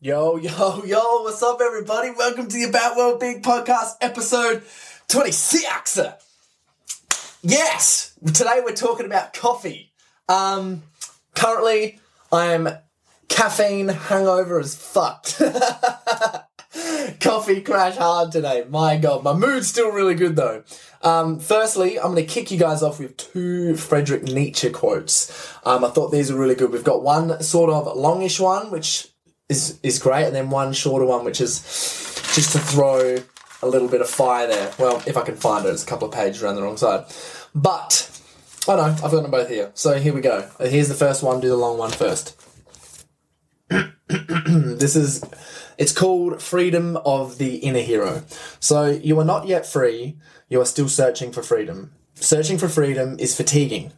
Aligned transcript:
Yo, 0.00 0.36
yo, 0.36 0.84
yo, 0.84 1.22
what's 1.22 1.42
up, 1.42 1.60
everybody? 1.60 2.12
Welcome 2.12 2.46
to 2.46 2.56
the 2.56 2.68
About 2.68 2.96
World 2.96 3.18
Big 3.18 3.42
Podcast 3.42 3.96
episode 4.00 4.62
26. 5.08 5.98
Yes, 7.42 8.16
today 8.24 8.60
we're 8.64 8.76
talking 8.76 9.06
about 9.06 9.32
coffee. 9.32 9.90
Um, 10.28 10.84
currently, 11.34 11.98
I 12.30 12.52
am 12.52 12.68
caffeine 13.26 13.88
hangover 13.88 14.60
as 14.60 14.76
fuck. 14.76 15.26
coffee 17.20 17.60
crash 17.60 17.96
hard 17.96 18.30
today. 18.30 18.66
My 18.68 18.98
god, 18.98 19.24
my 19.24 19.32
mood's 19.32 19.66
still 19.66 19.90
really 19.90 20.14
good 20.14 20.36
though. 20.36 20.62
Um, 21.02 21.40
firstly, 21.40 21.98
I'm 21.98 22.12
going 22.12 22.24
to 22.24 22.32
kick 22.32 22.52
you 22.52 22.58
guys 22.60 22.84
off 22.84 23.00
with 23.00 23.16
two 23.16 23.76
Frederick 23.76 24.22
Nietzsche 24.22 24.70
quotes. 24.70 25.52
Um, 25.64 25.84
I 25.84 25.88
thought 25.88 26.12
these 26.12 26.30
are 26.30 26.38
really 26.38 26.54
good. 26.54 26.70
We've 26.70 26.84
got 26.84 27.02
one 27.02 27.42
sort 27.42 27.70
of 27.70 27.96
longish 27.96 28.38
one, 28.38 28.70
which 28.70 29.08
is 29.48 29.78
is 29.82 29.98
great, 29.98 30.26
and 30.26 30.34
then 30.34 30.50
one 30.50 30.72
shorter 30.72 31.04
one, 31.04 31.24
which 31.24 31.40
is 31.40 31.60
just 32.34 32.52
to 32.52 32.58
throw 32.58 33.18
a 33.62 33.66
little 33.66 33.88
bit 33.88 34.00
of 34.00 34.08
fire 34.08 34.46
there. 34.46 34.72
Well, 34.78 35.02
if 35.06 35.16
I 35.16 35.22
can 35.22 35.36
find 35.36 35.66
it, 35.66 35.70
it's 35.70 35.82
a 35.82 35.86
couple 35.86 36.08
of 36.08 36.14
pages 36.14 36.42
around 36.42 36.56
the 36.56 36.62
wrong 36.62 36.76
side. 36.76 37.06
But 37.54 38.08
I 38.68 38.72
oh 38.72 38.76
know 38.76 38.82
I've 38.82 39.00
got 39.00 39.22
them 39.22 39.30
both 39.30 39.48
here. 39.48 39.70
So 39.74 39.98
here 39.98 40.12
we 40.12 40.20
go. 40.20 40.48
Here's 40.60 40.88
the 40.88 40.94
first 40.94 41.22
one. 41.22 41.40
Do 41.40 41.48
the 41.48 41.56
long 41.56 41.78
one 41.78 41.90
first. 41.90 42.38
this 44.08 44.96
is 44.96 45.24
it's 45.78 45.92
called 45.92 46.42
freedom 46.42 46.96
of 46.98 47.38
the 47.38 47.56
inner 47.56 47.80
hero. 47.80 48.24
So 48.60 48.86
you 48.86 49.18
are 49.20 49.24
not 49.24 49.46
yet 49.46 49.66
free. 49.66 50.18
You 50.48 50.60
are 50.60 50.66
still 50.66 50.88
searching 50.88 51.32
for 51.32 51.42
freedom. 51.42 51.92
Searching 52.14 52.58
for 52.58 52.68
freedom 52.68 53.16
is 53.18 53.36
fatiguing. 53.36 53.92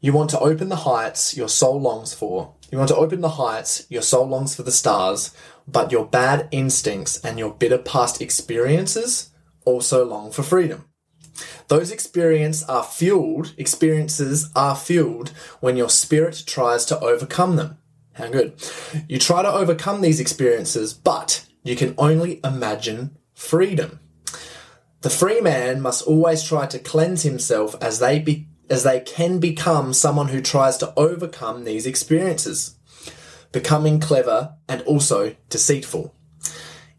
You 0.00 0.12
want 0.12 0.30
to 0.30 0.38
open 0.38 0.68
the 0.68 0.76
heights 0.76 1.36
your 1.36 1.48
soul 1.48 1.80
longs 1.80 2.14
for. 2.14 2.54
You 2.70 2.78
want 2.78 2.88
to 2.88 2.96
open 2.96 3.20
the 3.20 3.30
heights 3.30 3.86
your 3.88 4.02
soul 4.02 4.26
longs 4.26 4.54
for 4.54 4.62
the 4.62 4.72
stars, 4.72 5.34
but 5.66 5.90
your 5.90 6.06
bad 6.06 6.48
instincts 6.50 7.18
and 7.24 7.38
your 7.38 7.52
bitter 7.52 7.78
past 7.78 8.20
experiences 8.20 9.30
also 9.64 10.04
long 10.04 10.30
for 10.30 10.42
freedom. 10.42 10.84
Those 11.68 11.90
experiences 11.90 12.68
are 12.68 12.82
fueled, 12.82 13.54
experiences 13.56 14.50
are 14.56 14.74
fueled 14.74 15.28
when 15.60 15.76
your 15.76 15.90
spirit 15.90 16.42
tries 16.46 16.84
to 16.86 16.98
overcome 17.00 17.56
them. 17.56 17.78
How 18.14 18.28
good. 18.28 18.54
You 19.08 19.18
try 19.18 19.42
to 19.42 19.52
overcome 19.52 20.00
these 20.00 20.18
experiences, 20.18 20.92
but 20.92 21.46
you 21.62 21.76
can 21.76 21.94
only 21.96 22.40
imagine 22.42 23.16
freedom. 23.34 24.00
The 25.02 25.10
free 25.10 25.40
man 25.40 25.80
must 25.80 26.06
always 26.06 26.42
try 26.42 26.66
to 26.66 26.78
cleanse 26.80 27.22
himself 27.22 27.76
as 27.80 28.00
they 28.00 28.18
be, 28.18 28.47
as 28.70 28.82
they 28.82 29.00
can 29.00 29.38
become 29.38 29.92
someone 29.92 30.28
who 30.28 30.40
tries 30.40 30.76
to 30.78 30.92
overcome 30.96 31.64
these 31.64 31.86
experiences, 31.86 32.76
becoming 33.52 34.00
clever 34.00 34.54
and 34.68 34.82
also 34.82 35.34
deceitful. 35.48 36.14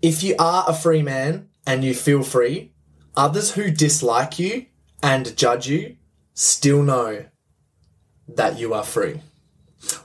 If 0.02 0.24
you 0.24 0.36
are 0.40 0.66
a 0.68 0.74
free 0.74 1.02
man 1.02 1.50
and 1.66 1.84
you 1.84 1.94
feel 1.94 2.24
free, 2.24 2.74
others 3.16 3.52
who 3.52 3.70
dislike 3.70 4.40
you 4.40 4.66
and 5.04 5.36
judge 5.38 5.68
you 5.68 5.98
still 6.34 6.82
know 6.84 7.26
that 8.28 8.58
you 8.58 8.74
are 8.74 8.84
free. 8.84 9.22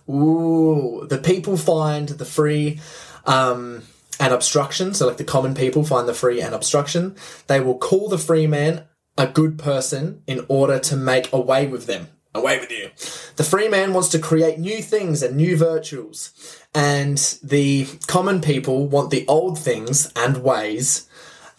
Ooh, 0.08 1.06
the 1.08 1.18
people 1.18 1.56
find 1.56 2.08
the 2.08 2.24
free 2.24 2.80
um, 3.26 3.82
and 4.20 4.32
obstruction. 4.32 4.94
So, 4.94 5.06
like 5.06 5.16
the 5.16 5.24
common 5.24 5.54
people 5.54 5.84
find 5.84 6.08
the 6.08 6.14
free 6.14 6.40
and 6.40 6.54
obstruction. 6.54 7.16
They 7.46 7.60
will 7.60 7.78
call 7.78 8.08
the 8.08 8.18
free 8.18 8.46
man 8.46 8.84
a 9.16 9.26
good 9.26 9.58
person 9.58 10.22
in 10.26 10.44
order 10.48 10.78
to 10.78 10.96
make 10.96 11.32
away 11.32 11.66
with 11.66 11.86
them. 11.86 12.08
Away 12.34 12.58
with 12.58 12.72
you. 12.72 12.90
The 13.36 13.44
free 13.44 13.68
man 13.68 13.92
wants 13.92 14.08
to 14.08 14.18
create 14.18 14.58
new 14.58 14.82
things 14.82 15.22
and 15.22 15.36
new 15.36 15.56
virtues. 15.56 16.32
And 16.74 17.18
the 17.42 17.86
common 18.08 18.40
people 18.40 18.88
want 18.88 19.10
the 19.10 19.24
old 19.28 19.58
things 19.58 20.12
and 20.16 20.42
ways 20.42 21.08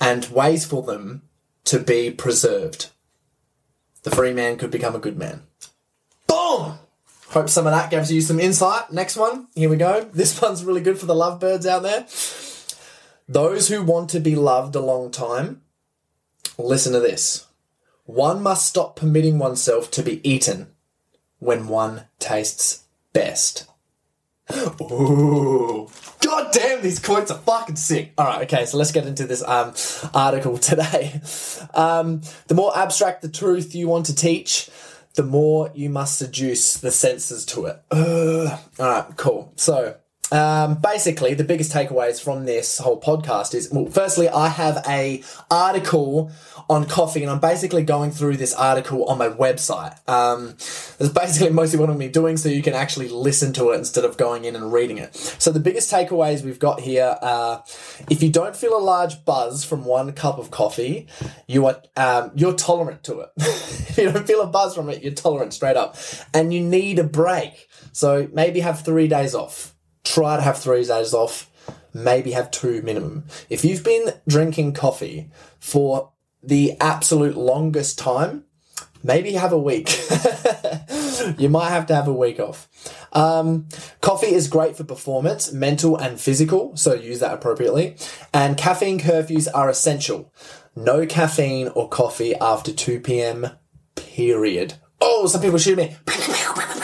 and 0.01 0.25
ways 0.25 0.65
for 0.65 0.83
them 0.83 1.21
to 1.65 1.79
be 1.79 2.11
preserved. 2.11 2.89
The 4.03 4.11
free 4.11 4.33
man 4.33 4.57
could 4.57 4.69
become 4.69 4.95
a 4.95 4.99
good 4.99 5.17
man. 5.17 5.43
Boom! 6.27 6.77
Hope 7.29 7.49
some 7.49 7.65
of 7.65 7.73
that 7.73 7.89
gives 7.89 8.11
you 8.11 8.21
some 8.21 8.39
insight. 8.39 8.91
Next 8.91 9.15
one, 9.15 9.47
here 9.55 9.69
we 9.69 9.77
go. 9.77 10.01
This 10.13 10.39
one's 10.41 10.63
really 10.63 10.81
good 10.81 10.99
for 10.99 11.05
the 11.05 11.15
lovebirds 11.15 11.65
out 11.65 11.83
there. 11.83 12.05
Those 13.27 13.69
who 13.69 13.81
want 13.81 14.09
to 14.11 14.19
be 14.19 14.35
loved 14.35 14.75
a 14.75 14.79
long 14.79 15.09
time, 15.09 15.61
listen 16.57 16.93
to 16.93 16.99
this. 16.99 17.44
One 18.05 18.41
must 18.41 18.67
stop 18.67 18.95
permitting 18.95 19.39
oneself 19.39 19.91
to 19.91 20.03
be 20.03 20.27
eaten 20.27 20.67
when 21.39 21.67
one 21.67 22.03
tastes 22.19 22.85
best. 23.13 23.67
Ooh. 24.81 25.89
God 26.21 26.51
damn, 26.51 26.81
these 26.81 26.99
quotes 26.99 27.31
are 27.31 27.37
fucking 27.39 27.77
sick. 27.77 28.13
All 28.17 28.25
right, 28.25 28.43
okay, 28.43 28.65
so 28.65 28.77
let's 28.77 28.91
get 28.91 29.07
into 29.07 29.25
this 29.25 29.43
um, 29.43 29.73
article 30.13 30.57
today. 30.59 31.19
Um, 31.73 32.21
the 32.47 32.55
more 32.55 32.77
abstract 32.77 33.21
the 33.21 33.29
truth 33.29 33.73
you 33.73 33.87
want 33.87 34.05
to 34.07 34.15
teach, 34.15 34.69
the 35.15 35.23
more 35.23 35.71
you 35.73 35.89
must 35.89 36.19
seduce 36.19 36.77
the 36.77 36.91
senses 36.91 37.45
to 37.45 37.65
it. 37.65 37.81
Ugh. 37.89 38.59
All 38.79 38.85
right, 38.87 39.17
cool. 39.17 39.51
So, 39.55 39.95
um, 40.31 40.75
basically, 40.75 41.35
the 41.35 41.43
biggest 41.43 41.71
takeaways 41.71 42.21
from 42.21 42.45
this 42.45 42.79
whole 42.79 42.99
podcast 42.99 43.53
is 43.53 43.69
well, 43.71 43.85
firstly, 43.85 44.27
I 44.27 44.49
have 44.49 44.83
a 44.87 45.23
article 45.51 46.31
on 46.67 46.85
coffee, 46.85 47.21
and 47.21 47.31
I'm 47.31 47.39
basically 47.39 47.83
going 47.83 48.09
through 48.09 48.37
this 48.37 48.53
article 48.53 49.05
on 49.05 49.19
my 49.19 49.29
website. 49.29 49.97
Um, 50.09 50.55
that's 50.97 51.09
basically 51.09 51.51
mostly 51.51 51.79
what 51.79 51.89
I'm 51.89 51.97
going 51.97 52.07
to 52.07 52.07
be 52.07 52.11
doing, 52.11 52.37
so 52.37 52.49
you 52.49 52.63
can 52.63 52.73
actually 52.73 53.07
listen 53.07 53.53
to 53.53 53.69
it 53.69 53.77
instead 53.77 54.03
of 54.03 54.17
going 54.17 54.45
in 54.45 54.55
and 54.55 54.73
reading 54.73 54.97
it. 54.97 55.15
So 55.15 55.51
the 55.51 55.59
biggest 55.59 55.91
takeaways 55.91 56.43
we've 56.43 56.59
got 56.59 56.79
here 56.79 57.17
are: 57.21 57.63
if 58.09 58.23
you 58.23 58.31
don't 58.31 58.55
feel 58.55 58.75
a 58.75 58.81
large 58.81 59.25
buzz 59.25 59.63
from 59.63 59.85
one 59.85 60.11
cup 60.13 60.39
of 60.39 60.49
coffee, 60.49 61.07
you 61.47 61.67
are 61.67 61.81
um, 61.97 62.31
you're 62.33 62.55
tolerant 62.55 63.03
to 63.03 63.19
it. 63.19 63.29
if 63.37 63.97
you 63.99 64.11
don't 64.11 64.25
feel 64.25 64.41
a 64.41 64.47
buzz 64.47 64.73
from 64.73 64.89
it, 64.89 65.03
you're 65.03 65.13
tolerant 65.13 65.53
straight 65.53 65.77
up, 65.77 65.97
and 66.33 66.51
you 66.51 66.61
need 66.61 66.97
a 66.97 67.03
break. 67.03 67.69
So 67.91 68.27
maybe 68.33 68.61
have 68.61 68.81
three 68.81 69.07
days 69.07 69.35
off 69.35 69.74
try 70.05 70.37
to 70.37 70.41
have 70.41 70.57
three 70.57 70.85
days 70.85 71.13
off, 71.13 71.51
maybe 71.93 72.31
have 72.31 72.51
two 72.51 72.81
minimum. 72.83 73.25
If 73.49 73.65
you've 73.65 73.83
been 73.83 74.13
drinking 74.27 74.73
coffee 74.73 75.29
for 75.59 76.11
the 76.41 76.77
absolute 76.79 77.35
longest 77.35 77.99
time, 77.99 78.45
maybe 79.03 79.33
have 79.33 79.51
a 79.51 79.59
week. 79.59 79.89
you 81.37 81.49
might 81.49 81.69
have 81.69 81.87
to 81.87 81.95
have 81.95 82.07
a 82.07 82.13
week 82.13 82.39
off. 82.39 82.69
Um, 83.11 83.67
coffee 84.01 84.33
is 84.33 84.47
great 84.47 84.75
for 84.75 84.83
performance, 84.83 85.51
mental 85.51 85.97
and 85.97 86.19
physical, 86.19 86.75
so 86.75 86.93
use 86.93 87.19
that 87.19 87.33
appropriately. 87.33 87.97
And 88.33 88.57
caffeine 88.57 88.99
curfews 88.99 89.47
are 89.53 89.69
essential. 89.69 90.33
No 90.75 91.05
caffeine 91.05 91.69
or 91.69 91.89
coffee 91.89 92.35
after 92.35 92.71
2 92.71 92.99
p.m. 92.99 93.49
Period. 93.95 94.75
Oh, 94.99 95.27
some 95.27 95.41
people 95.41 95.57
shoot 95.57 95.77
me. 95.77 95.95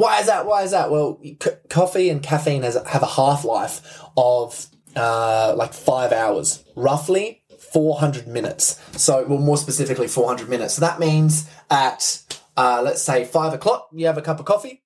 Why 0.00 0.20
is 0.20 0.26
that? 0.28 0.46
Why 0.46 0.62
is 0.62 0.70
that? 0.70 0.90
Well, 0.90 1.20
c- 1.22 1.50
coffee 1.68 2.08
and 2.08 2.22
caffeine 2.22 2.62
has 2.62 2.74
have 2.86 3.02
a 3.02 3.06
half 3.06 3.44
life 3.44 4.00
of 4.16 4.66
uh, 4.96 5.54
like 5.54 5.74
five 5.74 6.10
hours, 6.10 6.64
roughly 6.74 7.42
400 7.58 8.26
minutes. 8.26 8.80
So, 8.92 9.26
well, 9.26 9.38
more 9.38 9.58
specifically, 9.58 10.08
400 10.08 10.48
minutes. 10.48 10.74
So 10.74 10.80
that 10.80 11.00
means 11.00 11.50
at 11.70 12.22
uh, 12.56 12.80
let's 12.82 13.02
say 13.02 13.26
five 13.26 13.52
o'clock, 13.52 13.88
you 13.92 14.06
have 14.06 14.16
a 14.16 14.22
cup 14.22 14.40
of 14.40 14.46
coffee. 14.46 14.82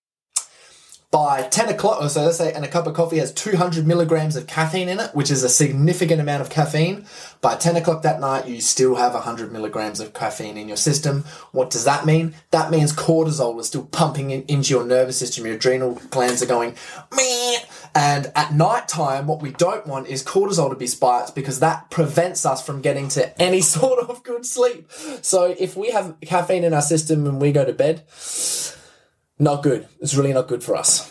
By 1.15 1.43
10 1.43 1.69
o'clock, 1.69 1.99
oh, 2.01 2.09
so 2.09 2.25
let's 2.25 2.39
say, 2.39 2.53
and 2.53 2.65
a 2.65 2.69
cup 2.69 2.89
of 2.89 2.95
coffee 2.95 3.19
has 3.19 3.33
200 3.33 3.87
milligrams 3.87 4.35
of 4.35 4.49
caffeine 4.49 4.89
in 4.89 4.99
it, 4.99 5.15
which 5.15 5.31
is 5.31 5.45
a 5.45 5.49
significant 5.49 6.21
amount 6.21 6.43
of 6.43 6.51
caffeine. 6.51 7.07
By 7.41 7.55
10 7.55 7.77
o'clock 7.77 8.03
that 8.03 8.19
night, 8.19 8.49
you 8.49 8.61
still 8.61 8.97
have 8.97 9.15
100 9.15 9.53
milligrams 9.53 10.01
of 10.01 10.13
caffeine 10.13 10.57
in 10.57 10.67
your 10.67 10.77
system. 10.77 11.23
What 11.53 11.71
does 11.71 11.85
that 11.85 12.05
mean? 12.05 12.35
That 12.51 12.73
means 12.73 12.93
cortisol 12.93 13.61
is 13.61 13.69
still 13.69 13.85
pumping 13.85 14.33
in, 14.33 14.43
into 14.49 14.75
your 14.75 14.85
nervous 14.85 15.17
system. 15.17 15.47
Your 15.47 15.55
adrenal 15.55 16.01
glands 16.11 16.43
are 16.43 16.47
going, 16.47 16.75
Meh! 17.15 17.59
and 17.95 18.33
at 18.35 18.53
night 18.53 18.89
time, 18.89 19.29
what 19.29 19.41
we 19.41 19.53
don't 19.53 19.87
want 19.87 20.09
is 20.09 20.25
cortisol 20.25 20.71
to 20.71 20.75
be 20.75 20.89
spiked 20.89 21.37
because 21.37 21.61
that 21.61 21.91
prevents 21.91 22.45
us 22.45 22.67
from 22.67 22.81
getting 22.81 23.07
to 23.11 23.41
any 23.41 23.61
sort 23.77 24.01
of 24.01 24.25
good 24.25 24.45
sleep. 24.45 24.91
So 25.23 25.55
if 25.57 25.77
we 25.77 25.93
have 25.93 26.17
caffeine 26.23 26.65
in 26.65 26.75
our 26.75 26.83
system 26.83 27.25
and 27.25 27.41
we 27.41 27.53
go 27.53 27.65
to 27.65 27.73
bed, 27.73 28.03
not 29.39 29.63
good. 29.63 29.89
It's 30.01 30.15
really 30.15 30.33
not 30.33 30.49
good 30.49 30.63
for 30.63 30.77
us. 30.77 31.11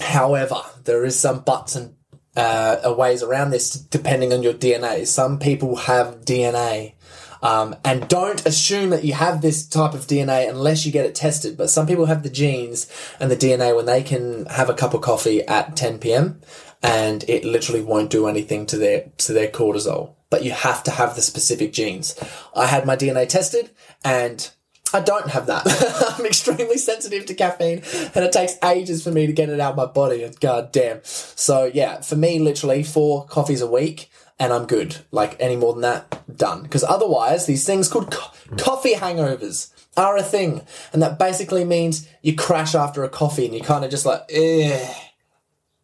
However, 0.00 0.56
there 0.84 1.04
is 1.04 1.18
some 1.18 1.40
buts 1.40 1.76
and 1.76 1.94
uh, 2.36 2.94
ways 2.96 3.22
around 3.22 3.50
this 3.50 3.70
depending 3.70 4.32
on 4.32 4.42
your 4.42 4.54
DNA. 4.54 5.06
Some 5.06 5.38
people 5.38 5.76
have 5.76 6.24
DNA. 6.24 6.94
Um, 7.42 7.74
and 7.84 8.06
don't 8.06 8.44
assume 8.44 8.90
that 8.90 9.04
you 9.04 9.14
have 9.14 9.40
this 9.40 9.66
type 9.66 9.94
of 9.94 10.06
DNA 10.06 10.48
unless 10.48 10.84
you 10.84 10.92
get 10.92 11.06
it 11.06 11.14
tested. 11.14 11.56
But 11.56 11.70
some 11.70 11.86
people 11.86 12.06
have 12.06 12.22
the 12.22 12.30
genes 12.30 12.90
and 13.18 13.30
the 13.30 13.36
DNA 13.36 13.74
when 13.74 13.86
they 13.86 14.02
can 14.02 14.46
have 14.46 14.68
a 14.68 14.74
cup 14.74 14.94
of 14.94 15.00
coffee 15.00 15.42
at 15.42 15.76
10 15.76 15.98
p.m. 15.98 16.40
and 16.82 17.24
it 17.28 17.44
literally 17.44 17.82
won't 17.82 18.10
do 18.10 18.26
anything 18.26 18.66
to 18.66 18.76
their 18.76 19.10
to 19.18 19.32
their 19.32 19.48
cortisol. 19.48 20.14
But 20.28 20.44
you 20.44 20.52
have 20.52 20.82
to 20.84 20.90
have 20.92 21.16
the 21.16 21.22
specific 21.22 21.72
genes. 21.72 22.14
I 22.54 22.66
had 22.66 22.86
my 22.86 22.94
DNA 22.94 23.28
tested 23.28 23.70
and 24.04 24.50
I 24.92 25.00
don't 25.00 25.28
have 25.28 25.46
that. 25.46 26.14
I'm 26.18 26.26
extremely 26.26 26.78
sensitive 26.78 27.26
to 27.26 27.34
caffeine 27.34 27.82
and 28.14 28.24
it 28.24 28.32
takes 28.32 28.56
ages 28.64 29.04
for 29.04 29.10
me 29.10 29.26
to 29.26 29.32
get 29.32 29.48
it 29.48 29.60
out 29.60 29.72
of 29.72 29.76
my 29.76 29.86
body. 29.86 30.28
God 30.40 30.72
damn. 30.72 31.00
So 31.04 31.70
yeah, 31.72 32.00
for 32.00 32.16
me, 32.16 32.38
literally 32.38 32.82
four 32.82 33.26
coffees 33.26 33.60
a 33.60 33.70
week 33.70 34.10
and 34.38 34.52
I'm 34.52 34.66
good. 34.66 34.96
Like 35.12 35.36
any 35.38 35.56
more 35.56 35.74
than 35.74 35.82
that, 35.82 36.36
done. 36.36 36.62
Because 36.62 36.82
otherwise, 36.82 37.46
these 37.46 37.64
things 37.64 37.88
called 37.88 38.10
co- 38.10 38.32
coffee 38.56 38.94
hangovers 38.94 39.70
are 39.96 40.16
a 40.16 40.22
thing. 40.22 40.62
And 40.92 41.02
that 41.02 41.18
basically 41.18 41.64
means 41.64 42.08
you 42.22 42.34
crash 42.34 42.74
after 42.74 43.04
a 43.04 43.08
coffee 43.08 43.44
and 43.44 43.54
you're 43.54 43.64
kind 43.64 43.84
of 43.84 43.90
just 43.90 44.06
like, 44.06 44.22
eh. 44.30 44.92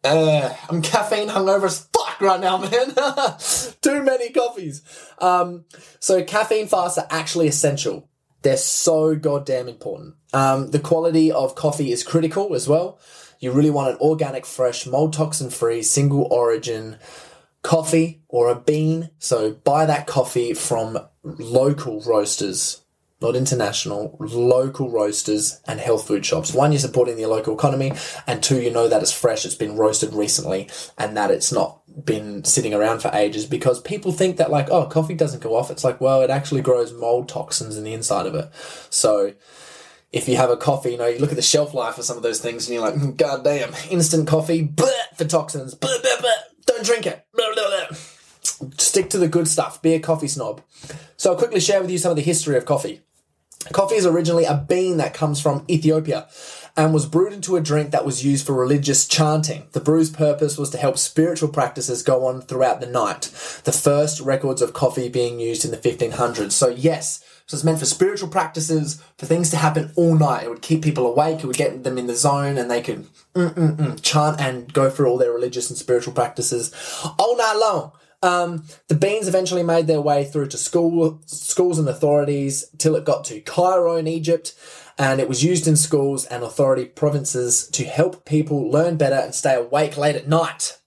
Uh, 0.03 0.53
I'm 0.69 0.81
caffeine 0.81 1.27
hungover 1.27 1.65
as 1.65 1.87
fuck 1.93 2.19
right 2.21 2.39
now, 2.39 2.57
man. 2.57 2.93
Too 3.81 4.03
many 4.03 4.31
coffees. 4.31 4.81
Um, 5.19 5.65
so 5.99 6.23
caffeine 6.23 6.67
fasts 6.67 6.97
are 6.97 7.07
actually 7.09 7.47
essential. 7.47 8.09
They're 8.41 8.57
so 8.57 9.15
goddamn 9.15 9.67
important. 9.67 10.15
Um, 10.33 10.71
the 10.71 10.79
quality 10.79 11.31
of 11.31 11.55
coffee 11.55 11.91
is 11.91 12.03
critical 12.03 12.53
as 12.53 12.67
well. 12.67 12.99
You 13.39 13.51
really 13.51 13.69
want 13.69 13.91
an 13.91 13.97
organic, 13.99 14.45
fresh, 14.45 14.85
mold 14.85 15.13
toxin 15.13 15.49
free, 15.49 15.83
single 15.83 16.27
origin 16.31 16.97
coffee 17.61 18.21
or 18.27 18.49
a 18.49 18.55
bean. 18.55 19.09
So 19.19 19.51
buy 19.51 19.85
that 19.85 20.07
coffee 20.07 20.53
from 20.53 20.99
local 21.23 22.01
roasters, 22.01 22.81
not 23.19 23.35
international, 23.35 24.15
local 24.19 24.89
roasters 24.91 25.59
and 25.67 25.79
health 25.79 26.07
food 26.07 26.25
shops. 26.25 26.53
One, 26.53 26.71
you're 26.71 26.79
supporting 26.79 27.17
the 27.17 27.25
local 27.25 27.55
economy, 27.55 27.93
and 28.27 28.43
two, 28.43 28.61
you 28.61 28.71
know 28.71 28.87
that 28.87 29.01
it's 29.01 29.11
fresh, 29.11 29.45
it's 29.45 29.55
been 29.55 29.75
roasted 29.75 30.13
recently, 30.13 30.69
and 30.97 31.17
that 31.17 31.31
it's 31.31 31.51
not 31.51 31.81
been 32.05 32.43
sitting 32.43 32.73
around 32.73 33.01
for 33.01 33.09
ages 33.13 33.45
because 33.45 33.81
people 33.81 34.11
think 34.11 34.37
that 34.37 34.51
like, 34.51 34.69
oh, 34.69 34.85
coffee 34.85 35.15
doesn't 35.15 35.41
go 35.41 35.55
off. 35.55 35.71
It's 35.71 35.83
like, 35.83 35.99
well, 35.99 36.21
it 36.21 36.29
actually 36.29 36.61
grows 36.61 36.93
mold 36.93 37.27
toxins 37.27 37.75
in 37.75 37.83
the 37.83 37.93
inside 37.93 38.27
of 38.27 38.35
it. 38.35 38.51
So 38.89 39.33
if 40.11 40.29
you 40.29 40.37
have 40.37 40.51
a 40.51 40.57
coffee, 40.57 40.91
you 40.91 40.97
know, 40.97 41.07
you 41.07 41.19
look 41.19 41.31
at 41.31 41.35
the 41.35 41.41
shelf 41.41 41.73
life 41.73 41.97
of 41.97 42.05
some 42.05 42.17
of 42.17 42.23
those 42.23 42.39
things 42.39 42.67
and 42.67 42.75
you're 42.75 42.83
like, 42.83 42.95
hmm, 42.95 43.11
God 43.11 43.43
damn, 43.43 43.73
instant 43.89 44.27
coffee, 44.27 44.67
bleh, 44.67 44.91
for 45.15 45.25
toxins, 45.25 45.73
bleh, 45.73 46.01
bleh, 46.01 46.17
bleh, 46.17 46.65
don't 46.65 46.85
drink 46.85 47.07
it. 47.07 47.25
Blah, 47.33 47.53
blah, 47.53 47.67
blah. 47.67 47.97
Stick 48.77 49.09
to 49.09 49.17
the 49.17 49.27
good 49.27 49.47
stuff. 49.47 49.81
Be 49.81 49.93
a 49.93 49.99
coffee 49.99 50.27
snob. 50.27 50.61
So 51.17 51.31
I'll 51.31 51.37
quickly 51.37 51.59
share 51.59 51.81
with 51.81 51.91
you 51.91 51.97
some 51.97 52.11
of 52.11 52.15
the 52.15 52.21
history 52.21 52.55
of 52.57 52.65
coffee. 52.65 53.01
Coffee 53.73 53.95
is 53.95 54.05
originally 54.05 54.45
a 54.45 54.55
bean 54.55 54.97
that 54.97 55.13
comes 55.13 55.41
from 55.41 55.65
Ethiopia 55.69 56.27
and 56.75 56.93
was 56.93 57.07
brewed 57.07 57.33
into 57.33 57.55
a 57.55 57.61
drink 57.61 57.91
that 57.91 58.05
was 58.05 58.23
used 58.23 58.45
for 58.45 58.53
religious 58.53 59.07
chanting. 59.07 59.67
The 59.71 59.79
brew's 59.79 60.11
purpose 60.11 60.57
was 60.57 60.69
to 60.69 60.77
help 60.77 60.97
spiritual 60.97 61.49
practices 61.49 62.03
go 62.03 62.27
on 62.27 62.41
throughout 62.41 62.79
the 62.79 62.87
night. 62.87 63.31
The 63.63 63.71
first 63.71 64.21
records 64.21 64.61
of 64.61 64.73
coffee 64.73 65.09
being 65.09 65.39
used 65.39 65.65
in 65.65 65.71
the 65.71 65.77
1500s. 65.77 66.51
So 66.51 66.67
yes, 66.69 67.23
so 67.47 67.55
it's 67.55 67.63
meant 67.63 67.79
for 67.79 67.85
spiritual 67.85 68.27
practices, 68.27 69.01
for 69.17 69.25
things 69.25 69.49
to 69.51 69.57
happen 69.57 69.91
all 69.95 70.15
night. 70.15 70.43
It 70.43 70.49
would 70.49 70.61
keep 70.61 70.83
people 70.83 71.07
awake, 71.07 71.39
it 71.39 71.47
would 71.47 71.55
get 71.55 71.85
them 71.85 71.97
in 71.97 72.05
the 72.05 72.15
zone, 72.15 72.57
and 72.57 72.69
they 72.69 72.81
could 72.81 73.07
mm, 73.33 73.53
mm, 73.53 73.75
mm, 73.77 74.01
chant 74.01 74.41
and 74.41 74.71
go 74.73 74.89
through 74.89 75.07
all 75.07 75.17
their 75.17 75.31
religious 75.31 75.69
and 75.69 75.79
spiritual 75.79 76.13
practices 76.13 76.73
all 77.17 77.37
night 77.37 77.55
long. 77.57 77.93
Um, 78.23 78.65
the 78.87 78.95
beans 78.95 79.27
eventually 79.27 79.63
made 79.63 79.87
their 79.87 80.01
way 80.01 80.23
through 80.23 80.47
to 80.47 80.57
school, 80.57 81.21
schools 81.25 81.77
and 81.77 81.87
authorities 81.87 82.65
till 82.77 82.95
it 82.95 83.05
got 83.05 83.25
to 83.25 83.41
Cairo 83.41 83.95
in 83.95 84.07
Egypt, 84.07 84.55
and 84.97 85.19
it 85.19 85.29
was 85.29 85.43
used 85.43 85.67
in 85.67 85.75
schools 85.75 86.25
and 86.25 86.43
authority 86.43 86.85
provinces 86.85 87.67
to 87.69 87.85
help 87.85 88.25
people 88.25 88.71
learn 88.71 88.97
better 88.97 89.15
and 89.15 89.35
stay 89.35 89.55
awake 89.55 89.97
late 89.97 90.15
at 90.15 90.27
night. 90.27 90.79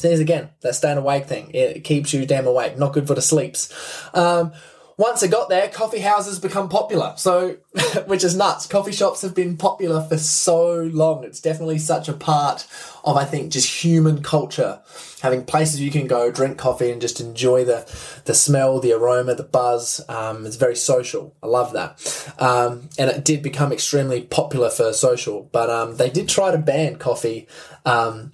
There's 0.00 0.20
again 0.20 0.50
that 0.60 0.74
staying 0.74 0.98
awake 0.98 1.26
thing. 1.26 1.50
It 1.54 1.82
keeps 1.82 2.12
you 2.12 2.24
damn 2.24 2.46
awake. 2.46 2.78
Not 2.78 2.92
good 2.92 3.06
for 3.06 3.14
the 3.14 3.22
sleeps. 3.22 3.72
Um, 4.14 4.52
once 4.98 5.22
it 5.22 5.30
got 5.30 5.48
there, 5.48 5.68
coffee 5.68 6.00
houses 6.00 6.40
become 6.40 6.68
popular. 6.68 7.14
So, 7.16 7.58
which 8.06 8.24
is 8.24 8.36
nuts. 8.36 8.66
Coffee 8.66 8.92
shops 8.92 9.22
have 9.22 9.32
been 9.32 9.56
popular 9.56 10.02
for 10.02 10.18
so 10.18 10.82
long. 10.92 11.22
It's 11.22 11.40
definitely 11.40 11.78
such 11.78 12.08
a 12.08 12.12
part 12.12 12.66
of, 13.04 13.16
I 13.16 13.24
think, 13.24 13.52
just 13.52 13.84
human 13.84 14.24
culture. 14.24 14.80
Having 15.22 15.44
places 15.44 15.80
you 15.80 15.92
can 15.92 16.08
go, 16.08 16.32
drink 16.32 16.58
coffee, 16.58 16.90
and 16.90 17.00
just 17.00 17.20
enjoy 17.20 17.64
the 17.64 17.88
the 18.24 18.34
smell, 18.34 18.80
the 18.80 18.92
aroma, 18.92 19.36
the 19.36 19.44
buzz. 19.44 20.04
Um, 20.08 20.44
it's 20.44 20.56
very 20.56 20.76
social. 20.76 21.34
I 21.44 21.46
love 21.46 21.72
that. 21.74 22.34
Um, 22.40 22.88
and 22.98 23.08
it 23.08 23.24
did 23.24 23.40
become 23.40 23.72
extremely 23.72 24.22
popular 24.22 24.68
for 24.68 24.92
social. 24.92 25.48
But 25.52 25.70
um, 25.70 25.96
they 25.96 26.10
did 26.10 26.28
try 26.28 26.50
to 26.50 26.58
ban 26.58 26.96
coffee 26.96 27.46
um, 27.84 28.32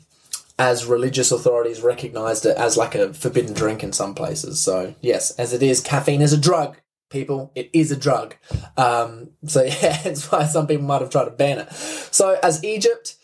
as 0.58 0.86
religious 0.86 1.32
authorities 1.32 1.80
recognized 1.80 2.46
it 2.46 2.56
as 2.56 2.76
like 2.76 2.94
a 2.94 3.12
forbidden 3.12 3.54
drink 3.54 3.82
in 3.82 3.92
some 3.92 4.14
places. 4.14 4.60
So 4.60 4.94
yes, 5.00 5.32
as 5.32 5.52
it 5.52 5.62
is, 5.62 5.80
caffeine 5.80 6.22
is 6.22 6.32
a 6.32 6.40
drug. 6.40 6.76
People, 7.10 7.52
it 7.54 7.70
is 7.72 7.90
a 7.90 7.96
drug. 7.96 8.36
Um, 8.76 9.30
so 9.46 9.62
yeah, 9.64 10.02
that's 10.02 10.30
why 10.30 10.46
some 10.46 10.66
people 10.66 10.84
might 10.84 11.00
have 11.00 11.10
tried 11.10 11.24
to 11.24 11.30
ban 11.30 11.58
it. 11.58 11.72
So 11.72 12.38
as 12.42 12.64
Egypt 12.64 13.16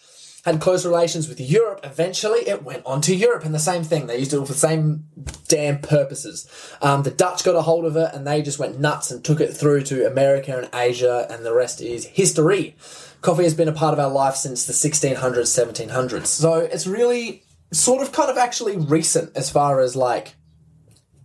had 0.45 0.61
close 0.61 0.87
relations 0.87 1.29
with 1.29 1.41
Europe, 1.41 1.81
eventually 1.85 2.41
it 2.41 2.63
went 2.63 2.85
on 2.87 3.01
to 3.03 3.15
Europe, 3.15 3.45
and 3.45 3.55
the 3.55 3.59
same 3.59 3.85
thing. 3.85 4.07
They 4.07 4.19
used 4.19 4.33
it 4.33 4.39
for 4.39 4.47
the 4.47 4.55
same 4.55 5.05
damn 5.49 5.81
purposes. 5.81 6.49
Um, 6.81 7.03
the 7.03 7.11
Dutch 7.11 7.45
got 7.45 7.57
a 7.57 7.63
hold 7.63 7.85
of 7.85 7.97
it, 7.97 8.15
and 8.15 8.27
they 8.27 8.41
just 8.41 8.59
went 8.59 8.81
nuts 8.81 9.11
and 9.11 9.23
took 9.23 9.41
it 9.41 9.53
through 9.53 9.83
to 9.85 10.07
America 10.07 10.57
and 10.57 10.71
Asia, 10.73 11.27
and 11.29 11.45
the 11.45 11.55
rest 11.55 11.83
is 11.83 12.07
history 12.07 12.75
coffee 13.21 13.45
has 13.45 13.55
been 13.55 13.69
a 13.69 13.73
part 13.73 13.93
of 13.93 13.99
our 13.99 14.11
life 14.11 14.35
since 14.35 14.67
the 14.67 14.73
1600s, 14.73 15.17
1700s. 15.19 16.27
So 16.27 16.55
it's 16.55 16.87
really 16.87 17.45
sort 17.73 18.03
of 18.03 18.13
kind 18.13 18.31
of 18.31 18.39
actually 18.39 18.77
recent 18.77 19.37
as 19.37 19.51
far 19.51 19.81
as 19.81 19.95
like 19.95 20.35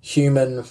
human 0.02 0.66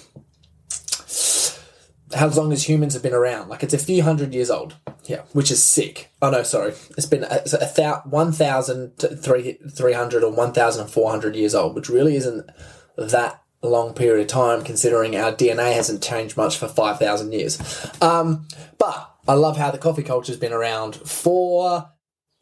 how 2.13 2.27
long 2.29 2.53
as 2.53 2.69
humans 2.69 2.93
have 2.93 3.03
been 3.03 3.13
around. 3.13 3.49
Like 3.49 3.63
it's 3.63 3.73
a 3.73 3.79
few 3.79 4.03
hundred 4.03 4.33
years 4.33 4.49
old. 4.49 4.75
Yeah, 5.05 5.23
which 5.33 5.51
is 5.51 5.63
sick. 5.63 6.11
Oh 6.21 6.29
no, 6.29 6.43
sorry. 6.43 6.73
It's 6.97 7.05
been 7.05 7.23
a, 7.23 7.41
a 7.45 7.65
thousand, 7.65 8.93
1,300 8.99 10.23
or 10.23 10.31
1,400 10.31 11.35
years 11.35 11.53
old, 11.53 11.75
which 11.75 11.89
really 11.89 12.15
isn't 12.15 12.49
that 12.97 13.41
long 13.61 13.93
period 13.93 14.21
of 14.21 14.27
time 14.27 14.63
considering 14.63 15.15
our 15.15 15.31
DNA 15.31 15.73
hasn't 15.73 16.03
changed 16.03 16.37
much 16.37 16.57
for 16.57 16.67
5,000 16.67 17.31
years. 17.33 17.59
Um, 18.01 18.47
but 18.77 19.14
I 19.27 19.33
love 19.33 19.57
how 19.57 19.71
the 19.71 19.77
coffee 19.77 20.03
culture 20.03 20.31
has 20.31 20.39
been 20.39 20.53
around 20.53 20.95
for 20.95 21.91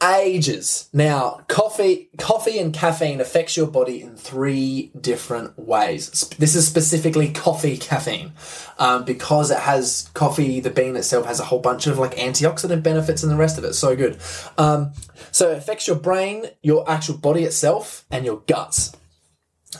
ages. 0.03 0.89
Now, 0.91 1.45
coffee, 1.47 2.09
coffee 2.17 2.59
and 2.59 2.73
caffeine 2.73 3.21
affects 3.21 3.55
your 3.55 3.67
body 3.67 4.01
in 4.01 4.17
three 4.17 4.91
different 4.99 5.57
ways. 5.57 6.27
This 6.37 6.55
is 6.55 6.67
specifically 6.67 7.31
coffee 7.31 7.77
caffeine, 7.77 8.33
um, 8.79 9.05
because 9.05 9.49
it 9.49 9.59
has 9.59 10.09
coffee. 10.13 10.59
The 10.59 10.69
bean 10.69 10.97
itself 10.97 11.25
has 11.25 11.39
a 11.39 11.45
whole 11.45 11.59
bunch 11.59 11.87
of 11.87 11.99
like 11.99 12.15
antioxidant 12.15 12.83
benefits 12.83 13.23
and 13.23 13.31
the 13.31 13.37
rest 13.37 13.57
of 13.57 13.63
it. 13.63 13.73
So 13.73 13.95
good. 13.95 14.17
Um, 14.57 14.91
so 15.31 15.51
it 15.51 15.57
affects 15.57 15.87
your 15.87 15.95
brain, 15.95 16.47
your 16.61 16.89
actual 16.89 17.17
body 17.17 17.43
itself, 17.43 18.05
and 18.11 18.25
your 18.25 18.41
guts. 18.45 18.91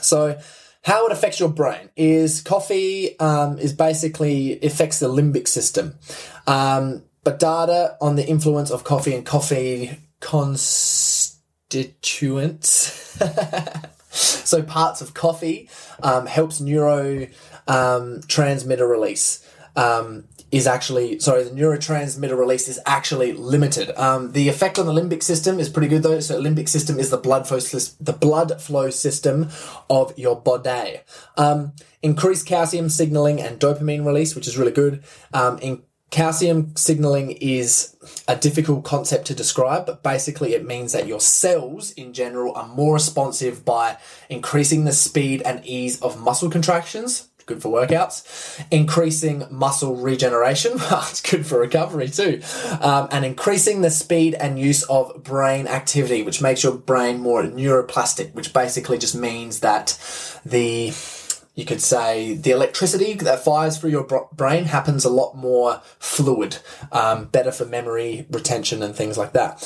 So 0.00 0.38
how 0.84 1.06
it 1.06 1.12
affects 1.12 1.40
your 1.40 1.48
brain 1.48 1.88
is 1.96 2.42
coffee 2.42 3.18
um, 3.18 3.58
is 3.58 3.72
basically 3.72 4.60
affects 4.60 5.00
the 5.00 5.08
limbic 5.08 5.48
system. 5.48 5.94
Um, 6.46 7.02
but 7.24 7.38
data 7.38 7.96
on 8.02 8.16
the 8.16 8.26
influence 8.26 8.70
of 8.70 8.84
coffee 8.84 9.14
and 9.14 9.24
coffee 9.24 9.98
constituents, 10.20 13.18
so 14.10 14.62
parts 14.62 15.00
of 15.00 15.14
coffee, 15.14 15.70
um, 16.02 16.26
helps 16.26 16.60
neuro 16.60 17.28
um, 17.66 18.20
transmitter 18.28 18.86
release. 18.86 19.40
Is 20.54 20.68
actually 20.68 21.18
sorry 21.18 21.42
the 21.42 21.50
neurotransmitter 21.50 22.38
release 22.38 22.68
is 22.68 22.78
actually 22.86 23.32
limited. 23.32 23.90
Um, 23.98 24.30
the 24.30 24.48
effect 24.48 24.78
on 24.78 24.86
the 24.86 24.92
limbic 24.92 25.22
system 25.22 25.58
is 25.58 25.68
pretty 25.68 25.88
good 25.88 26.04
though. 26.04 26.20
So 26.20 26.40
limbic 26.40 26.68
system 26.68 27.00
is 27.00 27.10
the 27.10 27.16
blood 27.16 27.48
flow 27.48 27.58
the 27.58 28.12
blood 28.12 28.62
flow 28.62 28.90
system 28.90 29.48
of 29.90 30.16
your 30.16 30.40
body. 30.40 31.00
Um, 31.36 31.72
increased 32.02 32.46
calcium 32.46 32.88
signaling 32.88 33.40
and 33.40 33.58
dopamine 33.58 34.06
release, 34.06 34.36
which 34.36 34.46
is 34.46 34.56
really 34.56 34.70
good. 34.70 35.02
Um, 35.32 35.58
in 35.58 35.82
Calcium 36.14 36.76
signaling 36.76 37.32
is 37.32 37.96
a 38.28 38.36
difficult 38.36 38.84
concept 38.84 39.26
to 39.26 39.34
describe, 39.34 39.86
but 39.86 40.04
basically 40.04 40.54
it 40.54 40.64
means 40.64 40.92
that 40.92 41.08
your 41.08 41.18
cells 41.18 41.90
in 41.90 42.12
general 42.12 42.54
are 42.54 42.68
more 42.68 42.94
responsive 42.94 43.64
by 43.64 43.96
increasing 44.28 44.84
the 44.84 44.92
speed 44.92 45.42
and 45.42 45.66
ease 45.66 46.00
of 46.02 46.20
muscle 46.20 46.48
contractions, 46.48 47.30
good 47.46 47.62
for 47.62 47.68
workouts. 47.68 48.64
Increasing 48.70 49.44
muscle 49.50 49.96
regeneration, 49.96 50.72
it's 50.76 51.20
good 51.20 51.46
for 51.46 51.60
recovery 51.60 52.08
too. 52.08 52.40
Um, 52.80 53.08
and 53.10 53.24
increasing 53.24 53.80
the 53.80 53.90
speed 53.90 54.34
and 54.34 54.58
use 54.58 54.82
of 54.84 55.22
brain 55.22 55.66
activity, 55.66 56.22
which 56.22 56.42
makes 56.42 56.62
your 56.62 56.72
brain 56.72 57.20
more 57.20 57.42
neuroplastic, 57.42 58.34
which 58.34 58.52
basically 58.52 58.98
just 58.98 59.14
means 59.14 59.60
that 59.60 59.98
the 60.44 60.92
you 61.54 61.64
could 61.64 61.80
say 61.80 62.34
the 62.34 62.50
electricity 62.50 63.14
that 63.14 63.44
fires 63.44 63.78
through 63.78 63.90
your 63.90 64.28
brain 64.32 64.64
happens 64.64 65.04
a 65.04 65.08
lot 65.08 65.36
more 65.36 65.80
fluid, 66.00 66.58
um, 66.90 67.26
better 67.26 67.52
for 67.52 67.64
memory 67.64 68.26
retention 68.30 68.82
and 68.82 68.96
things 68.96 69.16
like 69.16 69.32
that. 69.32 69.62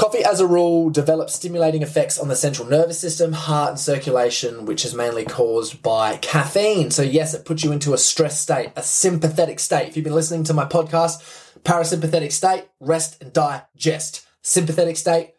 Coffee, 0.00 0.24
as 0.24 0.40
a 0.40 0.46
rule, 0.46 0.88
develops 0.88 1.34
stimulating 1.34 1.82
effects 1.82 2.18
on 2.18 2.28
the 2.28 2.34
central 2.34 2.66
nervous 2.66 2.98
system, 2.98 3.34
heart, 3.34 3.68
and 3.68 3.78
circulation, 3.78 4.64
which 4.64 4.82
is 4.86 4.94
mainly 4.94 5.26
caused 5.26 5.82
by 5.82 6.16
caffeine. 6.16 6.90
So, 6.90 7.02
yes, 7.02 7.34
it 7.34 7.44
puts 7.44 7.64
you 7.64 7.70
into 7.70 7.92
a 7.92 7.98
stress 7.98 8.40
state, 8.40 8.72
a 8.76 8.82
sympathetic 8.82 9.60
state. 9.60 9.88
If 9.88 9.96
you've 9.98 10.04
been 10.04 10.14
listening 10.14 10.44
to 10.44 10.54
my 10.54 10.64
podcast, 10.64 11.20
parasympathetic 11.64 12.32
state, 12.32 12.64
rest 12.80 13.20
and 13.20 13.30
digest. 13.30 14.26
Sympathetic 14.40 14.96
state, 14.96 15.34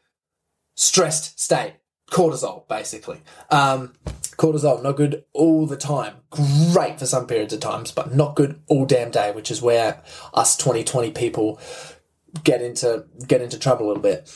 stressed 0.76 1.40
state, 1.40 1.78
cortisol, 2.12 2.68
basically. 2.68 3.20
Um, 3.50 3.94
cortisol, 4.38 4.84
not 4.84 4.96
good 4.96 5.24
all 5.34 5.66
the 5.66 5.76
time. 5.76 6.18
Great 6.30 7.00
for 7.00 7.08
some 7.08 7.26
periods 7.26 7.54
of 7.54 7.62
times, 7.62 7.92
but 7.92 8.14
not 8.14 8.36
good 8.36 8.62
all 8.68 8.86
damn 8.86 9.10
day, 9.10 9.32
which 9.32 9.50
is 9.50 9.60
where 9.60 10.04
us 10.36 10.56
2020 10.56 11.10
people 11.14 11.60
get 12.44 12.62
into 12.62 13.06
get 13.28 13.42
into 13.42 13.58
trouble 13.58 13.88
a 13.88 13.88
little 13.88 14.04
bit. 14.04 14.30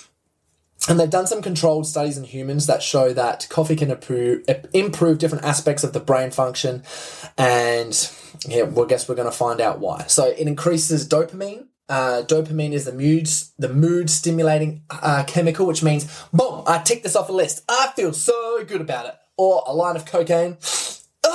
And 0.87 0.99
they've 0.99 1.09
done 1.09 1.25
some 1.25 1.41
controlled 1.41 1.87
studies 1.87 2.17
in 2.17 2.25
humans 2.25 2.67
that 2.67 2.83
show 2.83 3.11
that 3.13 3.47
coffee 3.49 3.75
can 3.75 3.89
improve, 3.89 4.45
improve 4.71 5.17
different 5.17 5.43
aspects 5.43 5.83
of 5.83 5.93
the 5.93 5.99
brain 5.99 6.29
function. 6.29 6.83
And 7.37 8.11
yeah, 8.47 8.63
well, 8.63 8.85
I 8.85 8.87
guess 8.89 9.09
we're 9.09 9.15
going 9.15 9.31
to 9.31 9.35
find 9.35 9.59
out 9.59 9.79
why. 9.79 10.05
So 10.07 10.27
it 10.27 10.47
increases 10.47 11.07
dopamine. 11.07 11.67
Uh, 11.89 12.23
dopamine 12.25 12.71
is 12.71 12.85
the 12.85 12.93
mood, 12.93 13.27
the 13.57 13.73
mood 13.73 14.09
stimulating 14.09 14.83
uh, 14.89 15.23
chemical, 15.25 15.65
which 15.65 15.83
means, 15.83 16.23
boom, 16.31 16.63
I 16.67 16.79
tick 16.79 17.03
this 17.03 17.15
off 17.15 17.29
a 17.29 17.31
list. 17.31 17.63
I 17.67 17.91
feel 17.95 18.13
so 18.13 18.63
good 18.63 18.81
about 18.81 19.07
it. 19.07 19.15
Or 19.37 19.63
a 19.65 19.73
line 19.73 19.95
of 19.95 20.05
cocaine 20.05 20.57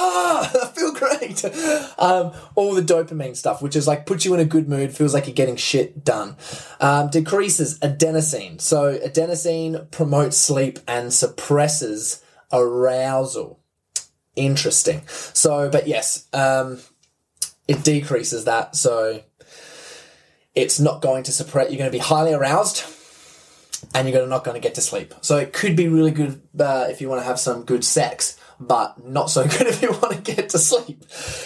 ah, 0.01 0.51
I 0.63 0.69
feel 0.69 0.93
great. 0.93 1.45
Um, 1.99 2.33
all 2.55 2.75
the 2.75 2.83
dopamine 2.83 3.37
stuff, 3.37 3.63
which 3.63 3.77
is 3.77 3.87
like 3.87 4.07
puts 4.07 4.25
you 4.25 4.35
in 4.35 4.41
a 4.41 4.45
good 4.45 4.69
mood, 4.69 4.97
feels 4.97 5.15
like 5.15 5.27
you're 5.27 5.35
getting 5.35 5.57
shit 5.57 6.05
done. 6.05 6.37
Um, 6.81 7.09
decreases 7.11 7.79
adenosine. 7.81 8.61
So 8.61 8.99
adenosine 8.99 9.91
promotes 9.91 10.37
sleep 10.37 10.79
and 10.89 11.13
suppresses 11.13 12.23
arousal. 12.53 13.61
Interesting. 14.37 15.03
So, 15.07 15.69
but 15.69 15.87
yes, 15.87 16.27
um, 16.33 16.79
it 17.69 17.85
decreases 17.85 18.45
that. 18.45 18.77
So 18.77 19.23
it's 20.55 20.81
not 20.81 21.03
going 21.03 21.25
to 21.25 21.33
suppress. 21.33 21.71
You're 21.71 21.79
going 21.79 21.91
to 21.91 21.97
be 21.97 21.99
highly 21.99 22.33
aroused. 22.33 22.85
And 23.95 24.09
you're 24.09 24.27
not 24.27 24.45
going 24.45 24.55
to 24.55 24.61
get 24.61 24.75
to 24.75 24.83
sleep. 24.83 25.15
So 25.23 25.39
it 25.39 25.55
could 25.55 25.75
be 25.75 25.89
really 25.89 26.11
good 26.11 26.43
uh, 26.59 26.87
if 26.91 27.01
you 27.01 27.09
want 27.09 27.23
to 27.23 27.27
have 27.27 27.41
some 27.41 27.65
good 27.65 27.83
sex 27.83 28.39
but 28.61 29.03
not 29.05 29.31
so 29.31 29.43
good 29.49 29.67
if 29.67 29.83
you 29.83 29.91
want 29.91 30.13
to 30.13 30.35
get 30.35 30.51
to 30.51 30.59
sleep. 30.59 31.03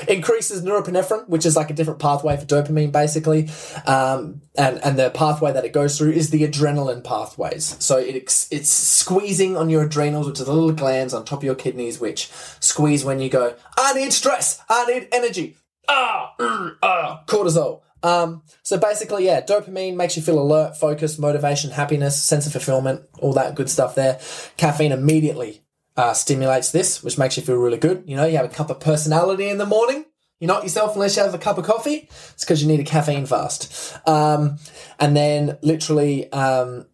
Increases 0.09 0.63
norepinephrine, 0.63 1.29
which 1.29 1.47
is 1.47 1.57
like 1.57 1.71
a 1.71 1.75
different 1.75 2.01
pathway 2.01 2.37
for 2.37 2.45
dopamine, 2.45 2.91
basically. 2.91 3.49
Um, 3.87 4.43
and, 4.57 4.85
and 4.85 4.99
the 4.99 5.11
pathway 5.11 5.53
that 5.53 5.65
it 5.65 5.73
goes 5.73 5.97
through 5.97 6.13
is 6.13 6.31
the 6.31 6.47
adrenaline 6.47 7.05
pathways. 7.05 7.77
So 7.79 7.99
it, 7.99 8.17
it's 8.51 8.69
squeezing 8.69 9.57
on 9.57 9.71
your 9.71 9.85
adrenals, 9.85 10.27
which 10.27 10.41
are 10.41 10.45
the 10.45 10.53
little 10.53 10.73
glands 10.73 11.15
on 11.15 11.25
top 11.25 11.39
of 11.39 11.45
your 11.45 11.55
kidneys, 11.55 12.01
which 12.01 12.29
squeeze 12.61 13.05
when 13.05 13.21
you 13.21 13.31
go, 13.31 13.55
I 13.79 13.95
need 13.95 14.13
stress, 14.13 14.61
I 14.69 14.85
need 14.87 15.09
energy, 15.13 15.57
ah, 15.89 16.35
mm, 16.39 16.77
ah, 16.83 17.23
cortisol. 17.27 17.83
Um, 18.03 18.43
so 18.63 18.77
basically, 18.77 19.25
yeah, 19.25 19.41
dopamine 19.41 19.97
makes 19.97 20.15
you 20.15 20.23
feel 20.23 20.39
alert, 20.39 20.77
focused, 20.77 21.19
motivation, 21.19 21.71
happiness, 21.71 22.23
sense 22.23 22.45
of 22.45 22.53
fulfillment, 22.53 23.01
all 23.19 23.33
that 23.33 23.55
good 23.55 23.71
stuff 23.71 23.95
there. 23.95 24.21
Caffeine 24.59 24.93
immediately 24.93 25.64
uh, 25.97 26.13
stimulates 26.13 26.73
this, 26.73 27.03
which 27.03 27.19
makes 27.19 27.37
you 27.37 27.43
feel 27.43 27.57
really 27.57 27.79
good. 27.79 28.05
You 28.07 28.17
know, 28.17 28.27
you 28.27 28.37
have 28.37 28.47
a 28.47 28.55
cup 28.55 28.71
of 28.71 28.81
personality 28.81 29.49
in 29.49 29.59
the 29.59 29.67
morning. 29.67 30.07
You're 30.41 30.49
not 30.49 30.65
yourself 30.65 30.95
unless 30.95 31.17
you 31.17 31.23
have 31.23 31.35
a 31.35 31.39
cup 31.39 31.59
of 31.59 31.65
coffee. 31.65 32.09
It's 32.33 32.45
because 32.45 32.63
you 32.63 32.69
need 32.69 32.81
a 32.81 32.85
caffeine 32.85 33.27
fast. 33.27 33.97
Um, 34.07 34.59
and 34.99 35.17
then 35.17 35.59
literally, 35.63 36.31
um, 36.33 36.87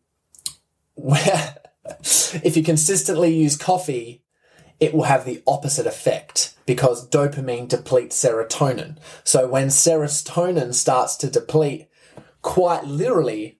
where 0.95 1.57
if 2.45 2.57
you 2.57 2.62
consistently 2.62 3.35
use 3.35 3.57
coffee, 3.57 4.23
it 4.78 4.95
will 4.95 5.04
have 5.04 5.25
the 5.25 5.42
opposite 5.47 5.87
effect 5.87 6.54
because 6.66 7.09
dopamine 7.09 7.69
depletes 7.69 8.23
serotonin. 8.23 8.99
So 9.25 9.47
when 9.47 9.69
serotonin 9.69 10.75
starts 10.75 11.16
to 11.16 11.30
deplete, 11.30 11.88
quite 12.42 12.85
literally, 12.85 13.60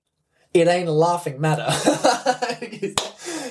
it 0.53 0.67
ain't 0.67 0.89
a 0.89 0.93
laughing 0.93 1.41
matter. 1.41 1.67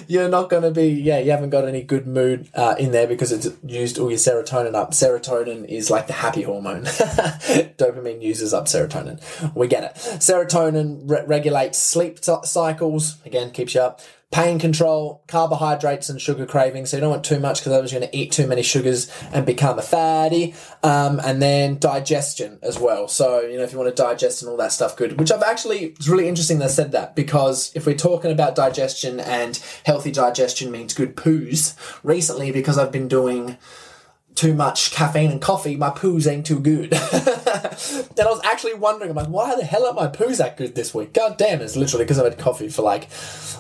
you're 0.08 0.28
not 0.28 0.50
going 0.50 0.64
to 0.64 0.72
be, 0.72 0.88
yeah, 0.88 1.20
you 1.20 1.32
haven't 1.32 1.50
got 1.52 1.68
any 1.68 1.82
good 1.82 2.06
mood 2.06 2.50
uh, 2.54 2.76
in 2.78 2.92
there 2.92 3.08
because 3.08 3.32
it's 3.32 3.48
used 3.64 3.98
all 4.00 4.10
your 4.10 4.18
serotonin 4.18 4.76
up. 4.76 4.92
Serotonin 4.92 5.66
is 5.66 5.90
like 5.90 6.08
the 6.08 6.14
happy 6.14 6.42
hormone. 6.42 6.84
Dopamine 6.84 8.22
uses 8.22 8.54
up 8.54 8.66
serotonin. 8.66 9.22
We 9.56 9.68
get 9.68 9.84
it. 9.84 9.94
Serotonin 9.96 11.10
re- 11.10 11.24
regulates 11.26 11.78
sleep 11.78 12.20
t- 12.20 12.36
cycles. 12.44 13.18
Again, 13.26 13.52
keeps 13.52 13.76
you 13.76 13.82
up 13.82 14.02
pain 14.32 14.60
control, 14.60 15.24
carbohydrates 15.28 16.08
and 16.08 16.22
sugar 16.22 16.46
cravings. 16.46 16.92
So 16.92 16.98
you 16.98 17.02
don't 17.02 17.10
want 17.10 17.24
too 17.24 17.40
much 17.40 17.60
because 17.60 17.74
otherwise 17.74 17.92
you're 17.92 18.02
going 18.02 18.12
to 18.12 18.18
eat 18.18 18.32
too 18.32 18.46
many 18.46 18.62
sugars 18.62 19.12
and 19.34 19.44
become 19.44 19.80
a 19.80 19.82
fatty. 19.82 20.54
Um, 20.84 21.20
and 21.24 21.42
then 21.42 21.80
digestion 21.80 22.60
as 22.62 22.80
well. 22.80 23.08
So, 23.08 23.42
you 23.42 23.58
know, 23.58 23.64
if 23.64 23.72
you 23.72 23.80
want 23.80 23.96
to 23.96 24.02
digest 24.02 24.44
and 24.44 24.52
all 24.52 24.58
that 24.58 24.72
stuff, 24.72 24.96
good. 24.96 25.20
Which 25.20 25.32
I've 25.32 25.42
actually, 25.42 25.86
it's 25.86 26.08
really 26.08 26.28
interesting 26.28 26.62
I 26.62 26.68
said 26.68 26.92
that 26.92 27.16
because 27.16 27.72
if 27.74 27.88
we're 27.88 27.96
talking 27.96 28.32
about 28.32 28.54
digestion 28.56 29.20
and 29.20 29.58
healthy 29.84 30.12
digestion 30.12 30.72
means 30.72 30.94
good 30.94 31.16
poos, 31.16 31.76
recently 32.04 32.52
because 32.52 32.78
I've 32.78 32.92
been 32.92 33.08
doing 33.08 33.58
too 34.40 34.54
much 34.54 34.92
caffeine 34.92 35.32
and 35.32 35.42
coffee, 35.42 35.76
my 35.76 35.90
poos 35.90 36.26
ain't 36.26 36.46
too 36.46 36.62
good. 36.62 36.94
and 36.94 37.02
I 38.20 38.26
was 38.26 38.40
actually 38.46 38.74
wondering, 38.76 39.10
I'm 39.10 39.18
like, 39.18 39.28
why 39.28 39.54
the 39.54 39.66
hell 39.66 39.86
are 39.86 39.94
my 39.94 40.08
poos 40.08 40.38
that 40.38 40.56
good 40.56 40.76
this 40.76 40.94
week? 40.94 41.12
God 41.12 41.38
damn, 41.38 41.60
it's 41.60 41.76
literally 41.76 42.06
because 42.06 42.20
I've 42.20 42.24
had 42.26 42.38
coffee 42.38 42.70
for 42.70 42.82
like, 42.82 43.10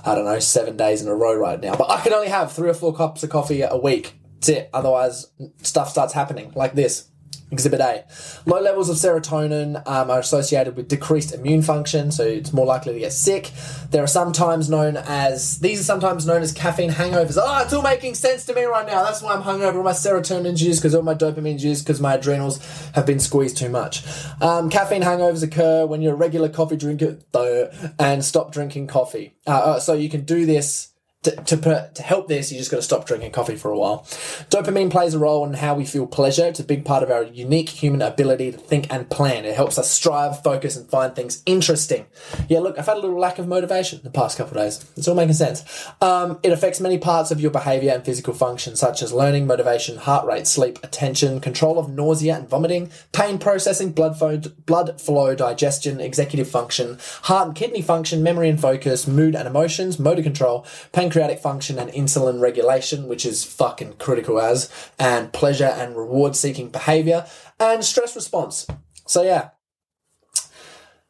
I 0.05 0.15
don't 0.15 0.23
know, 0.23 0.39
seven 0.39 0.77
days 0.77 1.01
in 1.01 1.09
a 1.09 1.13
row 1.13 1.35
right 1.35 1.59
now. 1.59 1.75
But 1.75 1.89
I 1.91 1.99
can 1.99 2.13
only 2.13 2.29
have 2.29 2.53
three 2.53 2.69
or 2.69 2.73
four 2.73 2.95
cups 2.95 3.23
of 3.23 3.29
coffee 3.29 3.61
a 3.61 3.75
week. 3.75 4.13
That's 4.35 4.47
it. 4.47 4.69
Otherwise, 4.73 5.27
stuff 5.61 5.89
starts 5.89 6.13
happening 6.13 6.53
like 6.55 6.75
this. 6.75 7.09
Exhibit 7.51 7.79
A. 7.79 8.05
Low 8.45 8.59
levels 8.59 8.89
of 8.89 8.97
serotonin 8.97 9.85
um, 9.87 10.11
are 10.11 10.19
associated 10.19 10.75
with 10.75 10.87
decreased 10.87 11.33
immune 11.33 11.63
function, 11.63 12.11
so 12.11 12.23
it's 12.23 12.53
more 12.53 12.65
likely 12.65 12.93
to 12.93 12.99
get 12.99 13.11
sick. 13.11 13.51
There 13.89 14.03
are 14.03 14.07
sometimes 14.07 14.69
known 14.69 14.97
as, 14.97 15.59
these 15.59 15.79
are 15.79 15.83
sometimes 15.83 16.27
known 16.27 16.43
as 16.43 16.51
caffeine 16.51 16.91
hangovers. 16.91 17.37
Oh, 17.41 17.63
it's 17.63 17.73
all 17.73 17.81
making 17.81 18.13
sense 18.15 18.45
to 18.45 18.53
me 18.53 18.63
right 18.65 18.85
now. 18.85 19.03
That's 19.03 19.23
why 19.23 19.33
I'm 19.33 19.41
hungover. 19.41 19.77
All 19.77 19.83
my 19.83 19.93
serotonin's 19.93 20.61
used 20.61 20.81
because 20.81 20.93
all 20.93 21.01
my 21.01 21.15
dopamine's 21.15 21.63
used 21.63 21.85
because 21.85 21.99
my 21.99 22.13
adrenals 22.13 22.59
have 22.93 23.07
been 23.07 23.19
squeezed 23.19 23.57
too 23.57 23.69
much. 23.69 24.03
Um, 24.41 24.69
caffeine 24.69 25.01
hangovers 25.01 25.43
occur 25.43 25.87
when 25.87 26.01
you're 26.03 26.13
a 26.13 26.17
regular 26.17 26.49
coffee 26.49 26.77
drinker 26.77 27.17
though, 27.31 27.71
and 27.97 28.23
stop 28.23 28.51
drinking 28.51 28.87
coffee. 28.87 29.33
Uh, 29.47 29.51
uh, 29.51 29.79
so 29.79 29.93
you 29.93 30.09
can 30.09 30.23
do 30.23 30.45
this 30.45 30.88
to, 31.23 31.31
to, 31.31 31.91
to 31.93 32.01
help 32.01 32.29
this, 32.29 32.49
you 32.49 32.57
just 32.57 32.71
got 32.71 32.77
to 32.77 32.83
stop 32.83 33.05
drinking 33.05 33.31
coffee 33.31 33.57
for 33.57 33.71
a 33.71 33.77
while. 33.77 34.03
Dopamine 34.49 34.89
plays 34.89 35.13
a 35.13 35.19
role 35.19 35.45
in 35.45 35.53
how 35.53 35.75
we 35.75 35.83
feel 35.83 36.07
pleasure. 36.07 36.45
It's 36.45 36.61
a 36.61 36.63
big 36.63 36.85
part 36.85 37.03
of 37.03 37.11
our 37.11 37.23
unique 37.23 37.67
human 37.67 38.01
ability 38.01 38.53
to 38.53 38.57
think 38.57 38.87
and 38.89 39.09
plan. 39.09 39.43
It 39.43 39.53
helps 39.53 39.77
us 39.77 39.91
strive, 39.91 40.41
focus, 40.41 40.77
and 40.77 40.89
find 40.89 41.13
things 41.13 41.43
interesting. 41.45 42.05
Yeah, 42.47 42.59
look, 42.59 42.79
I've 42.79 42.85
had 42.85 42.95
a 42.95 43.01
little 43.01 43.19
lack 43.19 43.37
of 43.37 43.49
motivation 43.49 43.99
the 44.01 44.09
past 44.09 44.37
couple 44.37 44.57
of 44.57 44.63
days. 44.63 44.89
It's 44.95 45.09
all 45.09 45.15
making 45.15 45.33
sense. 45.33 45.89
Um, 45.99 46.39
it 46.41 46.53
affects 46.53 46.79
many 46.79 46.97
parts 46.97 47.31
of 47.31 47.41
your 47.41 47.51
behavior 47.51 47.91
and 47.91 48.05
physical 48.05 48.33
function, 48.33 48.77
such 48.77 49.01
as 49.01 49.11
learning, 49.11 49.45
motivation, 49.45 49.97
heart 49.97 50.25
rate, 50.25 50.47
sleep, 50.47 50.79
attention, 50.83 51.41
control 51.41 51.79
of 51.79 51.89
nausea 51.89 52.37
and 52.37 52.47
vomiting, 52.47 52.91
pain 53.11 53.39
processing, 53.39 53.91
blood 53.91 54.17
flow, 54.17 54.37
blood 54.37 55.01
flow, 55.01 55.35
digestion, 55.35 55.99
executive 55.99 56.49
function, 56.49 56.97
heart 57.23 57.47
and 57.47 57.55
kidney 57.57 57.81
function, 57.81 58.23
memory 58.23 58.47
and 58.47 58.61
focus, 58.61 59.05
mood 59.05 59.35
and 59.35 59.49
emotions, 59.49 59.99
motor 59.99 60.23
control, 60.23 60.65
pain 60.93 61.08
pancreatic 61.09 61.39
function 61.39 61.79
and 61.79 61.91
insulin 61.91 62.39
regulation, 62.39 63.07
which 63.07 63.25
is 63.25 63.43
fucking 63.43 63.93
critical 63.93 64.39
as, 64.39 64.69
and 64.99 65.33
pleasure 65.33 65.65
and 65.65 65.97
reward 65.97 66.35
seeking 66.35 66.69
behavior, 66.69 67.25
and 67.59 67.83
stress 67.83 68.15
response. 68.15 68.67
So, 69.07 69.23
yeah, 69.23 69.49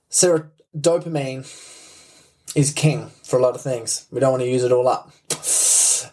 Ser- 0.08 0.54
dopamine 0.76 1.46
is 2.56 2.72
king 2.72 3.12
for 3.24 3.38
a 3.38 3.42
lot 3.42 3.56
of 3.56 3.62
things. 3.62 4.08
We 4.10 4.22
don't 4.22 4.32
want 4.32 4.44
to 4.44 4.50
use 4.50 4.64
it 4.64 4.72
all 4.72 4.88
up 4.88 5.12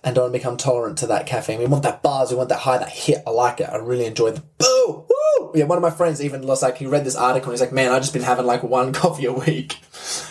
and 0.03 0.15
don't 0.15 0.25
want 0.25 0.35
to 0.35 0.39
become 0.39 0.57
tolerant 0.57 0.99
to 0.99 1.07
that 1.07 1.27
caffeine. 1.27 1.61
We 1.61 1.67
want 1.67 1.85
that 1.85 2.03
buzz, 2.03 2.33
we 2.33 2.37
want 2.37 2.49
that 2.49 2.59
high, 2.59 2.79
that 2.79 2.91
hit. 2.91 3.23
I 3.25 3.31
like 3.31 3.61
it. 3.61 3.71
I 3.71 3.77
really 3.77 4.07
enjoy 4.07 4.33
the 4.33 4.43
boo, 4.59 5.07
woo, 5.09 5.53
yeah, 5.55 5.65
one 5.65 5.79
of 5.79 5.83
my 5.83 5.91
friends 5.91 6.23
even 6.23 6.45
was 6.45 6.61
like, 6.61 6.79
he 6.79 6.87
read 6.87 7.05
this 7.05 7.17
article 7.17 7.51
and 7.51 7.55
he's 7.55 7.61
like, 7.61 7.73
man, 7.73 7.93
I've 7.93 8.03
just 8.03 8.13
been 8.13 8.23
having 8.23 8.47
like 8.47 8.65
one 8.65 8.93
coffee 8.93 9.27
a 9.27 9.33
week. 9.33 9.79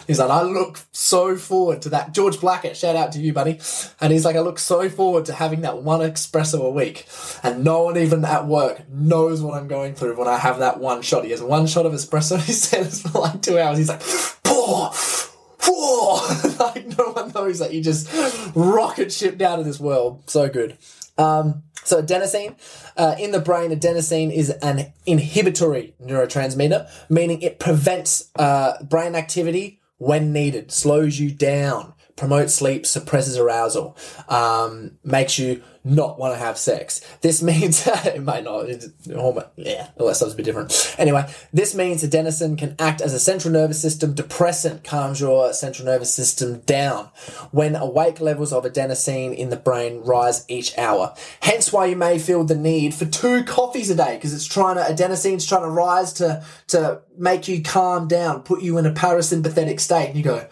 He's 0.08 0.20
like, 0.20 0.30
I 0.30 0.44
look 0.44 0.80
so 0.92 1.36
forward 1.36 1.82
to 1.84 1.90
that. 1.90 2.14
George 2.14 2.40
Blackett, 2.40 2.78
shout 2.78 2.96
out 2.96 3.12
to 3.14 3.20
you, 3.20 3.34
buddy. 3.34 3.60
And 4.00 4.14
he's 4.14 4.26
like, 4.26 4.36
I 4.36 4.40
look 4.40 4.60
so 4.60 4.90
forward 4.90 5.26
to 5.26 5.34
having 5.34 5.62
that 5.62 5.82
one 5.82 6.02
espresso 6.02 6.62
a 6.62 6.70
week. 6.70 7.08
And 7.44 7.64
no 7.64 7.84
one 7.84 7.98
even 7.98 8.24
at 8.26 8.48
work 8.48 8.88
knows 8.90 9.42
what 9.42 9.56
I'm 9.56 9.68
going 9.68 9.96
through 9.96 10.18
when 10.18 10.28
I 10.28 10.38
have 10.38 10.60
that 10.60 10.80
one 10.80 11.02
shot. 11.02 11.26
He 11.26 11.32
has 11.32 11.42
one 11.42 11.68
shot 11.68 11.86
of 11.86 11.94
espresso, 11.94 12.38
he 12.44 12.54
says, 12.54 13.02
for 13.02 13.20
like 13.20 13.42
two 13.42 13.58
hours. 13.60 13.78
He's 13.78 13.90
like, 13.90 14.02
pour, 14.44 14.92
like, 16.60 16.86
no 16.98 17.12
one 17.12 17.32
knows 17.34 17.60
that 17.60 17.74
you 17.74 17.82
just 17.82 18.10
rocket 18.56 19.12
shipped 19.12 19.42
out 19.42 19.60
of 19.60 19.66
this 19.66 19.80
world. 19.80 20.30
So 20.30 20.50
good. 20.50 20.78
Um, 21.18 21.64
so 21.84 22.02
adenosine 22.02 22.56
uh, 22.98 23.16
in 23.20 23.32
the 23.32 23.40
brain, 23.40 23.72
adenosine 23.72 24.34
is 24.34 24.50
an 24.50 24.92
inhibitory 25.06 25.94
neurotransmitter, 26.04 26.90
meaning 27.10 27.42
it 27.42 27.60
prevents 27.60 28.32
uh, 28.38 28.84
brain 28.84 29.16
activity 29.16 29.80
when 29.98 30.34
needed, 30.34 30.72
slows 30.72 31.20
you 31.20 31.32
down, 31.32 31.94
promotes 32.16 32.54
sleep, 32.54 32.86
suppresses 32.86 33.38
arousal, 33.38 33.98
um, 34.30 34.98
makes 35.04 35.38
you 35.40 35.64
not 35.86 36.18
want 36.18 36.34
to 36.34 36.40
have 36.40 36.58
sex. 36.58 37.00
This 37.22 37.44
means 37.44 37.88
it 37.88 38.24
might 38.24 38.44
not. 38.44 38.68
Hormone. 39.08 39.44
Oh 39.44 39.52
yeah, 39.56 39.90
all 39.98 40.08
that 40.08 40.16
stuff's 40.16 40.34
a 40.34 40.36
bit 40.36 40.46
different. 40.46 40.96
Anyway, 40.98 41.32
this 41.54 41.76
means 41.76 42.04
adenosine 42.04 42.58
can 42.58 42.76
act 42.80 43.02
as 43.02 43.14
a 43.14 43.20
central 43.20 43.54
nervous 43.54 43.82
system 43.82 44.14
depressant, 44.14 44.84
calms 44.84 45.22
your 45.22 45.54
central 45.54 45.86
nervous 45.86 46.14
system 46.14 46.60
down 46.62 47.06
when 47.52 47.76
awake 47.76 48.20
levels 48.20 48.52
of 48.52 48.66
adenosine 48.66 49.36
in 49.36 49.50
the 49.50 49.56
brain 49.56 50.02
rise 50.02 50.44
each 50.48 50.76
hour. 50.78 51.14
Hence, 51.42 51.72
why 51.72 51.86
you 51.86 51.96
may 51.96 52.18
feel 52.18 52.44
the 52.44 52.56
need 52.56 52.94
for 52.96 53.06
two 53.06 53.44
coffees 53.44 53.90
a 53.92 53.96
day 53.96 54.16
because 54.16 54.34
it's 54.34 54.48
trying 54.48 54.76
to 54.76 54.82
adenosine's 54.82 55.46
trying 55.46 55.64
to 55.64 55.70
rise 55.70 56.14
to 56.14 56.44
to 56.68 57.02
make 57.18 57.48
you 57.48 57.62
calm 57.62 58.08
down, 58.08 58.42
put 58.42 58.62
you 58.64 58.78
in 58.80 58.86
a 58.86 58.92
parasympathetic 58.92 59.80
state, 59.80 60.08
and 60.08 60.18
you 60.18 60.24
go 60.24 60.48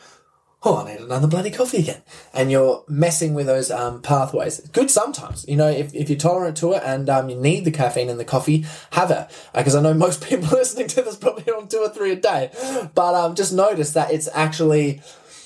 oh, 0.66 0.78
I 0.78 0.92
need 0.94 1.02
another 1.02 1.28
bloody 1.28 1.52
coffee 1.52 1.80
again. 1.80 2.02
And 2.34 2.52
you're 2.52 2.84
messing 2.88 3.34
with 3.34 3.48
those 3.48 3.70
um, 3.70 4.02
pathways. 4.02 4.60
Good 4.70 4.90
sometimes, 4.90 5.46
you 5.48 5.56
know, 5.56 5.70
if, 5.70 5.94
if 5.94 6.10
you're 6.10 6.18
tolerant 6.20 6.58
to 6.58 6.74
it 6.74 6.84
and 6.86 7.10
um, 7.10 7.30
you 7.30 7.36
need 7.36 7.66
the 7.66 7.72
caffeine 7.72 8.10
in 8.10 8.18
the 8.18 8.26
coffee, 8.26 8.66
have 8.92 9.12
it. 9.12 9.28
Because 9.54 9.76
uh, 9.76 9.80
I 9.80 9.82
know 9.82 9.94
most 9.94 10.24
people 10.24 10.50
listening 10.50 10.88
to 10.90 11.02
this 11.02 11.18
probably 11.18 11.52
on 11.52 11.68
two 11.68 11.80
or 11.80 11.90
three 11.90 12.12
a 12.12 12.16
day. 12.16 12.52
But 12.94 13.16
um, 13.16 13.36
just 13.36 13.54
notice 13.54 13.94
that 13.94 14.12
it's 14.12 14.30
actually 14.34 15.02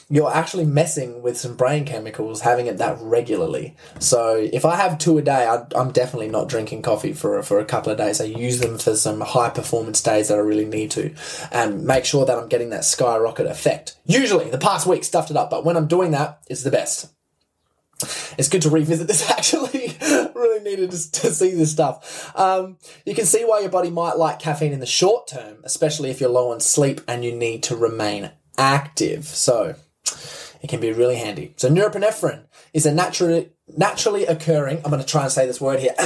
you're 0.10 0.34
actually 0.34 0.66
messing 0.66 1.22
with 1.22 1.38
some 1.38 1.56
brain 1.56 1.84
chemicals 1.84 2.42
having 2.42 2.68
it 2.68 2.78
that 2.78 2.98
regularly. 3.02 3.76
So 4.00 4.36
if 4.38 4.64
I 4.64 4.78
have 4.78 4.98
two 4.98 5.18
a 5.18 5.22
day, 5.22 5.46
I, 5.46 5.66
am 5.80 5.92
definitely 5.92 6.30
not 6.30 6.48
drinking 6.48 6.82
coffee 6.82 7.14
for 7.14 7.42
for 7.44 7.60
a 7.60 7.66
couple 7.66 7.92
of 7.92 7.98
days. 7.98 8.22
I 8.22 8.26
use 8.26 8.60
them 8.60 8.78
for 8.78 8.96
some 8.96 9.20
high 9.20 9.50
performance 9.50 10.02
days 10.02 10.30
that 10.30 10.38
I 10.38 10.42
really 10.42 10.66
need 10.66 10.92
to, 10.92 11.14
and 11.52 11.84
make 11.84 12.06
sure 12.06 12.26
that 12.26 12.38
I'm 12.38 12.48
getting 12.48 12.70
that 12.70 12.86
skyrocket 12.86 13.48
effect. 13.48 13.98
Usually, 14.06 14.50
the 14.50 14.58
past 14.58 14.88
week 14.88 15.04
stuffed 15.04 15.32
it 15.32 15.38
up, 15.38 15.50
but 15.50 15.66
when 15.66 15.76
I'm 15.76 15.88
doing 15.88 16.12
that, 16.12 16.40
it's 16.48 16.64
the 16.64 16.72
best. 16.72 17.12
It's 18.38 18.48
good 18.48 18.62
to 18.62 18.70
revisit 18.70 19.08
this 19.08 19.30
actually. 19.38 19.98
really 20.36 20.64
needed 20.64 20.92
to, 20.92 21.12
to, 21.12 21.32
see 21.32 21.52
this 21.56 21.72
stuff. 21.72 22.32
Um, 22.38 22.78
you 23.06 23.16
can 23.16 23.26
see 23.26 23.44
why 23.44 23.62
your 23.62 23.72
body 23.72 23.90
might 23.90 24.18
like 24.18 24.40
caffeine 24.40 24.72
in 24.72 24.80
the 24.80 24.86
short 24.86 25.28
term, 25.28 25.58
especially 25.64 26.12
if 26.12 26.22
you're 26.22 26.30
low 26.30 26.52
on 26.52 26.60
sleep 26.60 27.02
and 27.08 27.26
you 27.26 27.36
need 27.36 27.64
to 27.64 27.76
remain 27.76 28.32
active. 28.56 29.26
So, 29.26 29.76
it 30.62 30.70
can 30.70 30.80
be 30.80 30.92
really 30.92 31.16
handy. 31.16 31.54
So 31.58 31.70
norepinephrine 31.70 32.44
is 32.74 32.86
a 32.86 32.94
naturally 32.94 33.52
naturally 33.76 34.26
occurring. 34.26 34.78
I'm 34.78 34.92
going 34.92 35.02
to 35.02 35.08
try 35.08 35.24
and 35.24 35.32
say 35.32 35.46
this 35.46 35.62
word 35.62 35.80
here. 35.80 35.94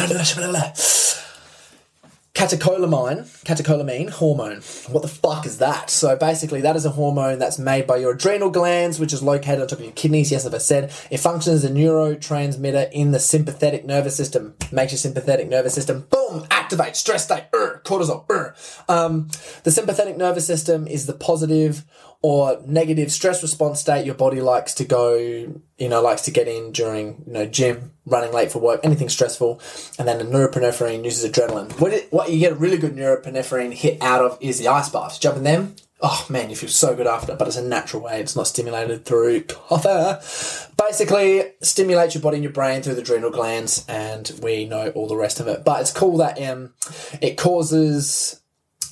Catecholamine, 2.33 3.27
catecholamine 3.43 4.09
hormone. 4.09 4.61
What 4.91 5.01
the 5.01 5.09
fuck 5.09 5.45
is 5.45 5.57
that? 5.57 5.89
So 5.89 6.15
basically, 6.15 6.61
that 6.61 6.77
is 6.77 6.85
a 6.85 6.89
hormone 6.89 7.39
that's 7.39 7.59
made 7.59 7.85
by 7.85 7.97
your 7.97 8.13
adrenal 8.13 8.49
glands, 8.49 8.99
which 8.99 9.11
is 9.11 9.21
located 9.21 9.61
on 9.61 9.67
top 9.67 9.79
of 9.79 9.85
your 9.85 9.93
kidneys. 9.93 10.31
Yes, 10.31 10.45
as 10.45 10.53
I 10.53 10.57
said, 10.57 10.93
it 11.11 11.17
functions 11.17 11.63
as 11.63 11.69
a 11.69 11.73
neurotransmitter 11.73 12.89
in 12.93 13.11
the 13.11 13.19
sympathetic 13.19 13.85
nervous 13.85 14.15
system. 14.15 14.55
Makes 14.71 14.93
your 14.93 14.99
sympathetic 14.99 15.49
nervous 15.49 15.75
system 15.75 16.07
boom 16.09 16.47
activate 16.71 16.95
stress 16.95 17.25
state, 17.25 17.45
er, 17.53 17.81
cortisol. 17.83 18.29
Er. 18.29 18.55
Um, 18.87 19.29
the 19.63 19.71
sympathetic 19.71 20.17
nervous 20.17 20.47
system 20.47 20.87
is 20.87 21.05
the 21.05 21.13
positive 21.13 21.83
or 22.21 22.61
negative 22.65 23.11
stress 23.11 23.41
response 23.41 23.81
state 23.81 24.05
your 24.05 24.15
body 24.15 24.41
likes 24.41 24.73
to 24.75 24.85
go, 24.85 25.15
you 25.15 25.89
know, 25.89 26.01
likes 26.01 26.21
to 26.23 26.31
get 26.31 26.47
in 26.47 26.71
during, 26.71 27.23
you 27.25 27.33
know, 27.33 27.45
gym, 27.45 27.91
running 28.05 28.31
late 28.31 28.51
for 28.51 28.59
work, 28.59 28.79
anything 28.83 29.09
stressful. 29.09 29.59
And 29.99 30.07
then 30.07 30.19
the 30.19 30.23
norepinephrine 30.23 31.03
uses 31.03 31.29
adrenaline. 31.29 31.77
What, 31.79 31.93
it, 31.93 32.13
what 32.13 32.29
you 32.29 32.39
get 32.39 32.53
a 32.53 32.55
really 32.55 32.77
good 32.77 32.95
norepinephrine 32.95 33.73
hit 33.73 34.01
out 34.01 34.23
of 34.23 34.37
is 34.39 34.59
the 34.59 34.67
ice 34.67 34.89
baths. 34.89 35.19
Jump 35.19 35.37
in 35.37 35.43
them. 35.43 35.75
Oh 36.03 36.25
man, 36.29 36.49
you 36.49 36.55
feel 36.55 36.69
so 36.69 36.95
good 36.95 37.05
after, 37.05 37.35
but 37.35 37.47
it's 37.47 37.57
a 37.57 37.63
natural 37.63 38.01
way. 38.01 38.19
It's 38.19 38.35
not 38.35 38.47
stimulated 38.47 39.05
through 39.05 39.43
coffee. 39.43 40.71
Basically, 40.75 41.43
stimulates 41.61 42.15
your 42.15 42.23
body 42.23 42.37
and 42.37 42.43
your 42.43 42.53
brain 42.53 42.81
through 42.81 42.95
the 42.95 43.01
adrenal 43.01 43.29
glands, 43.29 43.85
and 43.87 44.31
we 44.41 44.65
know 44.65 44.89
all 44.95 45.07
the 45.07 45.15
rest 45.15 45.39
of 45.39 45.47
it. 45.47 45.63
But 45.63 45.81
it's 45.81 45.93
cool 45.93 46.17
that 46.17 46.41
um, 46.41 46.73
it 47.21 47.37
causes 47.37 48.41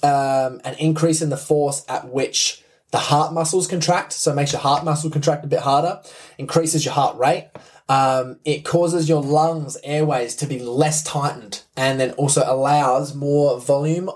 um, 0.04 0.62
an 0.64 0.76
increase 0.78 1.22
in 1.22 1.30
the 1.30 1.38
force 1.38 1.84
at 1.90 2.10
which 2.10 2.64
the 2.92 3.00
heart 3.00 3.34
muscles 3.34 3.68
contract, 3.68 4.14
so 4.14 4.32
it 4.32 4.36
makes 4.36 4.52
your 4.52 4.62
heart 4.62 4.86
muscle 4.86 5.10
contract 5.10 5.44
a 5.46 5.48
bit 5.48 5.60
harder, 5.60 6.02
increases 6.38 6.86
your 6.86 6.94
heart 6.94 7.18
rate. 7.18 7.50
Um, 7.88 8.40
it 8.46 8.64
causes 8.66 9.10
your 9.10 9.24
lungs, 9.24 9.76
airways 9.84 10.36
to 10.36 10.46
be 10.46 10.60
less 10.60 11.04
tightened, 11.04 11.64
and 11.76 12.00
then 12.00 12.12
also 12.12 12.44
allows 12.46 13.16
more 13.16 13.60
volume 13.60 14.12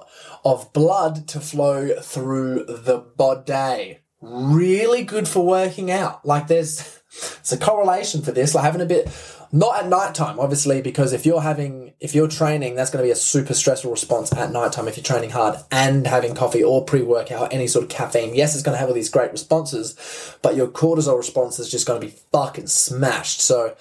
of 0.45 0.71
blood 0.73 1.27
to 1.29 1.39
flow 1.39 1.99
through 2.01 2.65
the 2.65 2.97
body. 2.97 3.99
Really 4.21 5.03
good 5.03 5.27
for 5.27 5.45
working 5.45 5.91
out. 5.91 6.25
Like 6.25 6.47
there's, 6.47 7.01
it's 7.39 7.51
a 7.51 7.57
correlation 7.57 8.21
for 8.21 8.31
this, 8.31 8.55
like 8.55 8.63
having 8.63 8.81
a 8.81 8.85
bit 8.85 9.07
not 9.55 9.83
at 9.83 9.87
nighttime, 9.87 10.39
obviously, 10.39 10.81
because 10.81 11.13
if 11.13 11.27
you're 11.27 11.41
having, 11.41 11.93
if 11.99 12.15
you're 12.15 12.27
training, 12.27 12.73
that's 12.73 12.89
to 13.03 13.07
be 13.07 13.11
a 13.11 13.15
super 13.15 13.53
stressful 13.53 13.91
response 13.91 14.33
at 14.33 14.51
nighttime 14.51 14.87
if 14.87 14.97
you're 14.97 15.03
training 15.03 15.29
hard 15.29 15.59
and 15.71 16.07
having 16.07 16.33
coffee 16.33 16.63
or 16.63 16.83
pre 16.83 17.03
workout, 17.03 17.53
any 17.53 17.67
sort 17.67 17.83
of 17.83 17.89
caffeine. 17.89 18.33
Yes, 18.33 18.55
it's 18.55 18.63
to 18.73 18.79
have 18.79 18.89
all 18.89 18.95
these 18.95 19.09
great 19.09 19.31
responses, 19.31 19.95
but 20.41 20.55
your 20.55 20.67
cortisol 20.67 21.17
response 21.17 21.59
is 21.59 21.69
just 21.69 21.85
to 22.01 22.07
be 22.07 22.13
fucking 22.31 22.65
smashed. 22.65 23.41
So, 23.41 23.75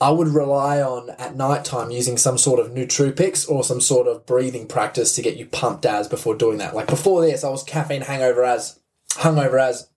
I 0.00 0.10
would 0.10 0.28
rely 0.28 0.80
on 0.80 1.10
at 1.10 1.34
nighttime 1.34 1.90
using 1.90 2.16
some 2.16 2.38
sort 2.38 2.60
of 2.60 2.72
nootropics 2.72 3.48
or 3.50 3.64
some 3.64 3.80
sort 3.80 4.06
of 4.06 4.26
breathing 4.26 4.66
practice 4.68 5.14
to 5.16 5.22
get 5.22 5.36
you 5.36 5.46
pumped 5.46 5.84
as 5.84 6.06
before 6.06 6.36
doing 6.36 6.58
that. 6.58 6.74
Like 6.74 6.86
before 6.86 7.20
this, 7.20 7.42
I 7.42 7.50
was 7.50 7.64
caffeine 7.64 8.02
hangover 8.02 8.44
as, 8.44 8.78
hungover 9.10 9.60
as, 9.60 9.88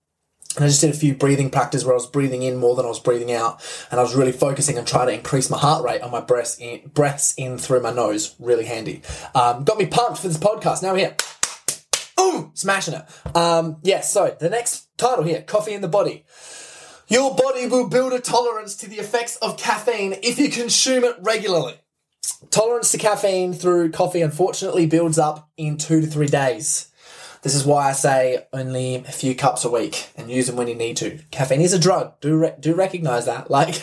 and 0.55 0.65
I 0.65 0.67
just 0.67 0.81
did 0.81 0.89
a 0.89 0.97
few 0.97 1.13
breathing 1.13 1.49
practice 1.49 1.85
where 1.85 1.93
I 1.93 1.95
was 1.95 2.07
breathing 2.07 2.41
in 2.41 2.57
more 2.57 2.75
than 2.75 2.85
I 2.85 2.89
was 2.89 2.99
breathing 2.99 3.31
out. 3.31 3.61
And 3.89 3.99
I 3.99 4.03
was 4.03 4.15
really 4.15 4.33
focusing 4.33 4.77
on 4.77 4.85
trying 4.85 5.07
to 5.07 5.13
increase 5.13 5.49
my 5.49 5.57
heart 5.57 5.85
rate 5.85 6.01
on 6.01 6.11
my 6.11 6.19
breaths 6.19 6.57
in, 6.59 6.91
breaths 6.93 7.33
in 7.37 7.57
through 7.57 7.81
my 7.81 7.93
nose. 7.93 8.35
Really 8.37 8.65
handy. 8.65 9.01
Um, 9.33 9.63
got 9.63 9.77
me 9.77 9.85
pumped 9.85 10.19
for 10.19 10.27
this 10.27 10.37
podcast. 10.37 10.83
Now 10.83 10.91
we're 10.91 10.97
here. 10.97 11.15
Ooh, 12.19 12.51
smashing 12.53 12.95
it. 12.95 13.35
Um, 13.35 13.77
yeah, 13.83 14.01
so 14.01 14.35
the 14.39 14.49
next 14.49 14.89
title 14.97 15.23
here, 15.23 15.41
Coffee 15.41 15.73
in 15.73 15.81
the 15.81 15.87
Body. 15.87 16.25
Your 17.11 17.35
body 17.35 17.67
will 17.67 17.89
build 17.89 18.13
a 18.13 18.21
tolerance 18.21 18.73
to 18.77 18.89
the 18.89 18.95
effects 18.95 19.35
of 19.41 19.57
caffeine 19.57 20.15
if 20.23 20.39
you 20.39 20.49
consume 20.49 21.03
it 21.03 21.17
regularly. 21.19 21.73
Tolerance 22.51 22.93
to 22.93 22.97
caffeine 22.97 23.51
through 23.51 23.91
coffee 23.91 24.21
unfortunately 24.21 24.85
builds 24.85 25.19
up 25.19 25.49
in 25.57 25.75
two 25.75 25.99
to 25.99 26.07
three 26.07 26.27
days. 26.27 26.89
This 27.41 27.55
is 27.55 27.65
why 27.65 27.89
I 27.89 27.93
say 27.93 28.45
only 28.53 28.95
a 28.95 29.03
few 29.03 29.33
cups 29.33 29.65
a 29.65 29.69
week 29.69 30.09
and 30.15 30.29
use 30.29 30.45
them 30.45 30.55
when 30.55 30.67
you 30.67 30.75
need 30.75 30.97
to. 30.97 31.19
Caffeine 31.31 31.61
is 31.61 31.73
a 31.73 31.79
drug. 31.79 32.19
Do 32.21 32.37
re- 32.37 32.53
do 32.59 32.75
recognize 32.75 33.25
that? 33.25 33.49
Like, 33.51 33.79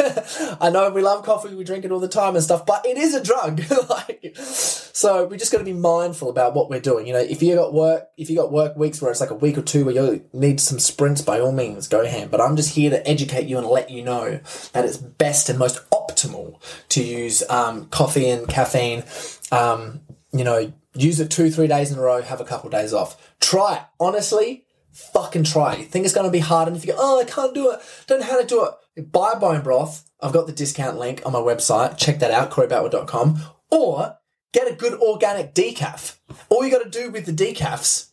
I 0.62 0.70
know 0.70 0.90
we 0.90 1.02
love 1.02 1.24
coffee, 1.24 1.54
we 1.54 1.62
drink 1.62 1.84
it 1.84 1.92
all 1.92 2.00
the 2.00 2.08
time 2.08 2.34
and 2.34 2.42
stuff, 2.42 2.64
but 2.64 2.86
it 2.86 2.96
is 2.96 3.14
a 3.14 3.22
drug. 3.22 3.62
like, 3.90 4.34
so 4.34 5.26
we 5.26 5.36
just 5.36 5.52
got 5.52 5.58
to 5.58 5.64
be 5.64 5.74
mindful 5.74 6.30
about 6.30 6.54
what 6.54 6.70
we're 6.70 6.80
doing. 6.80 7.06
You 7.06 7.12
know, 7.12 7.18
if 7.18 7.42
you 7.42 7.54
got 7.54 7.74
work, 7.74 8.08
if 8.16 8.30
you 8.30 8.36
got 8.36 8.50
work 8.50 8.76
weeks 8.76 9.02
where 9.02 9.10
it's 9.10 9.20
like 9.20 9.30
a 9.30 9.34
week 9.34 9.58
or 9.58 9.62
two 9.62 9.84
where 9.84 9.94
you 9.94 10.24
need 10.32 10.58
some 10.58 10.78
sprints, 10.78 11.20
by 11.20 11.38
all 11.38 11.52
means, 11.52 11.86
go 11.86 12.06
ham. 12.06 12.28
But 12.28 12.40
I'm 12.40 12.56
just 12.56 12.74
here 12.74 12.90
to 12.90 13.06
educate 13.06 13.46
you 13.46 13.58
and 13.58 13.66
let 13.66 13.90
you 13.90 14.02
know 14.02 14.40
that 14.72 14.84
it's 14.84 14.96
best 14.96 15.48
and 15.48 15.58
most 15.58 15.88
optimal 15.90 16.60
to 16.88 17.04
use 17.04 17.42
um, 17.50 17.86
coffee 17.86 18.28
and 18.28 18.48
caffeine. 18.48 19.04
Um, 19.52 20.00
you 20.32 20.44
know, 20.44 20.72
use 20.94 21.20
it 21.20 21.30
two, 21.30 21.50
three 21.50 21.66
days 21.66 21.92
in 21.92 21.98
a 21.98 22.00
row, 22.00 22.22
have 22.22 22.40
a 22.40 22.44
couple 22.44 22.66
of 22.68 22.72
days 22.72 22.92
off. 22.92 23.27
Try 23.48 23.76
it. 23.76 23.82
Honestly, 23.98 24.66
fucking 24.92 25.44
try 25.44 25.72
it. 25.72 25.78
You 25.78 25.84
think 25.86 26.04
it's 26.04 26.12
going 26.12 26.26
to 26.26 26.30
be 26.30 26.38
hard, 26.38 26.68
and 26.68 26.76
if 26.76 26.84
you 26.84 26.92
go, 26.92 26.98
oh, 27.00 27.18
I 27.18 27.24
can't 27.24 27.54
do 27.54 27.70
it, 27.70 27.80
don't 28.06 28.20
know 28.20 28.26
how 28.26 28.38
to 28.38 28.46
do 28.46 28.68
it, 28.94 29.10
buy 29.10 29.36
bone 29.40 29.62
broth. 29.62 30.04
I've 30.20 30.34
got 30.34 30.46
the 30.46 30.52
discount 30.52 30.98
link 30.98 31.22
on 31.24 31.32
my 31.32 31.38
website. 31.38 31.96
Check 31.96 32.18
that 32.18 32.30
out, 32.30 32.50
coreybatwood.com. 32.50 33.40
Or 33.70 34.18
get 34.52 34.70
a 34.70 34.74
good 34.74 35.00
organic 35.00 35.54
decaf. 35.54 36.18
All 36.50 36.62
you 36.62 36.70
got 36.70 36.82
to 36.82 36.90
do 36.90 37.10
with 37.10 37.24
the 37.24 37.32
decafs 37.32 38.10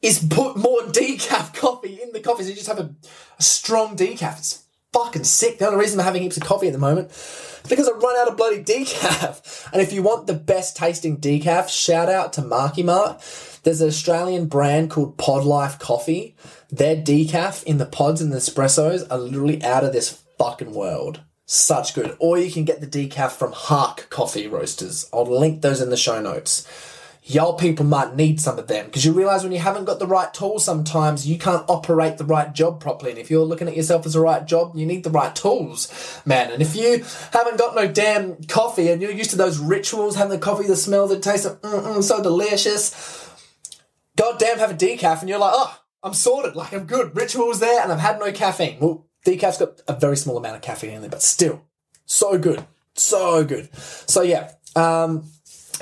is 0.00 0.26
put 0.26 0.56
more 0.56 0.80
decaf 0.84 1.54
coffee 1.54 2.00
in 2.02 2.12
the 2.12 2.20
coffee. 2.20 2.44
So 2.44 2.48
you 2.48 2.54
just 2.54 2.68
have 2.68 2.78
a, 2.78 2.94
a 3.38 3.42
strong 3.42 3.94
decaf. 3.94 4.38
It's 4.38 4.64
fucking 4.94 5.24
sick. 5.24 5.58
The 5.58 5.66
only 5.66 5.80
reason 5.80 6.00
I'm 6.00 6.06
having 6.06 6.22
heaps 6.22 6.38
of 6.38 6.44
coffee 6.44 6.68
at 6.68 6.72
the 6.72 6.78
moment 6.78 7.10
is 7.10 7.66
because 7.68 7.90
I 7.90 7.92
run 7.92 8.16
out 8.16 8.28
of 8.28 8.38
bloody 8.38 8.64
decaf. 8.64 9.70
And 9.70 9.82
if 9.82 9.92
you 9.92 10.02
want 10.02 10.26
the 10.26 10.32
best 10.32 10.78
tasting 10.78 11.18
decaf, 11.18 11.68
shout 11.68 12.08
out 12.08 12.32
to 12.34 12.42
Marky 12.42 12.82
Mark. 12.82 13.20
There's 13.62 13.80
an 13.80 13.88
Australian 13.88 14.46
brand 14.46 14.90
called 14.90 15.18
Pod 15.18 15.44
Life 15.44 15.78
Coffee. 15.78 16.34
Their 16.70 16.96
decaf 16.96 17.62
in 17.64 17.78
the 17.78 17.86
pods 17.86 18.20
and 18.20 18.32
the 18.32 18.38
espressos 18.38 19.06
are 19.10 19.18
literally 19.18 19.62
out 19.62 19.84
of 19.84 19.92
this 19.92 20.22
fucking 20.38 20.72
world. 20.72 21.20
Such 21.44 21.94
good. 21.94 22.16
Or 22.18 22.38
you 22.38 22.50
can 22.50 22.64
get 22.64 22.80
the 22.80 22.86
decaf 22.86 23.32
from 23.32 23.52
Hark 23.52 24.08
Coffee 24.08 24.46
Roasters. 24.46 25.08
I'll 25.12 25.24
link 25.24 25.60
those 25.60 25.80
in 25.80 25.90
the 25.90 25.96
show 25.96 26.22
notes 26.22 26.66
y'all 27.30 27.54
people 27.54 27.84
might 27.84 28.16
need 28.16 28.40
some 28.40 28.58
of 28.58 28.66
them 28.66 28.86
because 28.86 29.04
you 29.04 29.12
realize 29.12 29.42
when 29.42 29.52
you 29.52 29.58
haven't 29.58 29.84
got 29.84 29.98
the 29.98 30.06
right 30.06 30.32
tools 30.32 30.64
sometimes 30.64 31.28
you 31.28 31.38
can't 31.38 31.64
operate 31.68 32.16
the 32.16 32.24
right 32.24 32.54
job 32.54 32.80
properly 32.80 33.10
and 33.10 33.20
if 33.20 33.30
you're 33.30 33.44
looking 33.44 33.68
at 33.68 33.76
yourself 33.76 34.06
as 34.06 34.16
a 34.16 34.20
right 34.20 34.46
job 34.46 34.74
you 34.74 34.86
need 34.86 35.04
the 35.04 35.10
right 35.10 35.36
tools 35.36 36.20
man 36.24 36.50
and 36.50 36.62
if 36.62 36.74
you 36.74 37.04
haven't 37.32 37.58
got 37.58 37.74
no 37.74 37.86
damn 37.86 38.42
coffee 38.44 38.88
and 38.88 39.02
you're 39.02 39.12
used 39.12 39.30
to 39.30 39.36
those 39.36 39.58
rituals 39.58 40.16
having 40.16 40.32
the 40.32 40.38
coffee 40.38 40.66
the 40.66 40.74
smell 40.74 41.06
that 41.06 41.22
tastes 41.22 41.46
mm 41.46 42.02
so 42.02 42.22
delicious 42.22 43.19
goddamn 44.16 44.58
have 44.58 44.70
a 44.70 44.74
decaf 44.74 45.20
and 45.20 45.28
you're 45.28 45.38
like 45.38 45.52
oh 45.54 45.80
i'm 46.02 46.14
sorted 46.14 46.56
like 46.56 46.72
i'm 46.72 46.86
good 46.86 47.14
rituals 47.16 47.60
there 47.60 47.82
and 47.82 47.92
i've 47.92 48.00
had 48.00 48.18
no 48.18 48.32
caffeine 48.32 48.78
well 48.80 49.06
decaf's 49.26 49.58
got 49.58 49.80
a 49.88 49.98
very 49.98 50.16
small 50.16 50.36
amount 50.36 50.56
of 50.56 50.62
caffeine 50.62 50.90
in 50.90 51.00
there 51.00 51.10
but 51.10 51.22
still 51.22 51.64
so 52.06 52.38
good 52.38 52.66
so 52.94 53.44
good 53.44 53.68
so 53.74 54.22
yeah 54.22 54.52
um 54.76 55.24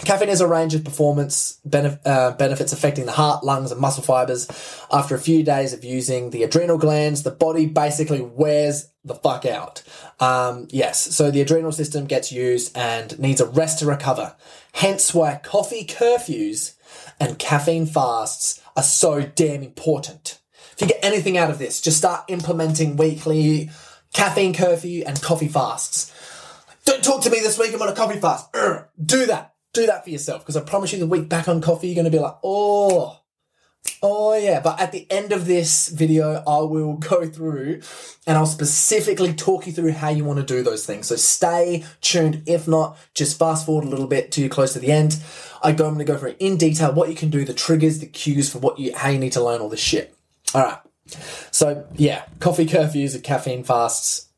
Caffeine 0.05 0.29
has 0.29 0.41
a 0.41 0.47
range 0.47 0.75
of 0.75 0.85
performance 0.85 1.61
benef- 1.69 1.99
uh, 2.07 2.31
benefits 2.33 2.73
affecting 2.73 3.07
the 3.07 3.13
heart, 3.13 3.43
lungs, 3.43 3.73
and 3.73 3.81
muscle 3.81 4.03
fibers. 4.03 4.47
After 4.93 5.17
a 5.17 5.21
few 5.21 5.43
days 5.43 5.73
of 5.73 5.85
using 5.85 6.31
the 6.31 6.45
adrenal 6.45 6.79
glands, 6.79 7.25
the 7.25 7.33
body 7.33 7.67
basically 7.67 8.21
wears 8.21 8.91
the 9.05 9.17
fuck 9.17 9.45
out. 9.45 9.83
Um, 10.21 10.69
yes, 10.71 11.15
so 11.17 11.31
the 11.31 11.41
adrenal 11.41 11.73
system 11.73 12.07
gets 12.07 12.31
used 12.31 12.77
and 12.77 13.19
needs 13.19 13.41
a 13.41 13.47
rest 13.47 13.81
to 13.81 13.87
recover. 13.87 14.37
Hence 14.75 15.13
why 15.13 15.41
coffee 15.43 15.85
curfews 15.85 16.75
and 17.21 17.39
caffeine 17.39 17.87
fasts 17.87 18.61
are 18.77 18.83
so 18.83 19.23
damn 19.23 19.63
important. 19.63 20.39
If 20.73 20.83
you 20.83 20.87
get 20.89 21.05
anything 21.05 21.37
out 21.37 21.51
of 21.51 21.59
this, 21.59 21.81
just 21.81 21.99
start 21.99 22.25
implementing 22.29 22.97
weekly 22.97 23.71
caffeine 24.13 24.55
curfew 24.55 25.05
and 25.07 25.21
coffee 25.21 25.49
fasts. 25.49 26.15
Don't 26.85 27.05
talk 27.05 27.23
to 27.23 27.31
me 27.31 27.41
this 27.41 27.59
week, 27.59 27.75
I'm 27.75 27.83
on 27.83 27.89
a 27.89 27.95
coffee 27.95 28.21
fast. 28.21 28.53
Urgh, 28.53 28.87
do 29.05 29.27
that 29.27 29.55
do 29.73 29.87
that 29.87 30.05
for 30.05 30.11
yourself 30.11 30.43
because 30.43 30.57
I 30.57 30.63
promise 30.63 30.93
you 30.93 30.99
the 30.99 31.07
week 31.07 31.29
back 31.29 31.49
on 31.49 31.61
coffee, 31.61 31.89
you're 31.89 31.95
going 31.95 32.11
to 32.11 32.11
be 32.11 32.19
like, 32.19 32.37
oh, 32.43 33.18
oh 34.03 34.35
yeah. 34.37 34.61
But 34.61 34.81
at 34.81 34.93
the 34.93 35.07
end 35.11 35.33
of 35.33 35.47
this 35.47 35.89
video, 35.89 36.43
I 36.47 36.61
will 36.61 36.95
go 36.95 37.27
through 37.27 37.83
and 38.27 38.37
I'll 38.37 38.47
specifically 38.47 39.33
talk 39.33 39.67
you 39.67 39.73
through 39.73 39.93
how 39.93 40.09
you 40.11 40.25
want 40.25 40.41
to 40.41 40.45
do 40.45 40.63
those 40.63 40.87
things. 40.87 41.09
So 41.09 41.17
stay 41.17 41.85
tuned. 42.01 42.43
If 42.47 42.69
not, 42.69 42.97
just 43.15 43.39
fast 43.39 43.67
forward 43.67 43.85
a 43.85 43.89
little 43.89 44.07
bit 44.07 44.33
to 44.33 44.49
close 44.49 44.73
to 44.75 44.79
the 44.79 44.93
end. 44.93 45.23
I 45.63 45.73
go, 45.73 45.87
I'm 45.87 45.95
going 45.95 46.07
to 46.07 46.13
go 46.13 46.19
through 46.19 46.37
in 46.39 46.57
detail 46.57 46.93
what 46.93 47.09
you 47.09 47.17
can 47.17 47.31
do, 47.31 47.45
the 47.45 47.55
triggers, 47.55 47.99
the 47.99 48.07
cues 48.07 48.53
for 48.53 48.59
what 48.59 48.79
you, 48.79 48.95
how 48.95 49.09
you 49.09 49.19
need 49.19 49.33
to 49.33 49.43
learn 49.43 49.61
all 49.61 49.69
this 49.69 49.81
shit. 49.81 50.15
All 50.55 50.63
right. 50.63 50.79
So 51.51 51.87
yeah, 51.95 52.25
coffee 52.39 52.67
curfews 52.67 53.15
and 53.15 53.25
caffeine 53.25 53.65
fasts. 53.65 54.29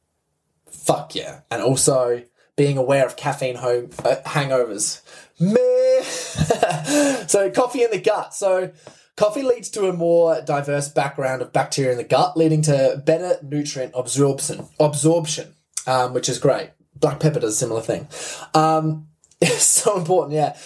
Fuck 0.70 1.14
yeah. 1.14 1.40
And 1.50 1.62
also, 1.62 2.22
being 2.56 2.76
aware 2.76 3.06
of 3.06 3.16
caffeine 3.16 3.56
home, 3.56 3.88
uh, 4.04 4.16
hangovers. 4.26 5.00
Meh. 5.40 6.02
so 7.26 7.50
coffee 7.50 7.82
in 7.84 7.90
the 7.90 8.00
gut. 8.00 8.34
So 8.34 8.72
coffee 9.20 9.42
leads 9.42 9.68
to 9.68 9.86
a 9.86 9.92
more 9.92 10.40
diverse 10.40 10.88
background 10.88 11.42
of 11.42 11.52
bacteria 11.52 11.92
in 11.92 11.98
the 11.98 12.04
gut, 12.04 12.38
leading 12.38 12.62
to 12.62 13.02
better 13.04 13.36
nutrient 13.42 13.92
absorption. 13.94 14.66
Absorption, 14.80 15.54
um, 15.86 16.14
which 16.14 16.26
is 16.30 16.38
great. 16.38 16.70
Black 16.96 17.20
pepper 17.20 17.38
does 17.38 17.52
a 17.52 17.56
similar 17.56 17.82
thing. 17.82 18.08
Um, 18.54 19.08
it's 19.42 19.64
so 19.64 19.98
important, 19.98 20.32
yeah. 20.32 20.56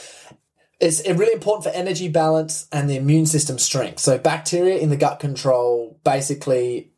It's 0.79 1.03
really 1.09 1.33
important 1.33 1.65
for 1.65 1.77
energy 1.77 2.07
balance 2.07 2.69
and 2.71 2.89
the 2.89 2.97
immune 2.97 3.27
system 3.27 3.59
strength. 3.59 3.99
So 3.99 4.19
bacteria 4.19 4.79
in 4.79 4.89
the 4.89 4.97
gut 4.97 5.19
control 5.19 5.99
basically 6.05 6.93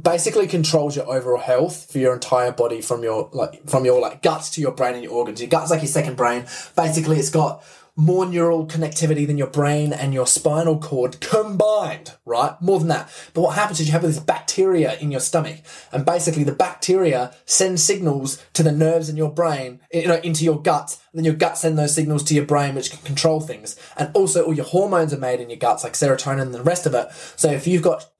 basically 0.00 0.46
controls 0.46 0.94
your 0.94 1.10
overall 1.10 1.40
health 1.40 1.90
for 1.90 1.98
your 1.98 2.12
entire 2.14 2.52
body 2.52 2.82
from 2.82 3.02
your 3.02 3.30
like 3.32 3.66
from 3.68 3.84
your 3.86 4.00
like 4.00 4.22
guts 4.22 4.50
to 4.50 4.60
your 4.60 4.72
brain 4.72 4.94
and 4.94 5.02
your 5.02 5.12
organs. 5.12 5.40
Your 5.40 5.48
gut's 5.48 5.70
like 5.70 5.80
your 5.80 5.88
second 5.88 6.16
brain. 6.16 6.46
Basically, 6.76 7.18
it's 7.18 7.30
got 7.30 7.64
more 7.98 8.26
neural 8.26 8.66
connectivity 8.66 9.26
than 9.26 9.38
your 9.38 9.46
brain 9.46 9.90
and 9.90 10.12
your 10.12 10.26
spinal 10.26 10.78
cord 10.78 11.18
combined, 11.20 12.12
right? 12.26 12.60
More 12.60 12.78
than 12.78 12.88
that. 12.88 13.10
But 13.32 13.40
what 13.40 13.54
happens 13.54 13.80
is 13.80 13.86
you 13.86 13.92
have 13.92 14.02
this 14.02 14.20
bacteria 14.20 14.98
in 14.98 15.10
your 15.10 15.20
stomach, 15.20 15.60
and 15.90 16.04
basically 16.04 16.44
the 16.44 16.52
bacteria 16.52 17.34
send 17.46 17.80
signals 17.80 18.44
to 18.52 18.62
the 18.62 18.70
nerves 18.70 19.08
in 19.08 19.16
your 19.16 19.32
brain, 19.32 19.80
you 19.92 20.08
know, 20.08 20.16
into 20.16 20.44
your 20.44 20.60
gut. 20.60 20.98
And 21.12 21.18
then 21.18 21.24
your 21.24 21.34
gut 21.34 21.56
send 21.56 21.78
those 21.78 21.94
signals 21.94 22.22
to 22.24 22.34
your 22.34 22.44
brain, 22.44 22.74
which 22.74 22.90
can 22.90 23.00
control 23.00 23.40
things. 23.40 23.76
And 23.96 24.10
also, 24.14 24.44
all 24.44 24.52
your 24.52 24.66
hormones 24.66 25.14
are 25.14 25.18
made 25.18 25.40
in 25.40 25.48
your 25.48 25.58
guts, 25.58 25.82
like 25.82 25.94
serotonin 25.94 26.42
and 26.42 26.54
the 26.54 26.62
rest 26.62 26.84
of 26.84 26.94
it. 26.94 27.10
So 27.36 27.50
if 27.50 27.66
you've 27.66 27.82
got 27.82 28.10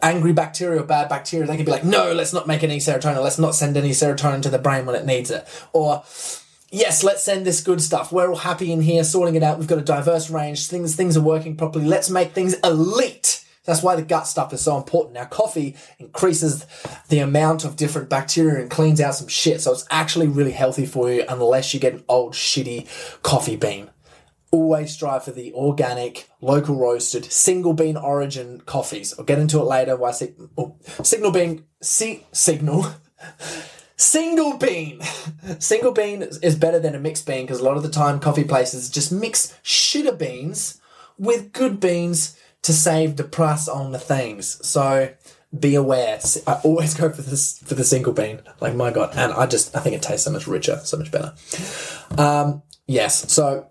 angry 0.00 0.32
bacteria 0.32 0.80
or 0.80 0.84
bad 0.84 1.08
bacteria, 1.08 1.46
they 1.46 1.56
can 1.56 1.64
be 1.64 1.70
like, 1.70 1.84
no, 1.84 2.12
let's 2.12 2.32
not 2.32 2.48
make 2.48 2.64
any 2.64 2.78
serotonin. 2.78 3.22
Let's 3.22 3.38
not 3.38 3.54
send 3.54 3.76
any 3.76 3.90
serotonin 3.90 4.42
to 4.42 4.50
the 4.50 4.58
brain 4.58 4.84
when 4.84 4.96
it 4.96 5.06
needs 5.06 5.30
it. 5.30 5.46
Or, 5.72 6.02
yes, 6.72 7.04
let's 7.04 7.22
send 7.22 7.46
this 7.46 7.62
good 7.62 7.80
stuff. 7.80 8.10
We're 8.10 8.28
all 8.28 8.36
happy 8.36 8.72
in 8.72 8.80
here, 8.80 9.04
sorting 9.04 9.36
it 9.36 9.42
out. 9.42 9.58
We've 9.58 9.68
got 9.68 9.78
a 9.78 9.82
diverse 9.82 10.30
range. 10.30 10.66
Things, 10.66 10.96
things 10.96 11.16
are 11.16 11.22
working 11.22 11.56
properly. 11.56 11.84
Let's 11.84 12.10
make 12.10 12.32
things 12.32 12.54
elite. 12.64 13.44
That's 13.64 13.82
why 13.82 13.94
the 13.94 14.02
gut 14.02 14.26
stuff 14.26 14.52
is 14.52 14.62
so 14.62 14.76
important. 14.76 15.14
Now, 15.14 15.26
coffee 15.26 15.76
increases 16.00 16.66
the 17.08 17.20
amount 17.20 17.64
of 17.64 17.76
different 17.76 18.08
bacteria 18.08 18.60
and 18.60 18.68
cleans 18.68 19.00
out 19.00 19.14
some 19.14 19.28
shit. 19.28 19.60
So 19.60 19.70
it's 19.70 19.86
actually 19.88 20.26
really 20.26 20.50
healthy 20.50 20.86
for 20.86 21.12
you 21.12 21.24
unless 21.28 21.72
you 21.72 21.78
get 21.78 21.94
an 21.94 22.04
old 22.08 22.32
shitty 22.32 22.88
coffee 23.22 23.56
bean 23.56 23.90
always 24.52 24.92
strive 24.92 25.24
for 25.24 25.32
the 25.32 25.52
organic, 25.54 26.28
local 26.40 26.76
roasted, 26.76 27.24
single 27.24 27.72
bean 27.72 27.96
origin 27.96 28.60
coffees. 28.60 29.14
I'll 29.18 29.24
get 29.24 29.38
into 29.38 29.58
it 29.58 29.64
later. 29.64 29.96
Why 29.96 30.12
si- 30.12 30.34
oh, 30.56 30.76
signal 31.02 31.32
bean? 31.32 31.64
Si- 31.80 32.26
signal. 32.30 32.86
Single 34.02 34.58
bean. 34.58 35.00
Single 35.60 35.92
bean 35.92 36.22
is 36.22 36.56
better 36.56 36.80
than 36.80 36.96
a 36.96 36.98
mixed 36.98 37.24
bean 37.24 37.42
because 37.42 37.60
a 37.60 37.64
lot 37.64 37.76
of 37.76 37.84
the 37.84 37.88
time 37.88 38.18
coffee 38.18 38.42
places 38.42 38.90
just 38.90 39.12
mix 39.12 39.56
shitter 39.62 40.18
beans 40.18 40.80
with 41.18 41.52
good 41.52 41.78
beans 41.78 42.36
to 42.62 42.72
save 42.72 43.14
the 43.14 43.22
price 43.22 43.68
on 43.68 43.92
the 43.92 44.00
things. 44.00 44.58
So 44.66 45.14
be 45.56 45.76
aware. 45.76 46.18
I 46.48 46.54
always 46.64 46.94
go 46.98 47.10
for 47.10 47.22
this 47.22 47.60
for 47.60 47.76
the 47.76 47.84
single 47.84 48.12
bean. 48.12 48.40
Like 48.60 48.74
my 48.74 48.90
god, 48.90 49.12
and 49.14 49.32
I 49.32 49.46
just 49.46 49.74
I 49.76 49.78
think 49.78 49.94
it 49.94 50.02
tastes 50.02 50.24
so 50.24 50.32
much 50.32 50.48
richer, 50.48 50.80
so 50.82 50.96
much 50.96 51.12
better. 51.12 51.32
Um, 52.20 52.64
yes. 52.88 53.32
So 53.32 53.68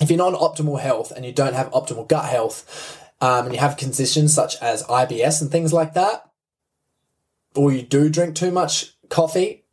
if 0.00 0.10
you're 0.10 0.18
not 0.18 0.32
in 0.32 0.40
optimal 0.40 0.80
health 0.80 1.12
and 1.12 1.24
you 1.24 1.32
don't 1.32 1.54
have 1.54 1.70
optimal 1.70 2.08
gut 2.08 2.24
health, 2.24 3.00
um, 3.20 3.44
and 3.44 3.54
you 3.54 3.60
have 3.60 3.76
conditions 3.76 4.34
such 4.34 4.56
as 4.56 4.82
IBS 4.82 5.40
and 5.40 5.52
things 5.52 5.72
like 5.72 5.94
that, 5.94 6.28
or 7.54 7.70
you 7.70 7.82
do 7.82 8.10
drink 8.10 8.34
too 8.34 8.50
much 8.50 8.91
coffee, 9.12 9.64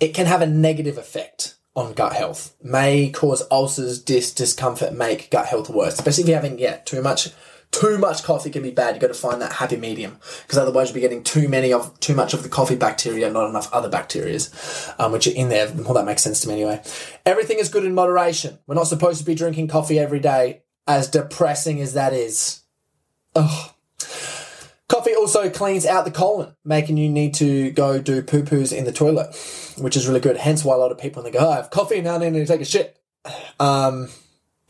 it 0.00 0.14
can 0.14 0.26
have 0.26 0.40
a 0.40 0.46
negative 0.46 0.96
effect 0.96 1.56
on 1.76 1.92
gut 1.92 2.14
health. 2.14 2.54
May 2.62 3.10
cause 3.10 3.42
ulcers, 3.50 4.00
dis- 4.00 4.32
discomfort, 4.32 4.94
make 4.94 5.30
gut 5.30 5.46
health 5.46 5.68
worse, 5.68 5.94
especially 5.94 6.22
if 6.22 6.28
you're 6.28 6.40
having 6.40 6.58
yeah 6.58 6.76
too 6.76 7.02
much 7.02 7.30
too 7.70 7.98
much 7.98 8.22
coffee 8.22 8.50
can 8.50 8.62
be 8.62 8.70
bad. 8.70 8.94
You've 8.94 9.00
got 9.00 9.08
to 9.08 9.14
find 9.14 9.42
that 9.42 9.54
happy 9.54 9.76
medium 9.76 10.18
because 10.42 10.58
otherwise 10.58 10.88
you'll 10.88 10.94
be 10.94 11.00
getting 11.00 11.24
too 11.24 11.48
many 11.48 11.72
of 11.72 11.98
too 11.98 12.14
much 12.14 12.32
of 12.32 12.44
the 12.44 12.48
coffee 12.48 12.76
bacteria, 12.76 13.30
not 13.30 13.48
enough 13.48 13.72
other 13.72 13.90
bacterias, 13.90 14.94
um, 15.00 15.10
which 15.10 15.26
are 15.26 15.34
in 15.34 15.48
there. 15.48 15.70
Well, 15.74 15.94
that 15.94 16.06
makes 16.06 16.22
sense 16.22 16.40
to 16.42 16.48
me 16.48 16.54
anyway. 16.54 16.80
Everything 17.26 17.58
is 17.58 17.68
good 17.68 17.84
in 17.84 17.94
moderation. 17.94 18.58
We're 18.66 18.76
not 18.76 18.86
supposed 18.86 19.18
to 19.18 19.26
be 19.26 19.34
drinking 19.34 19.68
coffee 19.68 19.98
every 19.98 20.20
day, 20.20 20.62
as 20.86 21.08
depressing 21.08 21.80
as 21.80 21.94
that 21.94 22.12
is. 22.12 22.62
Ugh. 23.34 23.73
Coffee 25.04 25.16
also 25.16 25.50
cleans 25.50 25.84
out 25.84 26.06
the 26.06 26.10
colon, 26.10 26.56
making 26.64 26.96
you 26.96 27.10
need 27.10 27.34
to 27.34 27.70
go 27.72 28.00
do 28.00 28.22
poo 28.22 28.42
poos 28.42 28.74
in 28.74 28.86
the 28.86 28.92
toilet, 28.92 29.36
which 29.76 29.98
is 29.98 30.08
really 30.08 30.18
good. 30.18 30.38
Hence 30.38 30.64
why 30.64 30.74
a 30.74 30.78
lot 30.78 30.92
of 30.92 30.96
people 30.96 31.22
they 31.22 31.30
go, 31.30 31.40
oh, 31.40 31.50
I 31.50 31.56
have 31.56 31.68
coffee 31.68 32.00
now, 32.00 32.14
I 32.14 32.30
need 32.30 32.38
to 32.38 32.46
take 32.46 32.62
a 32.62 32.64
shit. 32.64 32.98
Um, 33.60 34.08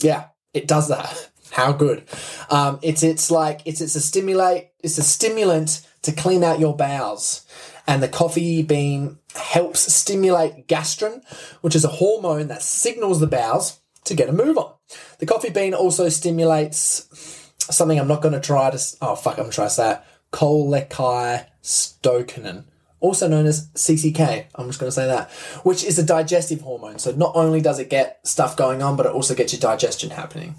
yeah, 0.01 0.31
it 0.53 0.67
does 0.67 0.89
that. 0.89 1.31
How 1.53 1.71
good. 1.71 2.03
Um, 2.51 2.81
it's 2.83 3.05
it's 3.05 3.31
like 3.31 3.61
it's 3.65 3.81
it's 3.81 3.95
a 3.95 4.01
stimulate 4.01 4.71
it's 4.81 4.99
a 4.99 5.05
stimulant 5.05 5.87
to 6.03 6.11
clean 6.11 6.43
out 6.43 6.59
your 6.59 6.77
bowels. 6.77 7.47
And 7.87 8.03
the 8.03 8.09
coffee 8.09 8.65
bean 8.65 9.19
helps 9.37 9.93
stimulate 9.95 10.67
gastrin, 10.67 11.23
which 11.61 11.77
is 11.77 11.85
a 11.85 11.89
hormone 11.89 12.49
that 12.49 12.63
signals 12.63 13.21
the 13.21 13.29
bowels 13.29 13.79
to 14.03 14.17
get 14.17 14.29
a 14.29 14.33
move 14.33 14.59
on. 14.59 14.73
The 15.21 15.27
coffee 15.27 15.51
bean 15.51 15.75
also 15.75 16.09
stimulates 16.09 17.07
something 17.71 18.01
I'm 18.01 18.09
not 18.09 18.21
going 18.21 18.35
to 18.35 18.41
try 18.41 18.73
to. 18.73 18.97
Oh 19.01 19.15
fuck! 19.15 19.39
I'm 19.39 19.51
to 19.51 19.71
say 19.71 19.99
it. 20.35 20.91
Cholecystokinin, 20.91 22.65
also 23.01 23.29
known 23.29 23.47
as 23.47 23.69
CCK. 23.69 24.47
I'm 24.55 24.67
just 24.67 24.79
going 24.79 24.89
to 24.89 24.95
say 24.95 25.07
that, 25.07 25.31
which 25.63 25.85
is 25.85 25.99
a 25.99 26.05
digestive 26.05 26.61
hormone. 26.61 26.99
So 26.99 27.13
not 27.13 27.33
only 27.35 27.61
does 27.61 27.79
it 27.79 27.91
get 27.91 28.21
stuff 28.27 28.57
going 28.57 28.83
on, 28.83 28.97
but 28.97 29.07
it 29.07 29.13
also 29.13 29.35
gets 29.35 29.53
your 29.53 29.61
digestion 29.61 30.11
happening. 30.11 30.57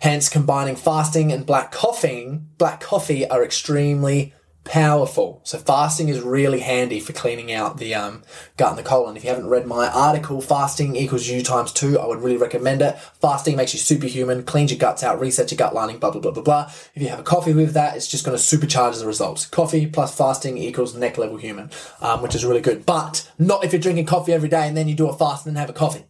Hence, 0.00 0.28
combining 0.28 0.76
fasting 0.76 1.32
and 1.32 1.44
black 1.44 1.72
coffee, 1.72 2.38
black 2.56 2.80
coffee 2.80 3.28
are 3.28 3.44
extremely 3.44 4.32
powerful. 4.68 5.40
So 5.44 5.58
fasting 5.58 6.10
is 6.10 6.20
really 6.20 6.60
handy 6.60 7.00
for 7.00 7.14
cleaning 7.14 7.50
out 7.50 7.78
the 7.78 7.94
um, 7.94 8.22
gut 8.58 8.68
and 8.68 8.78
the 8.78 8.82
colon. 8.82 9.16
If 9.16 9.24
you 9.24 9.30
haven't 9.30 9.48
read 9.48 9.66
my 9.66 9.88
article, 9.88 10.42
fasting 10.42 10.94
equals 10.94 11.26
you 11.26 11.42
times 11.42 11.72
two, 11.72 11.98
I 11.98 12.06
would 12.06 12.22
really 12.22 12.36
recommend 12.36 12.82
it. 12.82 12.98
Fasting 13.20 13.56
makes 13.56 13.72
you 13.72 13.80
superhuman, 13.80 14.44
cleans 14.44 14.70
your 14.70 14.78
guts 14.78 15.02
out, 15.02 15.20
resets 15.20 15.50
your 15.50 15.56
gut 15.56 15.74
lining, 15.74 15.98
blah 15.98 16.10
blah 16.10 16.20
blah 16.20 16.32
blah 16.32 16.42
blah. 16.42 16.64
If 16.94 17.02
you 17.02 17.08
have 17.08 17.18
a 17.18 17.24
coffee 17.24 17.54
with 17.54 17.72
that, 17.72 17.96
it's 17.96 18.06
just 18.06 18.26
going 18.26 18.36
to 18.36 18.42
supercharge 18.42 19.00
the 19.00 19.06
results. 19.06 19.46
Coffee 19.46 19.86
plus 19.86 20.14
fasting 20.14 20.58
equals 20.58 20.94
neck 20.94 21.16
level 21.16 21.38
human, 21.38 21.70
um, 22.02 22.22
which 22.22 22.34
is 22.34 22.44
really 22.44 22.60
good. 22.60 22.84
But 22.84 23.30
not 23.38 23.64
if 23.64 23.72
you're 23.72 23.80
drinking 23.80 24.06
coffee 24.06 24.34
every 24.34 24.50
day 24.50 24.68
and 24.68 24.76
then 24.76 24.86
you 24.86 24.94
do 24.94 25.08
a 25.08 25.16
fast 25.16 25.46
and 25.46 25.56
then 25.56 25.60
have 25.60 25.70
a 25.70 25.78
coffee. 25.78 26.04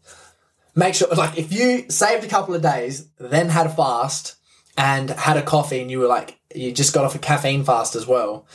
Make 0.75 0.95
sure, 0.95 1.09
like, 1.09 1.39
if 1.39 1.53
you 1.53 1.89
saved 1.89 2.25
a 2.25 2.29
couple 2.29 2.55
of 2.55 2.63
days, 2.63 3.09
then 3.19 3.49
had 3.49 3.67
a 3.67 3.71
fast 3.71 4.37
and 4.79 5.11
had 5.11 5.37
a 5.37 5.43
coffee 5.43 5.81
and 5.81 5.91
you 5.91 5.99
were 5.99 6.07
like, 6.07 6.39
you 6.55 6.73
just 6.73 6.95
got 6.95 7.05
off 7.05 7.17
a 7.17 7.19
caffeine 7.19 7.65
fast 7.65 7.97
as 7.97 8.07
well. 8.07 8.47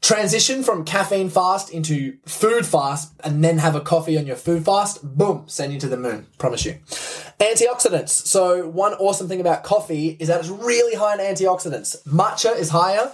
Transition 0.00 0.62
from 0.62 0.84
caffeine 0.84 1.28
fast 1.28 1.70
into 1.70 2.16
food 2.24 2.64
fast 2.64 3.12
and 3.22 3.44
then 3.44 3.58
have 3.58 3.74
a 3.74 3.80
coffee 3.80 4.16
on 4.16 4.26
your 4.26 4.36
food 4.36 4.64
fast. 4.64 5.02
Boom, 5.02 5.44
send 5.46 5.72
you 5.74 5.80
to 5.80 5.88
the 5.88 5.96
moon. 5.96 6.26
Promise 6.38 6.64
you. 6.64 6.72
Antioxidants. 7.38 8.10
So, 8.10 8.68
one 8.68 8.94
awesome 8.94 9.28
thing 9.28 9.40
about 9.40 9.62
coffee 9.62 10.16
is 10.18 10.28
that 10.28 10.40
it's 10.40 10.48
really 10.48 10.96
high 10.96 11.14
in 11.14 11.20
antioxidants. 11.20 12.02
Matcha 12.04 12.56
is 12.56 12.70
higher. 12.70 13.12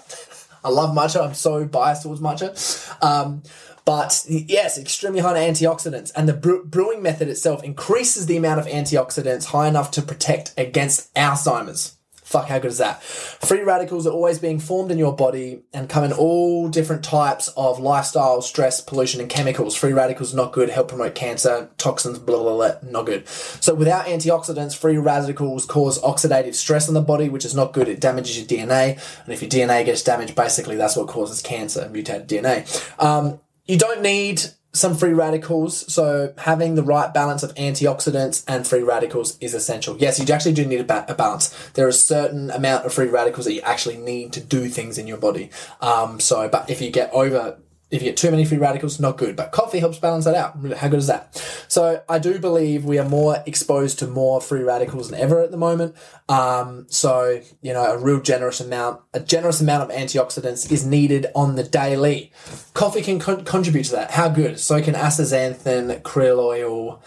I 0.65 0.69
love 0.69 0.95
matcha. 0.95 1.27
I'm 1.27 1.35
so 1.35 1.65
biased 1.65 2.03
towards 2.05 2.21
matcha. 2.21 3.03
Um, 3.03 3.43
but 3.85 4.25
yes, 4.29 4.79
extremely 4.79 5.21
high 5.21 5.41
in 5.41 5.55
antioxidants. 5.55 6.13
And 6.15 6.29
the 6.29 6.35
brewing 6.65 7.03
method 7.03 7.29
itself 7.29 7.65
increases 7.65 8.27
the 8.27 8.37
amount 8.37 8.61
of 8.61 8.67
antioxidants 8.67 9.47
high 9.47 9.67
enough 9.67 9.91
to 9.93 10.03
protect 10.03 10.55
against 10.57 11.13
Alzheimer's. 11.15 11.97
Fuck, 12.33 12.49
how 12.49 12.59
good 12.59 12.71
is 12.71 12.79
that? 12.79 13.03
Free 13.03 13.61
radicals 13.61 14.07
are 14.07 14.11
always 14.11 14.39
being 14.39 14.59
formed 14.59 14.91
in 14.91 14.97
your 14.97 15.15
body 15.15 15.65
and 15.75 15.87
come 15.87 16.03
in 16.03 16.15
all 16.15 16.67
different 16.71 17.05
types 17.05 17.49
of 17.59 17.79
lifestyle, 17.79 18.41
stress, 18.41 18.81
pollution, 18.81 19.21
and 19.21 19.29
chemicals. 19.29 19.77
Free 19.77 19.93
radicals 19.93 20.33
not 20.33 20.51
good, 20.51 20.71
help 20.71 20.89
promote 20.89 21.15
cancer, 21.15 21.69
toxins, 21.77 22.19
blah, 22.19 22.39
blah, 22.43 22.55
blah, 22.55 22.91
not 22.91 23.05
good. 23.05 23.29
So 23.29 23.75
without 23.75 24.07
antioxidants, 24.07 24.75
free 24.75 24.97
radicals 24.97 25.67
cause 25.67 26.01
oxidative 26.01 26.55
stress 26.55 26.89
in 26.89 26.95
the 26.95 27.03
body, 27.03 27.29
which 27.29 27.45
is 27.45 27.55
not 27.55 27.75
good. 27.75 27.87
It 27.87 28.01
damages 28.01 28.39
your 28.39 28.47
DNA. 28.47 28.99
And 29.25 29.35
if 29.35 29.43
your 29.43 29.51
DNA 29.51 29.85
gets 29.85 30.03
damaged, 30.03 30.35
basically 30.35 30.77
that's 30.77 30.97
what 30.97 31.09
causes 31.09 31.43
cancer, 31.43 31.87
mutated 31.91 32.29
DNA. 32.29 32.65
Um, 32.99 33.41
you 33.67 33.77
don't 33.77 34.01
need 34.01 34.43
some 34.73 34.95
free 34.97 35.13
radicals. 35.13 35.93
So 35.93 36.33
having 36.39 36.75
the 36.75 36.83
right 36.83 37.13
balance 37.13 37.43
of 37.43 37.55
antioxidants 37.57 38.43
and 38.49 38.67
free 38.67 38.83
radicals 38.83 39.37
is 39.39 39.55
essential. 39.55 39.97
Yes, 39.99 40.19
you 40.19 40.35
actually 40.35 40.55
do 40.55 40.65
need 40.65 40.81
a, 40.81 40.85
ba- 40.85 41.05
a 41.09 41.15
balance. 41.15 41.49
There 41.75 41.89
is 41.89 41.97
a 41.97 42.07
certain 42.07 42.51
amount 42.51 42.87
of 42.87 42.95
free 42.95 43.09
radicals 43.09 43.47
that 43.47 43.53
you 43.53 43.61
actually 43.63 43.99
need 43.99 44.33
to 44.33 44.41
do 44.41 44.69
things 44.69 44.97
in 44.97 45.07
your 45.07 45.19
body. 45.19 45.51
Um, 45.81 46.21
so, 46.21 46.49
but 46.49 46.71
if 46.71 46.81
you 46.81 46.91
get 46.91 47.13
over 47.13 47.59
if 47.93 48.01
you 48.01 48.09
get 48.09 48.17
too 48.17 48.31
many 48.31 48.47
free 48.47 48.57
radicals, 48.57 48.99
not 48.99 49.19
good. 49.19 49.37
But 49.37 49.53
coffee 49.53 49.79
helps 49.79 49.99
balance 49.99 50.25
that 50.25 50.35
out. 50.35 50.55
How 50.79 50.89
good 50.89 50.99
is 50.99 51.09
that? 51.09 51.37
So 51.69 52.03
I 52.09 52.19
do 52.19 52.39
believe 52.39 52.87
we 52.87 52.99
are 52.99 53.09
more 53.09 53.43
exposed 53.47 53.99
to 53.99 54.07
more 54.07 54.41
free 54.41 54.63
radicals 54.63 55.11
than 55.11 55.21
ever 55.21 55.43
at 55.43 55.51
the 55.51 55.59
moment. 55.59 55.95
Um, 56.29 56.87
so 56.89 57.43
you 57.61 57.75
know, 57.75 57.85
a 57.85 57.99
real 57.99 58.21
generous 58.21 58.61
amount, 58.61 59.03
a 59.13 59.21
generous 59.21 59.61
amount 59.61 59.91
of 59.91 59.97
antioxidants 59.97 60.73
is 60.73 60.87
needed 60.87 61.27
on 61.35 61.57
the 61.57 61.63
daily. 61.63 62.33
Coffee 62.73 63.03
can 63.03 63.19
con- 63.19 63.45
contribute 63.45 63.85
to 63.85 63.93
that. 63.93 64.13
How 64.13 64.31
good? 64.31 64.59
So 64.59 64.81
can 64.83 64.95
astaxanthin, 64.95 66.01
krill 66.01 66.39
oil. 66.39 67.03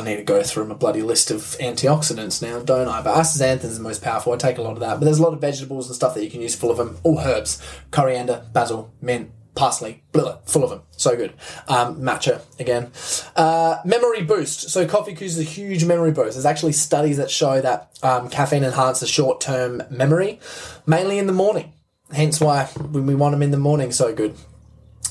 I 0.00 0.04
need 0.04 0.16
to 0.16 0.22
go 0.22 0.42
through 0.42 0.66
my 0.66 0.74
bloody 0.74 1.02
list 1.02 1.30
of 1.30 1.40
antioxidants 1.60 2.42
now, 2.42 2.60
don't 2.60 2.88
I? 2.88 3.02
But 3.02 3.14
astaxanthin 3.14 3.64
is 3.64 3.78
the 3.78 3.82
most 3.82 4.02
powerful. 4.02 4.32
I 4.32 4.36
take 4.36 4.58
a 4.58 4.62
lot 4.62 4.72
of 4.72 4.80
that. 4.80 4.98
But 4.98 5.04
there's 5.04 5.18
a 5.18 5.22
lot 5.22 5.34
of 5.34 5.40
vegetables 5.40 5.86
and 5.86 5.94
stuff 5.94 6.14
that 6.14 6.24
you 6.24 6.30
can 6.30 6.40
use 6.40 6.54
full 6.54 6.70
of 6.70 6.76
them. 6.76 6.98
All 7.02 7.18
herbs, 7.18 7.62
coriander, 7.90 8.46
basil, 8.52 8.92
mint, 9.00 9.30
parsley, 9.54 10.02
blah, 10.12 10.38
full 10.46 10.64
of 10.64 10.70
them. 10.70 10.82
So 10.92 11.16
good. 11.16 11.34
Um, 11.68 12.00
matcha 12.00 12.40
again. 12.58 12.92
Uh, 13.36 13.78
memory 13.84 14.22
boost. 14.22 14.70
So 14.70 14.86
coffee 14.86 15.14
causes 15.14 15.38
a 15.38 15.42
huge 15.42 15.84
memory 15.84 16.12
boost. 16.12 16.34
There's 16.34 16.46
actually 16.46 16.72
studies 16.72 17.18
that 17.18 17.30
show 17.30 17.60
that 17.60 17.90
um, 18.02 18.30
caffeine 18.30 18.64
enhances 18.64 19.08
short-term 19.08 19.82
memory, 19.90 20.40
mainly 20.86 21.18
in 21.18 21.26
the 21.26 21.32
morning. 21.32 21.72
Hence 22.12 22.40
why 22.40 22.64
when 22.64 23.06
we 23.06 23.14
want 23.14 23.32
them 23.32 23.42
in 23.42 23.50
the 23.50 23.56
morning 23.56 23.92
so 23.92 24.14
good. 24.14 24.34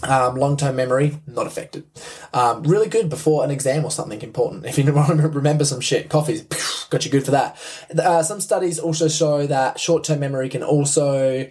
Um, 0.02 0.36
long 0.36 0.56
term 0.56 0.78
memory, 0.78 1.20
not 1.28 1.46
affected. 1.46 1.84
Um, 2.34 2.64
really 2.64 2.88
good 2.88 3.10
before 3.10 3.44
an 3.44 3.52
exam 3.52 3.84
or 3.84 3.92
something 3.92 4.22
important. 4.22 4.66
If 4.70 4.78
you 4.78 4.94
want 4.94 5.20
to 5.20 5.28
remember 5.28 5.66
some 5.66 5.82
shit, 5.82 6.10
coffee's 6.10 6.44
got 6.90 7.04
you 7.04 7.12
good 7.12 7.26
for 7.26 7.32
that. 7.32 7.58
Uh, 7.98 8.24
some 8.24 8.40
studies 8.40 8.80
also 8.80 9.10
show 9.10 9.46
that 9.48 9.80
short 9.80 10.06
term 10.06 10.22
memory 10.22 10.48
can 10.48 10.64
also 10.64 11.50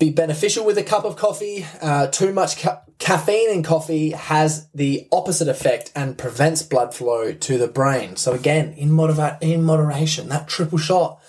be 0.00 0.10
beneficial 0.10 0.64
with 0.64 0.78
a 0.78 0.82
cup 0.82 1.04
of 1.04 1.14
coffee. 1.14 1.66
Uh, 1.80 2.08
too 2.08 2.32
much 2.32 2.60
ca- 2.60 2.80
caffeine 2.98 3.50
in 3.50 3.62
coffee 3.62 4.10
has 4.10 4.66
the 4.74 5.06
opposite 5.12 5.46
effect 5.46 5.92
and 5.94 6.18
prevents 6.18 6.62
blood 6.62 6.94
flow 6.94 7.32
to 7.32 7.58
the 7.58 7.68
brain. 7.68 8.16
So 8.16 8.32
again, 8.32 8.72
in, 8.72 8.88
motiva- 8.90 9.40
in 9.42 9.62
moderation, 9.62 10.28
that 10.30 10.48
triple 10.48 10.78
shot, 10.78 11.22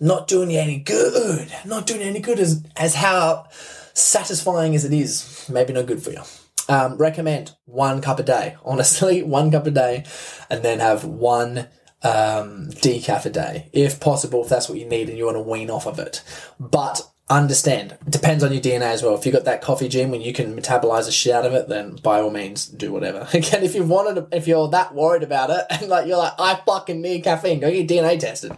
not 0.00 0.28
doing 0.28 0.50
you 0.50 0.58
any 0.58 0.78
good. 0.78 1.50
Not 1.64 1.86
doing 1.86 2.02
any 2.02 2.20
good 2.20 2.40
as, 2.40 2.64
as 2.76 2.96
how 2.96 3.48
satisfying 3.94 4.74
as 4.74 4.84
it 4.84 4.92
is, 4.92 5.35
maybe 5.48 5.72
not 5.72 5.86
good 5.86 6.02
for 6.02 6.10
you. 6.10 6.22
Um, 6.68 6.96
recommend 6.96 7.52
one 7.64 8.00
cup 8.00 8.18
a 8.18 8.22
day. 8.22 8.56
Honestly, 8.64 9.22
one 9.22 9.50
cup 9.50 9.66
a 9.66 9.70
day, 9.70 10.04
and 10.50 10.62
then 10.62 10.80
have 10.80 11.04
one 11.04 11.68
um, 12.02 12.70
decaf 12.70 13.26
a 13.26 13.30
day, 13.30 13.68
if 13.72 14.00
possible, 14.00 14.42
if 14.42 14.48
that's 14.48 14.68
what 14.68 14.78
you 14.78 14.86
need 14.86 15.08
and 15.08 15.18
you 15.18 15.24
want 15.24 15.36
to 15.36 15.40
wean 15.40 15.70
off 15.70 15.86
of 15.86 15.98
it. 15.98 16.22
But 16.60 17.02
understand 17.28 17.90
it 17.90 18.10
depends 18.10 18.44
on 18.44 18.52
your 18.52 18.62
DNA 18.62 18.82
as 18.82 19.02
well. 19.02 19.16
If 19.16 19.26
you've 19.26 19.34
got 19.34 19.46
that 19.46 19.60
coffee 19.60 19.88
gene 19.88 20.10
when 20.10 20.20
you 20.20 20.32
can 20.32 20.56
metabolize 20.56 21.06
the 21.06 21.12
shit 21.12 21.34
out 21.34 21.44
of 21.44 21.54
it, 21.54 21.68
then 21.68 21.96
by 21.96 22.20
all 22.20 22.30
means 22.30 22.66
do 22.66 22.92
whatever. 22.92 23.26
Again, 23.34 23.64
if 23.64 23.74
you 23.74 23.82
wanted, 23.82 24.26
if 24.32 24.46
you're 24.46 24.68
that 24.68 24.94
worried 24.94 25.24
about 25.24 25.50
it 25.50 25.66
and 25.70 25.88
like 25.88 26.06
you're 26.06 26.18
like, 26.18 26.34
I 26.38 26.60
fucking 26.64 27.02
need 27.02 27.24
caffeine, 27.24 27.58
go 27.58 27.70
get 27.70 27.88
DNA 27.88 28.18
tested. 28.18 28.52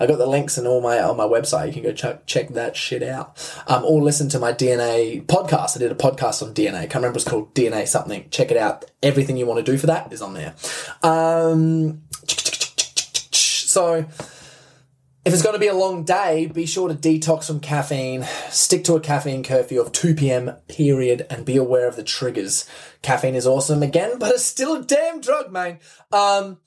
I 0.00 0.06
got 0.06 0.18
the 0.18 0.26
links 0.26 0.58
and 0.58 0.66
all 0.66 0.80
my 0.80 1.00
on 1.00 1.16
my 1.16 1.24
website. 1.24 1.68
You 1.68 1.74
can 1.74 1.82
go 1.84 1.92
check 1.92 2.26
check 2.26 2.48
that 2.50 2.76
shit 2.76 3.04
out. 3.04 3.38
Um, 3.68 3.84
or 3.84 4.02
listen 4.02 4.28
to 4.30 4.40
my 4.40 4.52
DNA 4.52 5.24
podcast. 5.24 5.76
I 5.76 5.80
did 5.80 5.92
a 5.92 5.96
podcast 5.96 6.42
on 6.42 6.54
DNA. 6.54 6.74
I 6.74 6.86
can't 6.86 6.96
remember 6.96 7.18
it's 7.18 7.28
called 7.28 7.54
DNA 7.54 7.86
something. 7.86 8.28
Check 8.30 8.50
it 8.50 8.56
out. 8.56 8.84
Everything 9.02 9.36
you 9.36 9.46
want 9.46 9.64
to 9.64 9.72
do 9.72 9.78
for 9.78 9.86
that 9.86 10.12
is 10.12 10.22
on 10.22 10.34
there. 10.34 10.54
Um, 11.04 12.02
so 13.32 14.06
if 15.28 15.34
it's 15.34 15.42
going 15.42 15.54
to 15.54 15.60
be 15.60 15.66
a 15.66 15.74
long 15.74 16.04
day, 16.04 16.46
be 16.46 16.64
sure 16.64 16.88
to 16.88 16.94
detox 16.94 17.48
from 17.48 17.60
caffeine, 17.60 18.26
stick 18.48 18.82
to 18.84 18.94
a 18.94 19.00
caffeine 19.00 19.42
curfew 19.42 19.78
of 19.78 19.92
2 19.92 20.14
p.m. 20.14 20.52
period, 20.68 21.26
and 21.28 21.44
be 21.44 21.58
aware 21.58 21.86
of 21.86 21.96
the 21.96 22.02
triggers. 22.02 22.66
Caffeine 23.02 23.34
is 23.34 23.46
awesome 23.46 23.82
again, 23.82 24.18
but 24.18 24.30
it's 24.30 24.46
still 24.46 24.76
a 24.76 24.82
damn 24.82 25.20
drug, 25.20 25.52
man. 25.52 25.80
Um, 26.12 26.60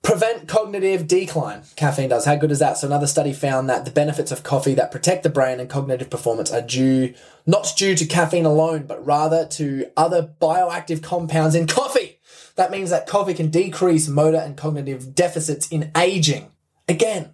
prevent 0.00 0.46
cognitive 0.46 1.08
decline. 1.08 1.62
Caffeine 1.74 2.08
does. 2.08 2.24
How 2.24 2.36
good 2.36 2.52
is 2.52 2.60
that? 2.60 2.78
So 2.78 2.86
another 2.86 3.08
study 3.08 3.32
found 3.32 3.68
that 3.68 3.84
the 3.84 3.90
benefits 3.90 4.30
of 4.30 4.44
coffee 4.44 4.74
that 4.74 4.92
protect 4.92 5.24
the 5.24 5.28
brain 5.28 5.58
and 5.58 5.68
cognitive 5.68 6.08
performance 6.08 6.52
are 6.52 6.62
due 6.62 7.14
not 7.46 7.74
due 7.76 7.96
to 7.96 8.06
caffeine 8.06 8.46
alone, 8.46 8.84
but 8.86 9.04
rather 9.04 9.44
to 9.44 9.90
other 9.96 10.34
bioactive 10.40 11.02
compounds 11.02 11.56
in 11.56 11.66
coffee. 11.66 12.20
That 12.54 12.70
means 12.70 12.90
that 12.90 13.08
coffee 13.08 13.34
can 13.34 13.50
decrease 13.50 14.06
motor 14.06 14.38
and 14.38 14.56
cognitive 14.56 15.16
deficits 15.16 15.66
in 15.66 15.90
aging. 15.96 16.52
Again, 16.88 17.32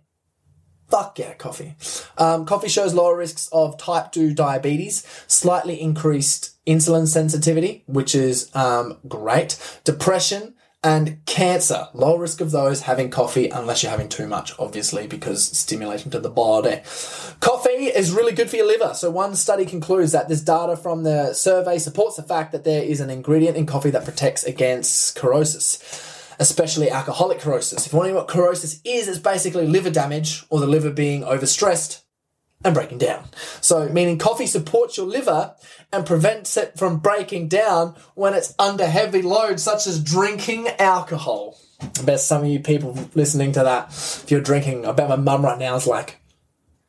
Fuck 0.92 1.18
yeah, 1.18 1.32
coffee. 1.32 1.74
Um, 2.18 2.44
coffee 2.44 2.68
shows 2.68 2.92
lower 2.92 3.16
risks 3.16 3.48
of 3.50 3.78
type 3.78 4.12
2 4.12 4.34
diabetes, 4.34 5.06
slightly 5.26 5.80
increased 5.80 6.54
insulin 6.66 7.08
sensitivity, 7.08 7.82
which 7.86 8.14
is 8.14 8.54
um, 8.54 8.98
great, 9.08 9.58
depression, 9.84 10.52
and 10.84 11.24
cancer. 11.24 11.88
Low 11.94 12.18
risk 12.18 12.42
of 12.42 12.50
those 12.50 12.82
having 12.82 13.08
coffee 13.08 13.48
unless 13.48 13.82
you're 13.82 13.88
having 13.88 14.10
too 14.10 14.26
much, 14.26 14.52
obviously, 14.58 15.06
because 15.06 15.42
stimulating 15.56 16.10
to 16.10 16.20
the 16.20 16.28
body. 16.28 16.82
Coffee 17.40 17.86
is 17.86 18.12
really 18.12 18.32
good 18.32 18.50
for 18.50 18.56
your 18.56 18.66
liver. 18.66 18.92
So 18.92 19.10
one 19.10 19.34
study 19.34 19.64
concludes 19.64 20.12
that 20.12 20.28
this 20.28 20.42
data 20.42 20.76
from 20.76 21.04
the 21.04 21.32
survey 21.32 21.78
supports 21.78 22.16
the 22.16 22.22
fact 22.22 22.52
that 22.52 22.64
there 22.64 22.82
is 22.82 23.00
an 23.00 23.08
ingredient 23.08 23.56
in 23.56 23.64
coffee 23.64 23.92
that 23.92 24.04
protects 24.04 24.44
against 24.44 25.16
cirrhosis 25.16 26.11
especially 26.42 26.90
alcoholic 26.90 27.40
cirrhosis. 27.40 27.86
If 27.86 27.92
you 27.92 27.98
want 27.98 28.08
to 28.08 28.14
know 28.14 28.18
what 28.18 28.30
cirrhosis 28.30 28.80
is, 28.84 29.06
it's 29.06 29.18
basically 29.20 29.64
liver 29.64 29.90
damage 29.90 30.44
or 30.50 30.58
the 30.58 30.66
liver 30.66 30.90
being 30.90 31.22
overstressed 31.22 32.02
and 32.64 32.74
breaking 32.74 32.98
down. 32.98 33.28
So, 33.60 33.88
meaning 33.88 34.18
coffee 34.18 34.48
supports 34.48 34.96
your 34.96 35.06
liver 35.06 35.54
and 35.92 36.04
prevents 36.04 36.56
it 36.56 36.76
from 36.76 36.98
breaking 36.98 37.46
down 37.46 37.94
when 38.16 38.34
it's 38.34 38.56
under 38.58 38.86
heavy 38.86 39.22
load, 39.22 39.60
such 39.60 39.86
as 39.86 40.02
drinking 40.02 40.66
alcohol. 40.80 41.58
I 41.80 42.02
bet 42.02 42.18
some 42.18 42.42
of 42.42 42.48
you 42.48 42.58
people 42.58 42.98
listening 43.14 43.52
to 43.52 43.62
that, 43.62 43.90
if 43.90 44.28
you're 44.28 44.40
drinking, 44.40 44.84
I 44.84 44.90
bet 44.90 45.08
my 45.08 45.16
mum 45.16 45.44
right 45.44 45.58
now 45.58 45.76
is 45.76 45.86
like, 45.86 46.18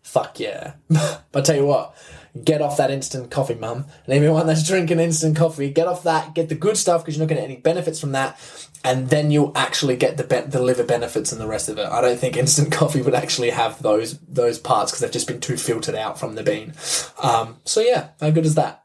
fuck 0.01 0.39
yeah. 0.39 0.73
but 0.89 1.35
I 1.35 1.41
tell 1.41 1.55
you 1.55 1.67
what, 1.67 1.95
get 2.43 2.63
off 2.63 2.77
that 2.77 2.89
instant 2.89 3.29
coffee, 3.29 3.53
mum. 3.53 3.85
And 4.05 4.15
everyone 4.15 4.47
that's 4.47 4.67
drinking 4.67 4.99
instant 4.99 5.37
coffee, 5.37 5.69
get 5.69 5.87
off 5.87 6.03
that, 6.03 6.33
get 6.33 6.49
the 6.49 6.55
good 6.55 6.77
stuff 6.77 7.03
because 7.03 7.17
you're 7.17 7.27
not 7.27 7.29
getting 7.29 7.51
any 7.51 7.57
benefits 7.57 7.99
from 7.99 8.13
that. 8.13 8.39
And 8.83 9.09
then 9.09 9.31
you'll 9.31 9.53
actually 9.55 9.95
get 9.95 10.17
the, 10.17 10.23
be- 10.23 10.41
the 10.41 10.61
liver 10.61 10.83
benefits 10.83 11.31
and 11.31 11.39
the 11.39 11.47
rest 11.47 11.69
of 11.69 11.77
it. 11.77 11.85
I 11.85 12.01
don't 12.01 12.19
think 12.19 12.35
instant 12.35 12.71
coffee 12.79 13.01
would 13.01 13.15
actually 13.15 13.51
have 13.51 13.81
those 13.81 14.19
those 14.19 14.59
parts 14.59 14.91
because 14.91 15.01
they've 15.01 15.11
just 15.11 15.27
been 15.27 15.39
too 15.39 15.57
filtered 15.57 15.95
out 15.95 16.19
from 16.19 16.35
the 16.35 16.43
bean. 16.43 16.73
Um, 17.21 17.57
so 17.63 17.79
yeah, 17.79 18.09
how 18.19 18.29
good 18.31 18.45
is 18.45 18.55
that? 18.55 18.83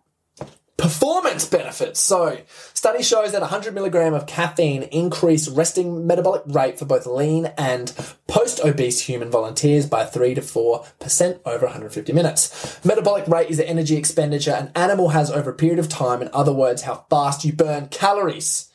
Performance 0.79 1.45
benefits. 1.45 1.99
So, 1.99 2.39
study 2.73 3.03
shows 3.03 3.33
that 3.33 3.41
100 3.41 3.75
milligram 3.75 4.15
of 4.15 4.29
caffeine 4.29 4.85
increased 4.85 5.51
resting 5.51 6.07
metabolic 6.07 6.43
rate 6.47 6.79
for 6.79 6.85
both 6.85 7.05
lean 7.05 7.47
and 7.59 7.93
post-obese 8.29 9.01
human 9.01 9.29
volunteers 9.29 9.87
by 9.87 10.05
3 10.05 10.37
to 10.37 10.41
4% 10.41 11.41
over 11.45 11.67
150 11.67 12.13
minutes. 12.13 12.79
Metabolic 12.85 13.27
rate 13.27 13.51
is 13.51 13.57
the 13.57 13.69
energy 13.69 13.97
expenditure 13.97 14.53
an 14.53 14.71
animal 14.77 15.09
has 15.09 15.33
over 15.33 15.51
a 15.51 15.55
period 15.55 15.81
of 15.81 15.89
time. 15.89 16.23
In 16.23 16.31
other 16.33 16.53
words, 16.53 16.83
how 16.83 17.05
fast 17.11 17.45
you 17.45 17.53
burn 17.53 17.89
calories. 17.89 18.68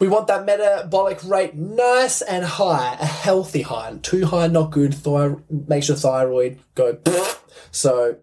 We 0.00 0.08
want 0.08 0.28
that 0.28 0.46
metabolic 0.46 1.22
rate 1.24 1.54
nice 1.54 2.22
and 2.22 2.42
high, 2.42 2.96
a 2.98 3.04
healthy 3.04 3.60
high. 3.60 3.98
Too 4.02 4.24
high, 4.24 4.46
not 4.46 4.70
good. 4.70 4.94
Thyroid 4.94 5.68
makes 5.68 5.88
your 5.88 5.96
thyroid 5.96 6.58
go. 6.74 6.98
So 7.72 8.16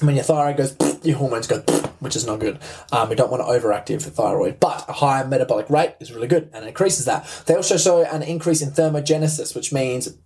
when 0.00 0.14
your 0.14 0.24
thyroid 0.24 0.58
goes, 0.58 0.76
your 1.02 1.16
hormones 1.16 1.46
go, 1.46 1.60
which 2.00 2.16
is 2.16 2.26
not 2.26 2.40
good. 2.40 2.58
Um, 2.92 3.08
we 3.08 3.14
don't 3.14 3.30
want 3.30 3.42
an 3.42 3.48
overactive 3.48 4.02
thyroid, 4.02 4.60
but 4.60 4.84
a 4.88 4.92
higher 4.92 5.26
metabolic 5.26 5.70
rate 5.70 5.94
is 6.00 6.12
really 6.12 6.26
good 6.26 6.50
and 6.52 6.66
increases 6.66 7.06
that. 7.06 7.26
They 7.46 7.54
also 7.54 7.78
show 7.78 8.02
an 8.04 8.22
increase 8.22 8.60
in 8.60 8.72
thermogenesis, 8.72 9.54
which 9.54 9.72
means 9.72 10.18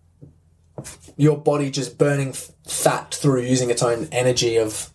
your 1.16 1.36
body 1.36 1.70
just 1.70 1.98
burning 1.98 2.32
fat 2.32 3.14
through 3.14 3.42
using 3.42 3.70
its 3.70 3.82
own 3.82 4.08
energy 4.10 4.56
of 4.56 4.90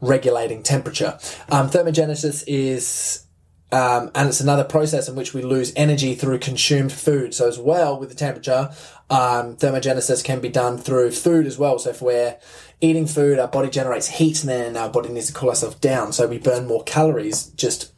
regulating 0.00 0.64
temperature. 0.64 1.18
Um, 1.50 1.70
thermogenesis 1.70 2.42
is 2.46 3.27
um, 3.70 4.10
and 4.14 4.28
it's 4.28 4.40
another 4.40 4.64
process 4.64 5.08
in 5.08 5.14
which 5.14 5.34
we 5.34 5.42
lose 5.42 5.72
energy 5.76 6.14
through 6.14 6.38
consumed 6.38 6.92
food. 6.92 7.34
So 7.34 7.46
as 7.46 7.58
well 7.58 7.98
with 7.98 8.08
the 8.08 8.14
temperature, 8.14 8.70
um, 9.10 9.56
thermogenesis 9.56 10.24
can 10.24 10.40
be 10.40 10.48
done 10.48 10.78
through 10.78 11.10
food 11.10 11.46
as 11.46 11.58
well. 11.58 11.78
So 11.78 11.90
if 11.90 12.00
we're 12.00 12.38
eating 12.80 13.06
food, 13.06 13.38
our 13.38 13.48
body 13.48 13.68
generates 13.68 14.08
heat 14.08 14.40
and 14.40 14.48
then 14.48 14.76
our 14.76 14.88
body 14.88 15.10
needs 15.10 15.26
to 15.26 15.34
cool 15.34 15.50
ourselves 15.50 15.76
down. 15.76 16.12
So 16.12 16.26
we 16.26 16.38
burn 16.38 16.66
more 16.66 16.82
calories 16.84 17.46
just 17.48 17.92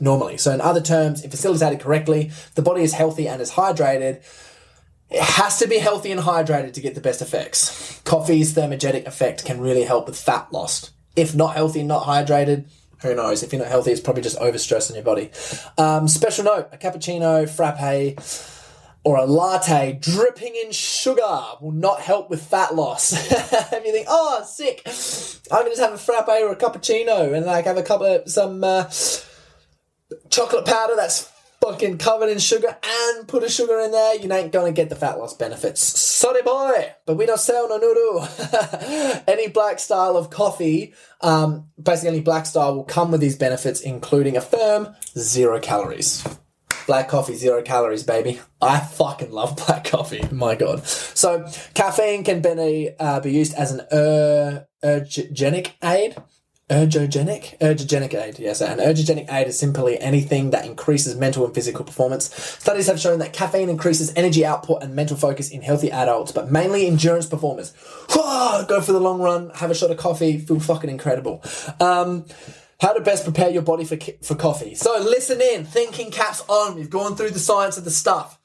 normally. 0.00 0.38
So 0.38 0.52
in 0.52 0.62
other 0.62 0.80
terms, 0.80 1.24
if 1.24 1.30
facilitated 1.30 1.80
correctly, 1.80 2.30
the 2.54 2.62
body 2.62 2.82
is 2.82 2.94
healthy 2.94 3.28
and 3.28 3.42
is 3.42 3.52
hydrated. 3.52 4.22
It 5.10 5.20
has 5.20 5.58
to 5.58 5.68
be 5.68 5.78
healthy 5.78 6.10
and 6.10 6.20
hydrated 6.20 6.72
to 6.74 6.80
get 6.80 6.94
the 6.94 7.00
best 7.02 7.20
effects. 7.20 8.00
Coffee's 8.04 8.54
thermogenic 8.54 9.06
effect 9.06 9.44
can 9.44 9.60
really 9.60 9.82
help 9.82 10.06
with 10.06 10.18
fat 10.18 10.50
loss. 10.52 10.90
If 11.16 11.34
not 11.34 11.54
healthy, 11.54 11.82
not 11.82 12.04
hydrated, 12.04 12.70
who 13.02 13.14
knows? 13.14 13.42
If 13.42 13.52
you're 13.52 13.62
not 13.62 13.70
healthy, 13.70 13.92
it's 13.92 14.00
probably 14.00 14.22
just 14.22 14.38
overstress 14.38 14.90
in 14.90 14.96
your 14.96 15.04
body. 15.04 15.30
Um, 15.78 16.08
special 16.08 16.44
note: 16.44 16.68
a 16.72 16.76
cappuccino, 16.76 17.48
frappe, 17.48 18.18
or 19.04 19.16
a 19.16 19.24
latte 19.24 19.98
dripping 20.00 20.54
in 20.54 20.72
sugar 20.72 21.42
will 21.60 21.72
not 21.72 22.00
help 22.00 22.28
with 22.28 22.42
fat 22.42 22.74
loss. 22.74 23.12
if 23.72 23.84
you 23.84 23.92
think, 23.92 24.06
oh, 24.10 24.44
sick, 24.46 24.82
I 25.50 25.62
can 25.62 25.70
just 25.70 25.80
have 25.80 25.92
a 25.92 25.98
frappe 25.98 26.28
or 26.28 26.52
a 26.52 26.56
cappuccino 26.56 27.34
and 27.34 27.46
like 27.46 27.64
have 27.64 27.78
a 27.78 27.82
couple 27.82 28.06
of 28.06 28.30
some 28.30 28.62
uh, 28.62 28.90
chocolate 30.28 30.66
powder 30.66 30.94
that's 30.96 31.29
fucking 31.62 31.98
covered 31.98 32.30
in 32.30 32.38
sugar 32.38 32.76
and 32.82 33.28
put 33.28 33.42
a 33.42 33.48
sugar 33.48 33.78
in 33.80 33.92
there, 33.92 34.16
you 34.16 34.32
ain't 34.32 34.52
gonna 34.52 34.72
get 34.72 34.88
the 34.88 34.96
fat 34.96 35.18
loss 35.18 35.34
benefits. 35.34 35.80
Sorry, 35.80 36.42
boy, 36.42 36.92
but 37.06 37.16
we 37.16 37.26
don't 37.26 37.40
sell 37.40 37.68
no 37.68 37.76
noodle. 37.76 38.26
any 39.28 39.48
black 39.48 39.78
style 39.78 40.16
of 40.16 40.30
coffee, 40.30 40.94
um, 41.20 41.68
basically 41.80 42.08
any 42.08 42.20
black 42.20 42.46
style 42.46 42.74
will 42.74 42.84
come 42.84 43.10
with 43.10 43.20
these 43.20 43.36
benefits, 43.36 43.80
including 43.80 44.36
a 44.36 44.40
firm 44.40 44.94
zero 45.18 45.60
calories. 45.60 46.26
Black 46.86 47.08
coffee, 47.08 47.34
zero 47.34 47.62
calories, 47.62 48.02
baby. 48.02 48.40
I 48.60 48.80
fucking 48.80 49.30
love 49.30 49.56
black 49.56 49.84
coffee. 49.84 50.26
My 50.32 50.54
God. 50.54 50.86
So, 50.86 51.46
caffeine 51.74 52.24
can 52.24 52.40
be, 52.40 52.90
uh, 52.98 53.20
be 53.20 53.32
used 53.32 53.54
as 53.54 53.70
an 53.70 53.82
er- 53.92 54.66
ergogenic 54.82 55.72
aid 55.84 56.16
Ergogenic? 56.70 57.58
Ergogenic 57.58 58.14
aid, 58.14 58.38
yes. 58.38 58.60
An 58.60 58.78
ergogenic 58.78 59.30
aid 59.30 59.48
is 59.48 59.58
simply 59.58 59.98
anything 59.98 60.50
that 60.50 60.64
increases 60.64 61.16
mental 61.16 61.44
and 61.44 61.52
physical 61.52 61.84
performance. 61.84 62.32
Studies 62.32 62.86
have 62.86 63.00
shown 63.00 63.18
that 63.18 63.32
caffeine 63.32 63.68
increases 63.68 64.12
energy 64.14 64.46
output 64.46 64.80
and 64.80 64.94
mental 64.94 65.16
focus 65.16 65.50
in 65.50 65.62
healthy 65.62 65.90
adults, 65.90 66.30
but 66.30 66.52
mainly 66.52 66.86
endurance 66.86 67.26
performers. 67.26 67.72
Go 68.08 68.80
for 68.80 68.92
the 68.92 69.00
long 69.00 69.20
run, 69.20 69.50
have 69.56 69.72
a 69.72 69.74
shot 69.74 69.90
of 69.90 69.96
coffee, 69.96 70.38
feel 70.38 70.60
fucking 70.60 70.88
incredible. 70.88 71.42
Um, 71.80 72.24
how 72.80 72.92
to 72.92 73.00
best 73.00 73.24
prepare 73.24 73.50
your 73.50 73.62
body 73.62 73.84
for, 73.84 73.98
for 74.22 74.36
coffee. 74.36 74.76
So 74.76 74.96
listen 75.00 75.40
in, 75.40 75.64
thinking 75.64 76.12
caps 76.12 76.44
on. 76.48 76.76
We've 76.76 76.88
gone 76.88 77.16
through 77.16 77.30
the 77.30 77.40
science 77.40 77.78
of 77.78 77.84
the 77.84 77.90
stuff 77.90 78.36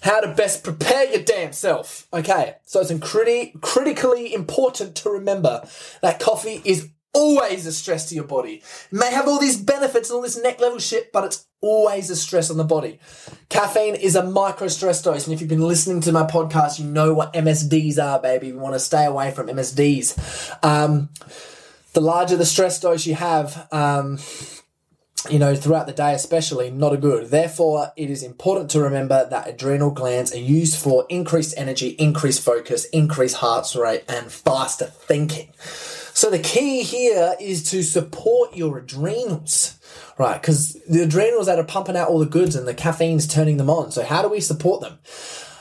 how 0.00 0.20
to 0.20 0.32
best 0.32 0.62
prepare 0.62 1.10
your 1.10 1.22
damn 1.22 1.52
self. 1.52 2.06
Okay, 2.12 2.54
so 2.64 2.80
it's 2.80 2.92
criti- 2.92 3.60
critically 3.60 4.32
important 4.32 4.94
to 4.94 5.10
remember 5.10 5.66
that 6.02 6.20
coffee 6.20 6.62
is 6.64 6.88
always 7.18 7.66
a 7.66 7.72
stress 7.72 8.08
to 8.08 8.14
your 8.14 8.24
body. 8.24 8.62
It 8.90 8.92
may 8.92 9.10
have 9.10 9.26
all 9.26 9.40
these 9.40 9.56
benefits 9.56 10.08
and 10.08 10.16
all 10.16 10.22
this 10.22 10.40
neck 10.40 10.60
level 10.60 10.78
shit, 10.78 11.12
but 11.12 11.24
it's 11.24 11.46
always 11.60 12.08
a 12.10 12.16
stress 12.16 12.50
on 12.50 12.56
the 12.56 12.64
body. 12.64 13.00
Caffeine 13.48 13.96
is 13.96 14.14
a 14.14 14.24
micro 14.24 14.68
stress 14.68 15.02
dose, 15.02 15.26
and 15.26 15.34
if 15.34 15.40
you've 15.40 15.50
been 15.50 15.66
listening 15.66 16.00
to 16.02 16.12
my 16.12 16.22
podcast, 16.22 16.78
you 16.78 16.84
know 16.84 17.12
what 17.12 17.32
MSDs 17.32 18.02
are, 18.02 18.20
baby. 18.20 18.52
We 18.52 18.58
want 18.58 18.74
to 18.74 18.80
stay 18.80 19.04
away 19.04 19.32
from 19.32 19.48
MSDs. 19.48 20.64
Um, 20.64 21.08
the 21.92 22.00
larger 22.00 22.36
the 22.36 22.46
stress 22.46 22.78
dose 22.78 23.06
you 23.06 23.16
have, 23.16 23.66
um, 23.72 24.18
you 25.28 25.38
know, 25.38 25.54
throughout 25.54 25.86
the 25.86 25.92
day, 25.92 26.14
especially, 26.14 26.70
not 26.70 26.92
a 26.92 26.96
good. 26.96 27.30
Therefore, 27.30 27.92
it 27.96 28.10
is 28.10 28.22
important 28.22 28.70
to 28.70 28.80
remember 28.80 29.28
that 29.28 29.48
adrenal 29.48 29.90
glands 29.90 30.32
are 30.32 30.38
used 30.38 30.78
for 30.80 31.06
increased 31.08 31.54
energy, 31.56 31.88
increased 31.98 32.42
focus, 32.42 32.84
increased 32.86 33.36
heart 33.36 33.74
rate, 33.74 34.04
and 34.08 34.30
faster 34.30 34.86
thinking. 34.86 35.52
So 35.58 36.30
the 36.30 36.38
key 36.38 36.82
here 36.82 37.34
is 37.40 37.68
to 37.70 37.82
support 37.82 38.56
your 38.56 38.78
adrenals, 38.78 39.78
right? 40.18 40.40
Because 40.40 40.74
the 40.88 41.02
adrenals 41.02 41.46
that 41.46 41.58
are 41.58 41.64
pumping 41.64 41.96
out 41.96 42.08
all 42.08 42.18
the 42.18 42.26
goods 42.26 42.56
and 42.56 42.66
the 42.66 42.74
caffeine's 42.74 43.26
turning 43.26 43.56
them 43.56 43.70
on. 43.70 43.90
So 43.90 44.04
how 44.04 44.22
do 44.22 44.28
we 44.28 44.40
support 44.40 44.80
them? 44.80 44.98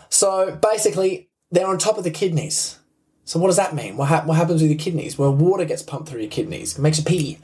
So 0.10 0.56
basically, 0.56 1.30
they're 1.52 1.68
on 1.68 1.78
top 1.78 1.98
of 1.98 2.04
the 2.04 2.12
kidneys. 2.12 2.80
So 3.26 3.40
what 3.40 3.48
does 3.48 3.58
that 3.58 3.76
mean? 3.76 3.98
What, 3.98 4.08
ha- 4.08 4.24
what 4.26 4.38
happens 4.38 4.62
with 4.62 4.72
your 4.72 4.80
kidneys? 4.80 5.18
Well, 5.18 5.34
water 5.34 5.66
gets 5.66 5.84
pumped 5.84 6.10
through 6.10 6.22
your 6.22 6.30
kidneys. 6.30 6.78
It 6.78 6.82
makes 6.82 6.98
you 6.98 7.04
pee. 7.04 7.40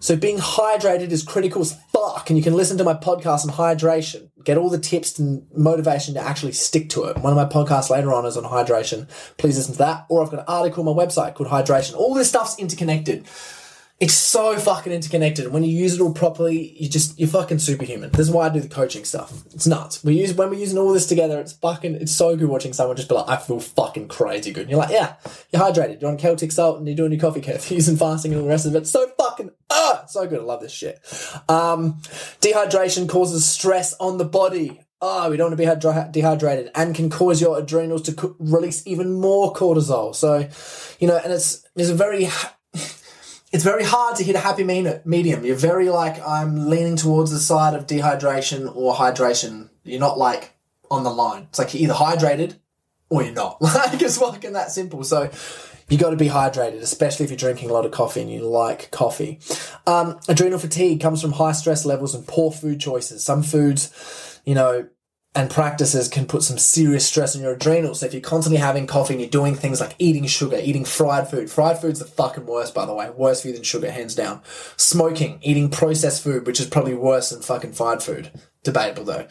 So 0.00 0.16
being 0.16 0.38
hydrated 0.38 1.10
is 1.10 1.22
critical 1.22 1.60
as 1.60 1.78
fuck, 1.92 2.30
and 2.30 2.38
you 2.38 2.42
can 2.42 2.54
listen 2.54 2.78
to 2.78 2.84
my 2.84 2.94
podcast 2.94 3.46
on 3.46 3.52
hydration. 3.52 4.30
Get 4.44 4.56
all 4.56 4.70
the 4.70 4.78
tips 4.78 5.18
and 5.18 5.46
motivation 5.54 6.14
to 6.14 6.20
actually 6.20 6.52
stick 6.52 6.88
to 6.90 7.04
it. 7.04 7.18
One 7.18 7.36
of 7.36 7.36
my 7.36 7.44
podcasts 7.44 7.90
later 7.90 8.14
on 8.14 8.24
is 8.24 8.38
on 8.38 8.44
hydration. 8.44 9.08
Please 9.36 9.58
listen 9.58 9.74
to 9.74 9.78
that. 9.80 10.06
Or 10.08 10.22
I've 10.22 10.30
got 10.30 10.40
an 10.40 10.46
article 10.48 10.88
on 10.88 10.96
my 10.96 11.04
website 11.04 11.34
called 11.34 11.50
Hydration. 11.50 11.94
All 11.96 12.14
this 12.14 12.30
stuff's 12.30 12.58
interconnected. 12.58 13.26
It's 14.00 14.14
so 14.14 14.56
fucking 14.56 14.94
interconnected. 14.94 15.44
And 15.44 15.52
when 15.52 15.62
you 15.62 15.76
use 15.76 15.94
it 15.94 16.00
all 16.00 16.14
properly, 16.14 16.74
you 16.80 16.88
just 16.88 17.20
you're 17.20 17.28
fucking 17.28 17.58
superhuman. 17.58 18.10
This 18.12 18.20
is 18.20 18.30
why 18.30 18.46
I 18.46 18.48
do 18.48 18.60
the 18.60 18.68
coaching 18.68 19.04
stuff. 19.04 19.44
It's 19.52 19.66
nuts. 19.66 20.02
We 20.02 20.18
use 20.18 20.32
when 20.32 20.48
we're 20.48 20.58
using 20.58 20.78
all 20.78 20.94
this 20.94 21.06
together, 21.06 21.38
it's 21.38 21.52
fucking 21.52 21.96
it's 21.96 22.12
so 22.12 22.34
good 22.34 22.48
watching 22.48 22.72
someone 22.72 22.96
just 22.96 23.10
be 23.10 23.14
like, 23.14 23.28
I 23.28 23.36
feel 23.36 23.60
fucking 23.60 24.08
crazy 24.08 24.52
good. 24.52 24.62
And 24.62 24.70
you're 24.70 24.78
like, 24.78 24.88
yeah, 24.88 25.16
you're 25.52 25.60
hydrated, 25.60 26.00
you're 26.00 26.10
on 26.10 26.16
Celtic 26.16 26.50
salt 26.50 26.78
and 26.78 26.86
you're 26.88 26.96
doing 26.96 27.12
your 27.12 27.20
coffee 27.20 27.42
curve, 27.42 27.70
using 27.70 27.98
fasting 27.98 28.32
and 28.32 28.40
all 28.40 28.46
the 28.46 28.50
rest 28.50 28.64
of 28.64 28.74
it. 28.74 28.78
It's 28.78 28.90
so 28.90 29.06
fucking 29.18 29.49
so 30.12 30.26
good. 30.26 30.40
I 30.40 30.42
love 30.42 30.60
this 30.60 30.72
shit. 30.72 31.00
Um, 31.48 31.94
dehydration 32.40 33.08
causes 33.08 33.44
stress 33.46 33.94
on 33.94 34.18
the 34.18 34.24
body. 34.24 34.80
Oh, 35.02 35.30
we 35.30 35.36
don't 35.36 35.50
want 35.50 35.58
to 35.58 36.04
be 36.04 36.10
dehydrated 36.12 36.70
and 36.74 36.94
can 36.94 37.08
cause 37.08 37.40
your 37.40 37.58
adrenals 37.58 38.02
to 38.02 38.12
co- 38.12 38.36
release 38.38 38.86
even 38.86 39.14
more 39.14 39.54
cortisol. 39.54 40.14
So, 40.14 40.48
you 40.98 41.08
know, 41.08 41.16
and 41.16 41.32
it's, 41.32 41.64
it's 41.74 41.88
a 41.88 41.94
very 41.94 42.28
it's 43.52 43.64
very 43.64 43.82
hard 43.82 44.16
to 44.16 44.24
hit 44.24 44.36
a 44.36 44.40
happy 44.40 44.62
medium. 44.62 45.44
You're 45.44 45.56
very 45.56 45.88
like, 45.88 46.24
I'm 46.26 46.68
leaning 46.68 46.96
towards 46.96 47.32
the 47.32 47.40
side 47.40 47.74
of 47.74 47.86
dehydration 47.86 48.74
or 48.74 48.94
hydration. 48.94 49.70
You're 49.82 50.00
not 50.00 50.18
like 50.18 50.56
on 50.90 51.02
the 51.02 51.10
line. 51.10 51.44
It's 51.50 51.58
like 51.58 51.74
you're 51.74 51.82
either 51.84 51.94
hydrated 51.94 52.58
or 53.08 53.22
you're 53.24 53.34
not. 53.34 53.60
Like 53.60 54.00
it's 54.00 54.18
fucking 54.18 54.52
that 54.52 54.70
simple. 54.70 55.02
So 55.02 55.30
you 55.90 55.98
got 55.98 56.10
to 56.10 56.16
be 56.16 56.28
hydrated, 56.28 56.80
especially 56.80 57.24
if 57.24 57.30
you're 57.30 57.36
drinking 57.36 57.68
a 57.68 57.72
lot 57.72 57.84
of 57.84 57.90
coffee 57.90 58.22
and 58.22 58.32
you 58.32 58.40
like 58.40 58.90
coffee. 58.90 59.40
Um, 59.86 60.18
adrenal 60.28 60.58
fatigue 60.58 61.00
comes 61.00 61.20
from 61.20 61.32
high 61.32 61.52
stress 61.52 61.84
levels 61.84 62.14
and 62.14 62.26
poor 62.26 62.52
food 62.52 62.80
choices. 62.80 63.24
Some 63.24 63.42
foods, 63.42 64.40
you 64.44 64.54
know, 64.54 64.88
and 65.34 65.48
practices 65.48 66.08
can 66.08 66.26
put 66.26 66.42
some 66.42 66.58
serious 66.58 67.06
stress 67.06 67.36
on 67.36 67.42
your 67.42 67.52
adrenals. 67.54 68.00
So 68.00 68.06
if 68.06 68.12
you're 68.12 68.20
constantly 68.20 68.60
having 68.60 68.86
coffee 68.86 69.14
and 69.14 69.20
you're 69.20 69.30
doing 69.30 69.54
things 69.54 69.80
like 69.80 69.94
eating 69.98 70.26
sugar, 70.26 70.60
eating 70.60 70.84
fried 70.84 71.28
food, 71.28 71.50
fried 71.50 71.78
food's 71.78 72.00
the 72.00 72.04
fucking 72.04 72.46
worst, 72.46 72.74
by 72.74 72.84
the 72.84 72.94
way. 72.94 73.10
Worse 73.10 73.42
for 73.42 73.48
you 73.48 73.54
than 73.54 73.62
sugar, 73.62 73.90
hands 73.90 74.14
down. 74.14 74.42
Smoking, 74.76 75.38
eating 75.42 75.70
processed 75.70 76.24
food, 76.24 76.46
which 76.46 76.58
is 76.58 76.66
probably 76.66 76.94
worse 76.94 77.30
than 77.30 77.42
fucking 77.42 77.74
fried 77.74 78.02
food. 78.02 78.30
Debatable 78.64 79.04
though. 79.04 79.28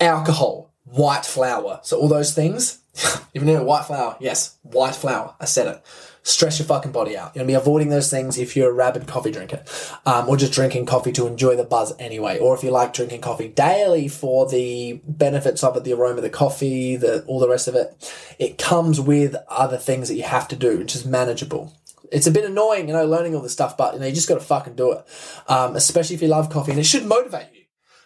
Alcohol, 0.00 0.71
white 0.84 1.26
flour. 1.26 1.80
So 1.82 1.98
all 1.98 2.08
those 2.08 2.34
things, 2.34 2.80
even 3.34 3.48
know 3.48 3.62
white 3.64 3.86
flour, 3.86 4.16
yes, 4.20 4.56
white 4.62 4.94
flour. 4.94 5.34
I 5.40 5.44
said 5.46 5.66
it. 5.66 5.82
stress 6.24 6.58
your 6.58 6.66
fucking 6.66 6.92
body 6.92 7.16
out. 7.16 7.34
You're 7.34 7.42
gonna 7.42 7.52
be 7.52 7.54
avoiding 7.54 7.88
those 7.88 8.10
things 8.10 8.38
if 8.38 8.56
you're 8.56 8.70
a 8.70 8.74
rabid 8.74 9.06
coffee 9.08 9.30
drinker, 9.30 9.64
um, 10.06 10.28
or 10.28 10.36
just 10.36 10.52
drinking 10.52 10.86
coffee 10.86 11.12
to 11.12 11.26
enjoy 11.26 11.56
the 11.56 11.64
buzz 11.64 11.94
anyway, 11.98 12.38
or 12.38 12.54
if 12.54 12.62
you 12.62 12.70
like 12.70 12.92
drinking 12.92 13.20
coffee 13.22 13.48
daily 13.48 14.08
for 14.08 14.48
the 14.48 15.00
benefits 15.06 15.64
of 15.64 15.76
it, 15.76 15.84
the 15.84 15.92
aroma 15.92 16.20
the 16.20 16.30
coffee, 16.30 16.96
the 16.96 17.24
all 17.24 17.40
the 17.40 17.48
rest 17.48 17.66
of 17.68 17.74
it. 17.74 18.12
It 18.38 18.58
comes 18.58 19.00
with 19.00 19.36
other 19.48 19.78
things 19.78 20.08
that 20.08 20.16
you 20.16 20.24
have 20.24 20.48
to 20.48 20.56
do, 20.56 20.78
which 20.78 20.94
is 20.94 21.04
manageable. 21.04 21.72
It's 22.10 22.26
a 22.26 22.30
bit 22.30 22.44
annoying, 22.44 22.88
you 22.88 22.94
know, 22.94 23.06
learning 23.06 23.34
all 23.34 23.40
this 23.40 23.54
stuff, 23.54 23.76
but 23.76 23.94
you 23.94 24.00
know, 24.00 24.06
you 24.06 24.14
just 24.14 24.28
got 24.28 24.34
to 24.34 24.40
fucking 24.40 24.76
do 24.76 24.92
it. 24.92 25.04
Um, 25.48 25.76
especially 25.76 26.14
if 26.16 26.22
you 26.22 26.28
love 26.28 26.50
coffee, 26.50 26.72
and 26.72 26.80
it 26.80 26.84
should 26.84 27.06
motivate 27.06 27.46
you. 27.54 27.61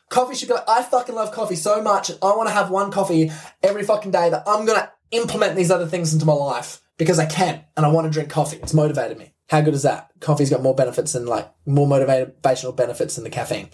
Coffee 0.09 0.35
should 0.35 0.49
be 0.49 0.55
like, 0.55 0.69
I 0.69 0.83
fucking 0.83 1.15
love 1.15 1.33
coffee 1.33 1.57
so 1.57 1.83
much. 1.83 2.11
I 2.11 2.37
want 2.37 2.49
to 2.49 2.55
have 2.55 2.71
one 2.71 2.91
coffee 2.93 3.31
every 3.63 3.83
fucking 3.83 4.13
day 4.13 4.31
that 4.31 4.45
I'm 4.47 4.65
gonna 4.65 4.91
implement 5.11 5.57
these 5.57 5.71
other 5.71 5.87
things 5.87 6.13
into 6.13 6.27
my 6.27 6.33
life 6.33 6.81
because 6.99 7.19
I 7.19 7.27
can, 7.27 7.65
and 7.77 7.85
I 7.85 7.91
want 7.91 8.07
to 8.07 8.11
drink 8.11 8.31
coffee. 8.31 8.59
It's 8.59 8.75
motivated 8.75 9.19
me. 9.19 9.33
How 9.49 9.61
good 9.61 9.75
is 9.75 9.83
that? 9.83 10.11
Coffee's 10.21 10.51
got 10.51 10.63
more 10.63 10.75
benefits 10.75 11.13
than 11.13 11.27
like 11.27 11.49
more 11.67 11.87
motivational 11.87 12.75
benefits 12.75 13.15
than 13.15 13.25
the 13.25 13.31
caffeine. 13.31 13.69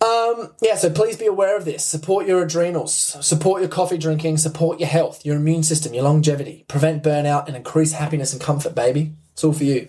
Um, 0.00 0.54
yeah, 0.62 0.76
so 0.76 0.90
please 0.90 1.16
be 1.16 1.26
aware 1.26 1.56
of 1.56 1.64
this. 1.64 1.84
Support 1.84 2.26
your 2.26 2.42
adrenals, 2.42 2.94
support 2.94 3.60
your 3.60 3.70
coffee 3.70 3.98
drinking, 3.98 4.36
support 4.36 4.78
your 4.78 4.88
health, 4.88 5.24
your 5.24 5.36
immune 5.36 5.64
system, 5.64 5.92
your 5.92 6.04
longevity, 6.04 6.64
prevent 6.68 7.02
burnout, 7.02 7.48
and 7.48 7.56
increase 7.56 7.92
happiness 7.92 8.32
and 8.32 8.40
comfort, 8.40 8.74
baby. 8.74 9.14
It's 9.38 9.44
all 9.44 9.52
for 9.52 9.62
you. 9.62 9.86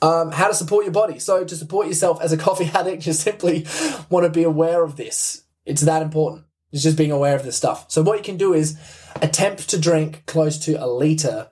Um, 0.00 0.30
how 0.30 0.46
to 0.46 0.54
support 0.54 0.84
your 0.84 0.92
body. 0.92 1.18
So, 1.18 1.42
to 1.42 1.56
support 1.56 1.88
yourself 1.88 2.20
as 2.22 2.30
a 2.30 2.36
coffee 2.36 2.70
addict, 2.72 3.04
you 3.04 3.12
simply 3.12 3.66
want 4.08 4.22
to 4.26 4.30
be 4.30 4.44
aware 4.44 4.84
of 4.84 4.94
this. 4.94 5.42
It's 5.66 5.82
that 5.82 6.02
important. 6.02 6.44
It's 6.70 6.84
just 6.84 6.96
being 6.96 7.10
aware 7.10 7.34
of 7.34 7.42
this 7.42 7.56
stuff. 7.56 7.90
So, 7.90 8.00
what 8.00 8.16
you 8.16 8.22
can 8.22 8.36
do 8.36 8.54
is 8.54 8.78
attempt 9.20 9.68
to 9.70 9.80
drink 9.80 10.22
close 10.26 10.56
to 10.66 10.74
a 10.74 10.86
litre 10.86 11.50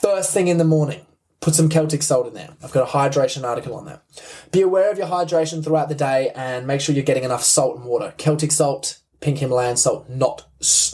first 0.00 0.32
thing 0.32 0.46
in 0.46 0.58
the 0.58 0.64
morning 0.64 1.04
put 1.40 1.56
some 1.56 1.68
Celtic 1.68 2.04
salt 2.04 2.28
in 2.28 2.34
there. 2.34 2.50
I've 2.62 2.70
got 2.70 2.88
a 2.88 2.92
hydration 2.92 3.42
article 3.42 3.74
on 3.74 3.86
that. 3.86 4.04
Be 4.52 4.60
aware 4.60 4.92
of 4.92 4.96
your 4.96 5.08
hydration 5.08 5.64
throughout 5.64 5.88
the 5.88 5.96
day 5.96 6.30
and 6.36 6.68
make 6.68 6.80
sure 6.80 6.94
you're 6.94 7.02
getting 7.02 7.24
enough 7.24 7.42
salt 7.42 7.78
and 7.78 7.84
water. 7.84 8.14
Celtic 8.16 8.52
salt, 8.52 9.00
pink 9.20 9.38
Himalayan 9.38 9.76
salt, 9.76 10.08
not 10.08 10.46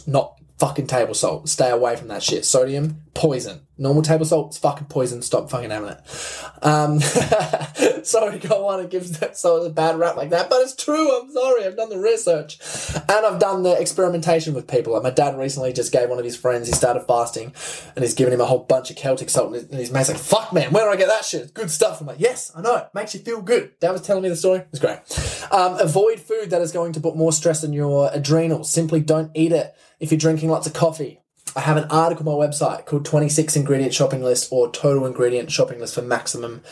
not 0.06 0.40
fucking 0.59 0.86
table 0.86 1.12
salt. 1.12 1.50
Stay 1.50 1.68
away 1.68 1.96
from 1.96 2.09
that 2.09 2.22
shit. 2.22 2.46
Sodium, 2.46 3.02
poison. 3.12 3.67
Normal 3.81 4.03
table 4.03 4.24
salt, 4.24 4.49
it's 4.49 4.59
fucking 4.59 4.89
poison. 4.89 5.22
Stop 5.22 5.51
fucking 5.51 5.70
having 5.70 5.91
it. 5.91 6.01
Um, 6.62 6.99
sorry, 8.05 8.35
I 8.35 8.39
don't 8.39 8.64
want 8.64 8.83
to 8.83 8.89
give 8.89 9.20
that 9.20 9.39
salt 9.39 9.64
a 9.64 9.70
bad 9.70 9.97
rap 9.97 10.16
like 10.16 10.31
that, 10.31 10.51
but 10.51 10.62
it's 10.62 10.74
true. 10.74 11.16
I'm 11.16 11.31
sorry. 11.31 11.64
I've 11.64 11.76
done 11.76 11.89
the 11.89 12.01
research 12.01 12.59
and 12.95 13.24
I've 13.24 13.39
done 13.39 13.62
the 13.62 13.81
experimentation 13.81 14.53
with 14.53 14.66
people. 14.66 14.95
Like 14.95 15.05
my 15.05 15.11
dad 15.11 15.39
recently 15.39 15.72
just 15.72 15.93
gave 15.93 16.09
one 16.09 16.18
of 16.18 16.24
his 16.24 16.37
friends, 16.37 16.66
he 16.66 16.74
started 16.74 17.05
fasting 17.05 17.53
and 17.95 18.05
he's 18.05 18.14
giving 18.14 18.35
him 18.35 18.41
a 18.41 18.47
whole 18.47 18.64
bunch 18.64 18.91
of 18.91 18.97
Celtic 18.97 19.31
salt 19.31 19.55
and 19.55 19.72
his 19.72 19.93
mate's 19.93 20.09
like, 20.09 20.18
fuck 20.18 20.53
man, 20.53 20.72
where 20.72 20.85
do 20.85 20.91
I 20.91 20.97
get 20.97 21.07
that 21.07 21.24
shit? 21.24 21.43
It's 21.43 21.53
good 21.53 21.70
stuff. 21.70 22.01
I'm 22.01 22.09
like, 22.09 22.18
yes, 22.18 22.51
I 22.57 22.61
know. 22.61 22.76
It 22.76 22.91
makes 22.95 23.14
you 23.14 23.20
feel 23.20 23.41
good. 23.41 23.79
Dad 23.79 23.93
was 23.93 24.03
telling 24.03 24.24
me 24.24 24.29
the 24.29 24.37
story. 24.37 24.64
It's 24.72 24.81
great. 24.81 24.99
Um, 25.53 25.79
avoid 25.79 26.18
food 26.18 26.51
that 26.51 26.62
is 26.62 26.72
going 26.72 26.95
to 26.95 27.01
put 27.01 27.16
more 27.16 27.33
stress 27.33 27.62
on 27.62 27.72
your 27.72 28.11
adrenals. 28.12 28.72
Simply 28.72 29.01
don't 29.01 29.31
eat 29.35 29.53
it 29.53 29.72
if 30.01 30.11
you're 30.11 30.18
drinking 30.18 30.51
lots 30.51 30.66
of 30.66 30.72
coffee 30.72 31.20
I 31.57 31.61
have 31.61 31.76
an 31.76 31.90
article 31.90 32.28
on 32.28 32.38
my 32.38 32.46
website 32.46 32.86
called 32.86 33.05
26 33.05 33.57
ingredient 33.57 33.94
shopping 33.94 34.22
list 34.22 34.49
or 34.51 34.70
total 34.70 35.07
ingredient 35.07 35.51
shopping 35.51 35.80
list 35.80 35.94
for 35.94 36.03
maximum 36.03 36.62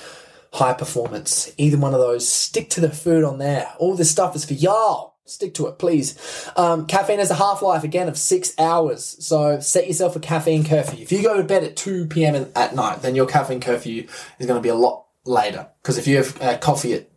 high 0.52 0.74
performance. 0.74 1.52
Either 1.56 1.78
one 1.78 1.94
of 1.94 2.00
those. 2.00 2.28
Stick 2.28 2.70
to 2.70 2.80
the 2.80 2.90
food 2.90 3.24
on 3.24 3.38
there. 3.38 3.72
All 3.78 3.94
this 3.94 4.10
stuff 4.10 4.34
is 4.34 4.44
for 4.44 4.54
y'all. 4.54 5.16
Stick 5.24 5.54
to 5.54 5.66
it, 5.66 5.78
please. 5.78 6.48
Um, 6.56 6.86
caffeine 6.86 7.18
has 7.18 7.32
a 7.32 7.34
half 7.34 7.60
life 7.60 7.82
again 7.82 8.08
of 8.08 8.16
six 8.16 8.54
hours, 8.60 9.04
so 9.04 9.58
set 9.58 9.88
yourself 9.88 10.14
a 10.14 10.20
caffeine 10.20 10.64
curfew. 10.64 11.02
If 11.02 11.10
you 11.10 11.20
go 11.20 11.36
to 11.36 11.42
bed 11.42 11.64
at 11.64 11.74
2 11.74 12.06
p.m. 12.06 12.46
at 12.54 12.76
night, 12.76 13.02
then 13.02 13.16
your 13.16 13.26
caffeine 13.26 13.60
curfew 13.60 14.06
is 14.38 14.46
going 14.46 14.56
to 14.56 14.62
be 14.62 14.68
a 14.68 14.74
lot 14.76 15.06
later. 15.24 15.68
Because 15.82 15.98
if 15.98 16.06
you 16.06 16.18
have 16.18 16.40
uh, 16.40 16.58
coffee 16.58 16.94
at 16.94 17.10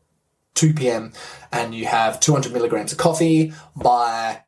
2 0.56 0.74
p.m. 0.74 1.14
and 1.52 1.76
you 1.76 1.86
have 1.86 2.20
200 2.20 2.52
milligrams 2.52 2.92
of 2.92 2.98
coffee 2.98 3.54
by, 3.76 4.42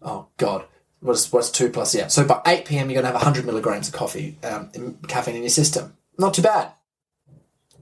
oh 0.00 0.28
God, 0.36 0.64
what's 1.02 1.30
what's 1.32 1.50
two 1.50 1.68
plus? 1.68 1.94
Yeah. 1.94 2.06
So 2.06 2.24
by 2.24 2.40
eight 2.46 2.64
p.m. 2.64 2.88
you're 2.88 3.02
gonna 3.02 3.12
have 3.12 3.22
hundred 3.22 3.44
milligrams 3.44 3.88
of 3.88 3.94
coffee, 3.94 4.38
um, 4.42 4.70
in, 4.74 4.94
caffeine 5.08 5.36
in 5.36 5.42
your 5.42 5.50
system. 5.50 5.96
Not 6.18 6.34
too 6.34 6.42
bad. 6.42 6.72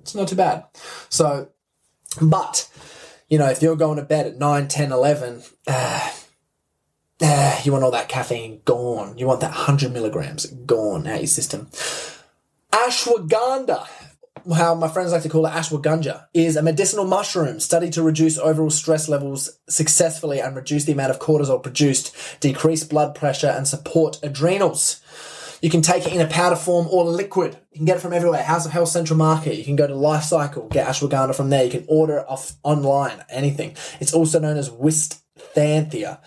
It's 0.01 0.15
not 0.15 0.29
too 0.29 0.37
bad. 0.37 0.65
So, 1.09 1.49
but 2.21 2.69
you 3.29 3.39
know, 3.39 3.49
if 3.49 3.63
you're 3.63 3.77
going 3.77 3.97
to 3.97 4.03
bed 4.03 4.27
at 4.27 4.39
9, 4.39 4.69
10, 4.69 4.93
11, 4.93 5.43
uh, 5.69 6.11
uh, 7.23 7.61
you 7.63 7.73
want 7.73 7.85
all 7.85 7.91
that 7.93 8.09
caffeine 8.09 8.61
gone. 8.65 9.17
You 9.19 9.27
want 9.27 9.41
that 9.41 9.51
100 9.51 9.93
milligrams 9.93 10.47
gone 10.47 11.07
out 11.07 11.15
of 11.15 11.21
your 11.21 11.27
system. 11.29 11.67
Ashwagandha 12.73 13.87
how 14.55 14.75
my 14.75 14.89
friends 14.89 15.13
like 15.13 15.23
to 15.23 15.29
call 15.29 15.47
it 15.47 15.53
ashwagandha, 15.53 16.27
is 16.35 16.57
a 16.57 16.63
medicinal 16.63 17.05
mushroom 17.05 17.61
studied 17.61 17.93
to 17.95 18.03
reduce 18.03 18.39
overall 18.39 18.71
stress 18.71 19.09
levels 19.09 19.59
successfully 19.69 20.41
and 20.41 20.57
reduce 20.57 20.85
the 20.85 20.93
amount 20.93 21.11
of 21.11 21.19
cortisol 21.19 21.63
produced, 21.63 22.15
decrease 22.41 22.85
blood 22.85 23.15
pressure, 23.15 23.49
and 23.49 23.67
support 23.67 24.19
adrenals. 24.23 25.01
You 25.63 25.69
can 25.69 25.83
take 25.83 26.07
it 26.07 26.15
in 26.15 26.21
a 26.21 26.27
powder 26.27 26.57
form 26.57 26.89
or 26.91 27.05
liquid. 27.05 27.59
You 27.73 27.79
can 27.79 27.85
get 27.85 27.99
it 27.99 28.01
from 28.01 28.15
everywhere. 28.15 28.43
House 28.43 28.65
of 28.65 28.73
Health 28.73 28.89
Central 28.89 29.19
Market. 29.19 29.57
You 29.57 29.65
can 29.65 29.77
go 29.77 29.87
to 29.87 29.95
Life 29.95 30.25
Cycle, 30.25 30.69
get 30.69 30.87
ashwagandha 30.87 31.35
from 31.35 31.51
there. 31.51 31.65
You 31.65 31.71
can 31.71 31.85
order 31.87 32.19
it 32.19 32.27
off 32.29 32.55
online, 32.63 33.23
anything. 33.29 33.77
It's 34.01 34.15
also 34.15 34.39
known 34.39 34.57
as 34.57 34.71
Withania. 34.71 36.19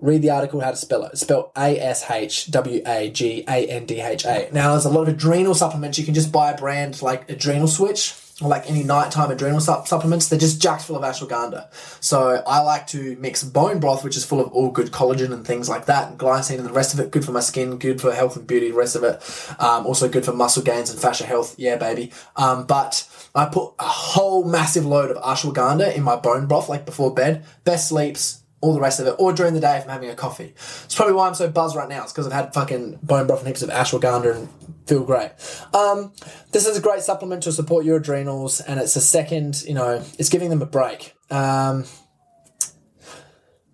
Read 0.00 0.22
the 0.22 0.30
article 0.30 0.60
how 0.60 0.70
to 0.70 0.76
spell 0.76 1.04
it. 1.04 1.12
It's 1.12 1.20
spelled 1.22 1.50
A 1.56 1.78
S 1.78 2.10
H 2.10 2.50
W 2.50 2.82
A 2.86 3.10
G 3.10 3.44
A 3.48 3.66
N 3.66 3.86
D 3.86 4.00
H 4.00 4.24
A. 4.24 4.48
Now, 4.52 4.72
there's 4.72 4.84
a 4.84 4.90
lot 4.90 5.02
of 5.02 5.08
adrenal 5.08 5.54
supplements. 5.54 5.98
You 5.98 6.04
can 6.04 6.14
just 6.14 6.32
buy 6.32 6.52
a 6.52 6.56
brand 6.56 7.02
like 7.02 7.28
Adrenal 7.30 7.68
Switch 7.68 8.14
or 8.40 8.48
like 8.48 8.70
any 8.70 8.84
nighttime 8.84 9.30
adrenal 9.30 9.60
supplements. 9.60 10.28
They're 10.28 10.38
just 10.38 10.62
jacked 10.62 10.82
full 10.82 10.96
of 10.96 11.02
ashwagandha. 11.02 11.72
So 12.00 12.42
I 12.46 12.60
like 12.60 12.86
to 12.88 13.16
mix 13.16 13.42
bone 13.42 13.80
broth, 13.80 14.04
which 14.04 14.16
is 14.16 14.24
full 14.24 14.40
of 14.40 14.52
all 14.52 14.70
good 14.70 14.92
collagen 14.92 15.32
and 15.32 15.44
things 15.44 15.68
like 15.68 15.86
that, 15.86 16.10
and 16.10 16.18
glycine 16.18 16.58
and 16.58 16.66
the 16.66 16.72
rest 16.72 16.94
of 16.94 17.00
it. 17.00 17.10
Good 17.10 17.24
for 17.24 17.32
my 17.32 17.40
skin, 17.40 17.78
good 17.78 18.00
for 18.00 18.12
health 18.12 18.36
and 18.36 18.46
beauty, 18.46 18.70
the 18.70 18.76
rest 18.76 18.94
of 18.96 19.02
it. 19.02 19.20
Um, 19.58 19.86
also 19.86 20.08
good 20.08 20.24
for 20.24 20.32
muscle 20.32 20.62
gains 20.62 20.90
and 20.90 21.00
fascia 21.00 21.26
health. 21.26 21.54
Yeah, 21.58 21.76
baby. 21.76 22.12
Um, 22.36 22.66
but 22.66 23.08
I 23.34 23.46
put 23.46 23.74
a 23.78 23.84
whole 23.84 24.44
massive 24.44 24.86
load 24.86 25.10
of 25.10 25.22
ashwagandha 25.22 25.94
in 25.94 26.02
my 26.02 26.16
bone 26.16 26.46
broth, 26.46 26.68
like 26.68 26.86
before 26.86 27.12
bed. 27.12 27.44
Best 27.64 27.88
sleeps, 27.88 28.37
all 28.60 28.74
the 28.74 28.80
rest 28.80 28.98
of 28.98 29.06
it, 29.06 29.14
or 29.18 29.32
during 29.32 29.54
the 29.54 29.60
day 29.60 29.76
if 29.76 29.84
I'm 29.84 29.90
having 29.90 30.10
a 30.10 30.14
coffee. 30.14 30.52
It's 30.56 30.94
probably 30.94 31.14
why 31.14 31.28
I'm 31.28 31.34
so 31.34 31.48
buzzed 31.48 31.76
right 31.76 31.88
now. 31.88 32.02
It's 32.02 32.12
because 32.12 32.26
I've 32.26 32.32
had 32.32 32.52
fucking 32.52 32.98
bone 33.02 33.26
broth 33.26 33.40
and 33.40 33.48
heaps 33.48 33.62
of 33.62 33.70
ashwagandha 33.70 34.36
and 34.36 34.48
feel 34.86 35.04
great. 35.04 35.30
Um, 35.72 36.12
this 36.52 36.66
is 36.66 36.76
a 36.76 36.80
great 36.80 37.02
supplement 37.02 37.44
to 37.44 37.52
support 37.52 37.84
your 37.84 37.98
adrenals, 37.98 38.60
and 38.60 38.80
it's 38.80 38.96
a 38.96 39.00
second, 39.00 39.62
you 39.62 39.74
know, 39.74 40.02
it's 40.18 40.28
giving 40.28 40.50
them 40.50 40.62
a 40.62 40.66
break. 40.66 41.14
Um, 41.30 41.84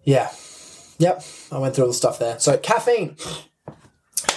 yeah. 0.05 0.31
Yep, 0.99 1.25
I 1.51 1.59
went 1.59 1.75
through 1.75 1.85
all 1.85 1.91
the 1.91 1.95
stuff 1.95 2.19
there. 2.19 2.39
So, 2.39 2.57
caffeine. 2.57 3.17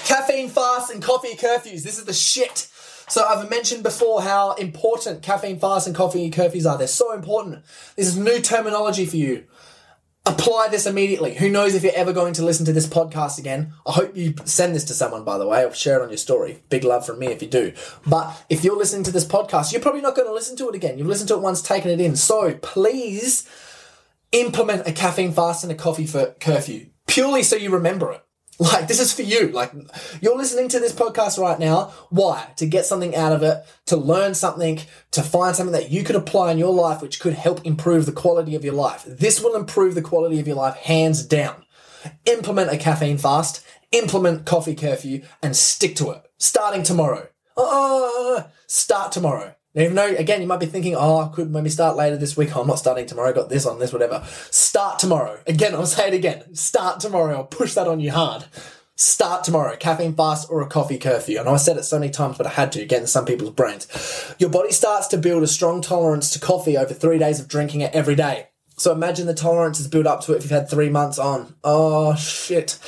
Caffeine 0.05 0.49
fast 0.49 0.91
and 0.91 1.03
coffee 1.03 1.35
curfews. 1.35 1.83
This 1.83 1.99
is 1.99 2.05
the 2.05 2.13
shit. 2.13 2.69
So 3.09 3.23
I've 3.23 3.49
mentioned 3.49 3.83
before 3.83 4.21
how 4.21 4.53
important 4.53 5.21
caffeine 5.21 5.59
fast 5.59 5.87
and 5.87 5.95
coffee 5.95 6.29
curfews 6.29 6.69
are. 6.69 6.77
They're 6.77 6.87
so 6.87 7.13
important. 7.13 7.63
This 7.95 8.07
is 8.07 8.17
new 8.17 8.41
terminology 8.41 9.05
for 9.05 9.15
you 9.15 9.45
apply 10.27 10.67
this 10.69 10.85
immediately. 10.85 11.35
Who 11.35 11.49
knows 11.49 11.73
if 11.73 11.83
you're 11.83 11.93
ever 11.95 12.13
going 12.13 12.33
to 12.33 12.43
listen 12.45 12.65
to 12.65 12.73
this 12.73 12.87
podcast 12.87 13.39
again? 13.39 13.73
I 13.85 13.93
hope 13.93 14.15
you 14.15 14.35
send 14.45 14.75
this 14.75 14.83
to 14.85 14.93
someone, 14.93 15.23
by 15.23 15.37
the 15.37 15.47
way, 15.47 15.63
or 15.63 15.73
share 15.73 15.99
it 15.99 16.03
on 16.03 16.09
your 16.09 16.17
story. 16.17 16.61
Big 16.69 16.83
love 16.83 17.05
from 17.05 17.19
me 17.19 17.27
if 17.27 17.41
you 17.41 17.47
do. 17.47 17.73
But 18.05 18.43
if 18.49 18.63
you're 18.63 18.77
listening 18.77 19.03
to 19.03 19.11
this 19.11 19.25
podcast, 19.25 19.71
you're 19.71 19.81
probably 19.81 20.01
not 20.01 20.15
going 20.15 20.27
to 20.27 20.33
listen 20.33 20.57
to 20.57 20.69
it 20.69 20.75
again. 20.75 20.97
You've 20.97 21.07
listened 21.07 21.29
to 21.29 21.35
it 21.35 21.41
once, 21.41 21.61
taken 21.61 21.89
it 21.89 22.01
in. 22.01 22.15
So 22.15 22.55
please 22.55 23.49
implement 24.31 24.87
a 24.87 24.91
caffeine 24.91 25.31
fast 25.31 25.63
and 25.63 25.71
a 25.71 25.75
coffee 25.75 26.05
for 26.05 26.35
curfew 26.39 26.87
purely 27.07 27.41
so 27.41 27.55
you 27.55 27.71
remember 27.71 28.11
it. 28.11 28.23
Like, 28.59 28.87
this 28.87 28.99
is 28.99 29.13
for 29.13 29.21
you. 29.21 29.49
Like, 29.49 29.71
you're 30.19 30.35
listening 30.35 30.67
to 30.69 30.79
this 30.79 30.91
podcast 30.91 31.37
right 31.37 31.59
now. 31.59 31.93
Why? 32.09 32.51
To 32.57 32.65
get 32.65 32.87
something 32.87 33.15
out 33.15 33.31
of 33.31 33.43
it, 33.43 33.63
to 33.85 33.95
learn 33.95 34.33
something, 34.33 34.79
to 35.11 35.21
find 35.21 35.55
something 35.55 35.73
that 35.73 35.91
you 35.91 36.03
could 36.03 36.15
apply 36.15 36.53
in 36.53 36.57
your 36.57 36.73
life, 36.73 36.99
which 37.01 37.19
could 37.19 37.33
help 37.33 37.63
improve 37.65 38.07
the 38.07 38.11
quality 38.11 38.55
of 38.55 38.65
your 38.65 38.73
life. 38.73 39.03
This 39.07 39.41
will 39.43 39.55
improve 39.55 39.93
the 39.93 40.01
quality 40.01 40.39
of 40.39 40.47
your 40.47 40.55
life 40.55 40.75
hands 40.75 41.23
down. 41.23 41.65
Implement 42.25 42.71
a 42.71 42.77
caffeine 42.77 43.19
fast, 43.19 43.63
implement 43.91 44.47
coffee 44.47 44.75
curfew, 44.75 45.21
and 45.43 45.55
stick 45.55 45.95
to 45.97 46.09
it. 46.09 46.23
Starting 46.39 46.81
tomorrow. 46.81 47.27
Uh, 47.55 48.43
start 48.65 49.11
tomorrow. 49.11 49.53
Even 49.77 49.95
though, 49.95 50.15
again, 50.15 50.41
you 50.41 50.47
might 50.47 50.59
be 50.59 50.65
thinking, 50.65 50.95
oh, 50.95 51.19
I 51.19 51.27
could 51.27 51.51
maybe 51.51 51.69
start 51.69 51.95
later 51.95 52.17
this 52.17 52.35
week. 52.35 52.55
Oh, 52.57 52.61
I'm 52.61 52.67
not 52.67 52.79
starting 52.79 53.05
tomorrow. 53.05 53.29
I 53.29 53.33
got 53.33 53.49
this 53.49 53.65
on 53.67 53.77
this, 53.77 53.93
whatever. 53.93 54.23
Start 54.49 54.97
tomorrow. 54.97 55.39
Again, 55.45 55.75
I'll 55.75 55.85
say 55.85 56.07
it 56.07 56.15
again. 56.15 56.55
Start 56.55 56.99
tomorrow. 56.99 57.35
I'll 57.35 57.43
push 57.43 57.75
that 57.75 57.87
on 57.87 57.99
you 57.99 58.11
hard. 58.11 58.45
Start 58.95 59.43
tomorrow. 59.43 59.75
Caffeine 59.75 60.15
fast 60.15 60.49
or 60.49 60.61
a 60.61 60.67
coffee 60.67 60.97
curfew. 60.97 61.43
Know 61.43 61.53
I 61.53 61.57
said 61.57 61.77
it 61.77 61.83
so 61.83 61.99
many 61.99 62.11
times, 62.11 62.37
but 62.37 62.47
I 62.47 62.49
had 62.49 62.71
to 62.71 62.85
get 62.85 63.01
in 63.01 63.07
some 63.07 63.25
people's 63.25 63.51
brains. 63.51 63.87
Your 64.39 64.49
body 64.49 64.71
starts 64.71 65.05
to 65.09 65.17
build 65.17 65.43
a 65.43 65.47
strong 65.47 65.81
tolerance 65.81 66.31
to 66.31 66.39
coffee 66.39 66.75
over 66.75 66.95
three 66.95 67.19
days 67.19 67.39
of 67.39 67.47
drinking 67.47 67.81
it 67.81 67.93
every 67.93 68.15
day. 68.15 68.47
So 68.77 68.91
imagine 68.91 69.27
the 69.27 69.35
tolerance 69.35 69.79
is 69.79 69.87
built 69.87 70.07
up 70.07 70.21
to 70.21 70.33
it 70.33 70.37
if 70.37 70.43
you've 70.43 70.51
had 70.51 70.69
three 70.69 70.89
months 70.89 71.19
on. 71.19 71.53
Oh 71.63 72.15
shit. 72.15 72.79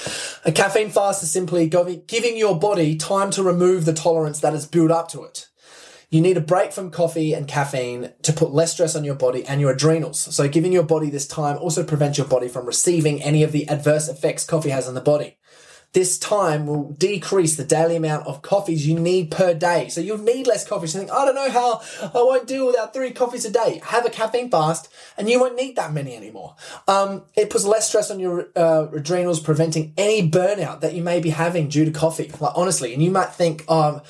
A 0.46 0.52
caffeine 0.52 0.90
fast 0.90 1.22
is 1.22 1.30
simply 1.30 1.68
giving 1.68 2.38
your 2.38 2.58
body 2.58 2.96
time 2.96 3.30
to 3.32 3.44
remove 3.44 3.86
the 3.86 3.94
tolerance 3.94 4.40
that 4.40 4.54
has 4.54 4.66
built 4.66 4.90
up 4.90 5.10
to 5.10 5.24
it. 5.24 5.48
You 6.12 6.22
need 6.22 6.38
a 6.38 6.42
break 6.42 6.72
from 6.72 6.90
coffee 6.90 7.34
and 7.34 7.48
caffeine 7.48 8.14
to 8.24 8.34
put 8.34 8.52
less 8.52 8.74
stress 8.74 8.96
on 8.96 9.04
your 9.04 9.14
body 9.14 9.46
and 9.46 9.62
your 9.62 9.72
adrenals. 9.72 10.20
So 10.36 10.48
giving 10.48 10.74
your 10.74 10.84
body 10.84 11.12
this 11.12 11.28
time 11.28 11.58
also 11.58 11.84
prevents 11.84 12.18
your 12.18 12.26
body 12.26 12.48
from 12.48 12.66
receiving 12.66 13.22
any 13.22 13.44
of 13.44 13.52
the 13.52 13.68
adverse 13.70 14.10
effects 14.10 14.44
coffee 14.44 14.72
has 14.72 14.88
on 14.88 14.96
the 14.96 15.02
body. 15.02 15.38
This 15.94 16.18
time 16.20 16.66
will 16.66 16.92
decrease 16.94 17.56
the 17.56 17.64
daily 17.64 17.96
amount 17.96 18.26
of 18.28 18.42
coffees 18.42 18.88
you 18.88 19.00
need 19.00 19.30
per 19.30 19.54
day. 19.54 19.90
So 19.90 20.02
you'll 20.02 20.20
need 20.20 20.48
less 20.48 20.68
coffee. 20.68 20.88
So 20.88 21.00
you 21.00 21.06
think, 21.06 21.16
I 21.16 21.26
don't 21.26 21.36
know 21.36 21.50
how 21.52 21.82
I 22.02 22.24
won't 22.24 22.48
deal 22.48 22.66
without 22.66 22.94
three 22.94 23.12
coffees 23.12 23.46
a 23.46 23.52
day. 23.52 23.80
Have 23.86 24.06
a 24.06 24.10
caffeine 24.10 24.50
fast 24.50 24.92
and 25.16 25.30
you 25.30 25.40
won't 25.40 25.56
need 25.56 25.76
that 25.76 25.94
many 25.94 26.16
anymore. 26.16 26.56
Um, 26.88 27.24
it 27.36 27.52
puts 27.52 27.66
less 27.66 27.88
stress 27.88 28.10
on 28.10 28.20
your 28.20 28.50
uh, 28.56 28.88
adrenals, 28.94 29.40
preventing 29.40 29.94
any 29.96 30.28
burnout 30.28 30.82
that 30.82 30.96
you 30.96 31.04
may 31.04 31.20
be 31.20 31.30
having 31.30 31.70
due 31.70 31.86
to 31.86 31.92
coffee. 31.92 32.32
Like 32.40 32.54
honestly, 32.56 32.96
and 32.96 33.04
you 33.04 33.12
might 33.12 33.30
think, 33.30 33.70
um, 33.70 34.02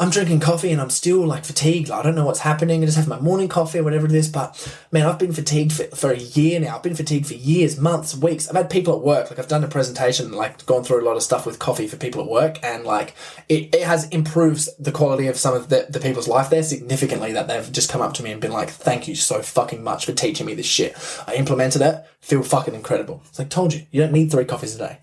I'm 0.00 0.08
drinking 0.08 0.40
coffee 0.40 0.72
and 0.72 0.80
I'm 0.80 0.88
still 0.88 1.26
like 1.26 1.44
fatigued. 1.44 1.90
I 1.90 2.02
don't 2.02 2.14
know 2.14 2.24
what's 2.24 2.40
happening. 2.40 2.82
I 2.82 2.86
just 2.86 2.96
have 2.96 3.06
my 3.06 3.20
morning 3.20 3.48
coffee 3.48 3.80
or 3.80 3.84
whatever 3.84 4.06
it 4.06 4.12
is. 4.12 4.30
But 4.30 4.74
man, 4.90 5.04
I've 5.04 5.18
been 5.18 5.34
fatigued 5.34 5.74
for, 5.74 5.84
for 5.94 6.10
a 6.10 6.16
year 6.16 6.58
now. 6.58 6.76
I've 6.76 6.82
been 6.82 6.94
fatigued 6.94 7.26
for 7.26 7.34
years, 7.34 7.78
months, 7.78 8.16
weeks. 8.16 8.48
I've 8.48 8.56
had 8.56 8.70
people 8.70 8.96
at 8.96 9.02
work, 9.02 9.28
like 9.28 9.38
I've 9.38 9.46
done 9.46 9.62
a 9.62 9.68
presentation, 9.68 10.32
like 10.32 10.64
gone 10.64 10.84
through 10.84 11.02
a 11.02 11.06
lot 11.06 11.18
of 11.18 11.22
stuff 11.22 11.44
with 11.44 11.58
coffee 11.58 11.86
for 11.86 11.98
people 11.98 12.22
at 12.22 12.30
work. 12.30 12.58
And 12.64 12.84
like 12.84 13.14
it, 13.50 13.74
it 13.74 13.82
has 13.82 14.08
improved 14.08 14.70
the 14.78 14.90
quality 14.90 15.26
of 15.26 15.36
some 15.36 15.52
of 15.54 15.68
the, 15.68 15.86
the 15.90 16.00
people's 16.00 16.28
life 16.28 16.48
there 16.48 16.62
significantly 16.62 17.32
that 17.32 17.46
they've 17.46 17.70
just 17.70 17.90
come 17.90 18.00
up 18.00 18.14
to 18.14 18.22
me 18.22 18.32
and 18.32 18.40
been 18.40 18.52
like, 18.52 18.70
thank 18.70 19.06
you 19.06 19.14
so 19.14 19.42
fucking 19.42 19.84
much 19.84 20.06
for 20.06 20.12
teaching 20.12 20.46
me 20.46 20.54
this 20.54 20.64
shit. 20.64 20.96
I 21.26 21.34
implemented 21.34 21.82
it. 21.82 22.06
Feel 22.22 22.42
fucking 22.42 22.74
incredible. 22.74 23.22
It's 23.28 23.38
like, 23.38 23.50
told 23.50 23.74
you, 23.74 23.86
you 23.90 24.00
don't 24.00 24.12
need 24.12 24.30
three 24.30 24.46
coffees 24.46 24.76
a 24.76 24.78
day. 24.78 24.98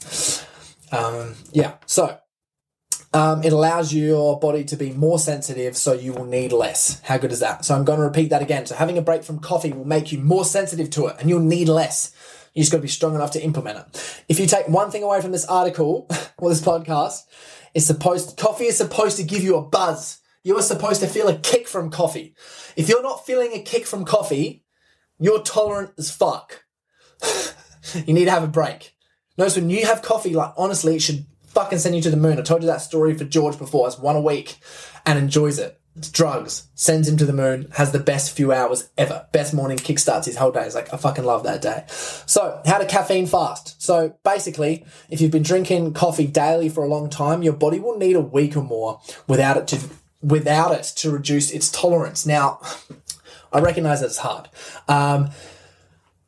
Um, 0.91 1.35
yeah. 1.51 1.73
So 1.85 2.17
um, 3.13 3.43
it 3.43 3.53
allows 3.53 3.93
your 3.93 4.39
body 4.39 4.63
to 4.65 4.75
be 4.75 4.91
more 4.91 5.17
sensitive, 5.17 5.77
so 5.77 5.93
you 5.93 6.13
will 6.13 6.25
need 6.25 6.51
less. 6.51 6.99
How 7.01 7.17
good 7.17 7.31
is 7.31 7.39
that? 7.39 7.63
So 7.63 7.75
I'm 7.75 7.85
going 7.85 7.99
to 7.99 8.05
repeat 8.05 8.29
that 8.29 8.41
again. 8.41 8.65
So 8.65 8.75
having 8.75 8.97
a 8.97 9.01
break 9.01 9.23
from 9.23 9.39
coffee 9.39 9.71
will 9.71 9.85
make 9.85 10.11
you 10.11 10.19
more 10.19 10.43
sensitive 10.45 10.89
to 10.91 11.07
it, 11.07 11.15
and 11.19 11.29
you'll 11.29 11.39
need 11.39 11.69
less. 11.69 12.13
You 12.53 12.61
just 12.61 12.71
got 12.71 12.79
to 12.79 12.81
be 12.81 12.87
strong 12.87 13.15
enough 13.15 13.31
to 13.31 13.43
implement 13.43 13.79
it. 13.79 14.23
If 14.27 14.39
you 14.39 14.47
take 14.47 14.67
one 14.67 14.91
thing 14.91 15.03
away 15.03 15.21
from 15.21 15.31
this 15.31 15.45
article 15.45 16.07
or 16.37 16.49
this 16.49 16.61
podcast, 16.61 17.21
it's 17.73 17.85
supposed 17.85 18.37
coffee 18.37 18.65
is 18.65 18.77
supposed 18.77 19.17
to 19.17 19.23
give 19.23 19.43
you 19.43 19.55
a 19.55 19.61
buzz. 19.61 20.19
You 20.43 20.57
are 20.57 20.63
supposed 20.63 21.01
to 21.01 21.07
feel 21.07 21.27
a 21.27 21.37
kick 21.37 21.67
from 21.67 21.91
coffee. 21.91 22.33
If 22.75 22.89
you're 22.89 23.03
not 23.03 23.25
feeling 23.25 23.51
a 23.53 23.61
kick 23.61 23.85
from 23.85 24.05
coffee, 24.05 24.63
you're 25.19 25.41
tolerant 25.41 25.91
as 25.97 26.09
fuck. 26.09 26.63
you 27.93 28.13
need 28.13 28.25
to 28.25 28.31
have 28.31 28.43
a 28.43 28.47
break. 28.47 28.95
Notice 29.37 29.55
when 29.55 29.69
you 29.69 29.85
have 29.85 30.01
coffee, 30.01 30.33
like 30.33 30.53
honestly, 30.57 30.95
it 30.95 31.01
should 31.01 31.25
fucking 31.57 31.79
send 31.79 31.95
you 31.95 32.03
to 32.03 32.11
the 32.11 32.17
moon. 32.17 32.37
I 32.37 32.43
told 32.43 32.61
you 32.61 32.67
that 32.67 32.81
story 32.81 33.15
for 33.15 33.23
George 33.23 33.57
before. 33.57 33.87
It's 33.87 33.97
one 33.97 34.15
a 34.15 34.21
week 34.21 34.59
and 35.07 35.17
enjoys 35.17 35.57
it. 35.57 35.81
It's 35.95 36.11
drugs, 36.11 36.67
sends 36.75 37.07
him 37.07 37.17
to 37.17 37.25
the 37.25 37.33
moon, 37.33 37.69
has 37.77 37.91
the 37.91 37.97
best 37.97 38.37
few 38.37 38.51
hours 38.51 38.89
ever. 38.95 39.25
Best 39.31 39.55
morning, 39.55 39.79
kickstarts 39.79 40.25
his 40.25 40.37
whole 40.37 40.51
day. 40.51 40.67
It's 40.67 40.75
like, 40.75 40.93
I 40.93 40.97
fucking 40.97 41.23
love 41.23 41.45
that 41.45 41.63
day. 41.63 41.85
So, 41.87 42.61
how 42.67 42.77
to 42.77 42.85
caffeine 42.85 43.25
fast. 43.25 43.81
So, 43.81 44.13
basically, 44.23 44.85
if 45.09 45.19
you've 45.19 45.31
been 45.31 45.41
drinking 45.41 45.95
coffee 45.95 46.27
daily 46.27 46.69
for 46.69 46.83
a 46.83 46.87
long 46.87 47.09
time, 47.09 47.41
your 47.41 47.53
body 47.53 47.79
will 47.79 47.97
need 47.97 48.15
a 48.15 48.21
week 48.21 48.55
or 48.55 48.61
more 48.61 49.01
without 49.25 49.57
it 49.57 49.65
to, 49.69 49.79
without 50.21 50.71
it 50.73 50.83
to 50.97 51.09
reduce 51.09 51.49
its 51.49 51.71
tolerance. 51.71 52.27
Now, 52.27 52.61
I 53.51 53.61
recognize 53.61 54.01
that 54.01 54.07
it's 54.07 54.17
hard. 54.19 54.47
Um, 54.87 55.31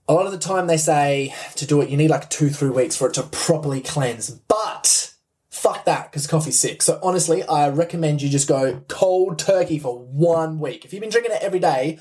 a 0.07 0.13
lot 0.15 0.25
of 0.25 0.31
the 0.31 0.39
time 0.39 0.65
they 0.65 0.77
say 0.77 1.35
to 1.57 1.67
do 1.67 1.81
it, 1.81 1.89
you 1.89 1.97
need 1.97 2.09
like 2.09 2.31
two, 2.31 2.49
three 2.49 2.71
weeks 2.71 2.95
for 2.95 3.07
it 3.09 3.13
to 3.13 3.21
properly 3.21 3.81
cleanse. 3.81 4.31
But 4.31 5.13
fuck 5.59 5.83
that 5.85 6.09
because 6.09 6.25
coffee's 6.25 6.57
sick. 6.57 6.81
So 6.81 6.99
honestly, 7.03 7.43
I 7.43 7.69
recommend 7.69 8.21
you 8.21 8.29
just 8.29 8.47
go 8.47 8.81
cold 8.87 9.37
turkey 9.37 9.77
for 9.77 9.99
one 9.99 10.59
week. 10.59 10.85
If 10.85 10.93
you've 10.93 11.01
been 11.01 11.09
drinking 11.09 11.33
it 11.33 11.41
every 11.41 11.59
day, 11.59 11.99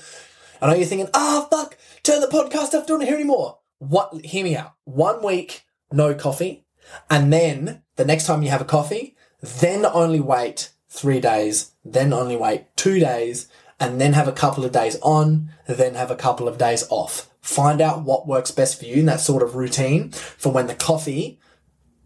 I 0.61 0.67
know 0.67 0.75
you're 0.75 0.85
thinking, 0.85 1.09
ah, 1.13 1.47
oh, 1.51 1.55
fuck, 1.55 1.77
turn 2.03 2.21
the 2.21 2.27
podcast 2.27 2.73
off, 2.73 2.87
don't 2.87 3.01
hear 3.01 3.15
anymore. 3.15 3.59
What? 3.79 4.25
Hear 4.25 4.45
me 4.45 4.55
out. 4.55 4.75
One 4.85 5.23
week, 5.23 5.65
no 5.91 6.13
coffee, 6.13 6.65
and 7.09 7.31
then 7.31 7.83
the 7.97 8.05
next 8.05 8.25
time 8.25 8.43
you 8.43 8.49
have 8.49 8.61
a 8.61 8.65
coffee, 8.65 9.15
then 9.41 9.85
only 9.85 10.19
wait 10.19 10.71
three 10.89 11.19
days, 11.19 11.71
then 11.83 12.13
only 12.13 12.37
wait 12.37 12.65
two 12.77 12.99
days, 12.99 13.47
and 13.79 13.99
then 13.99 14.13
have 14.13 14.27
a 14.27 14.33
couple 14.33 14.63
of 14.63 14.71
days 14.71 14.97
on, 15.01 15.49
then 15.67 15.95
have 15.95 16.11
a 16.11 16.15
couple 16.15 16.47
of 16.47 16.57
days 16.57 16.85
off. 16.89 17.29
Find 17.41 17.81
out 17.81 18.03
what 18.03 18.27
works 18.27 18.51
best 18.51 18.79
for 18.79 18.85
you 18.85 18.95
in 18.95 19.05
that 19.05 19.21
sort 19.21 19.43
of 19.43 19.55
routine 19.55 20.11
for 20.11 20.51
when 20.51 20.67
the 20.67 20.75
coffee 20.75 21.39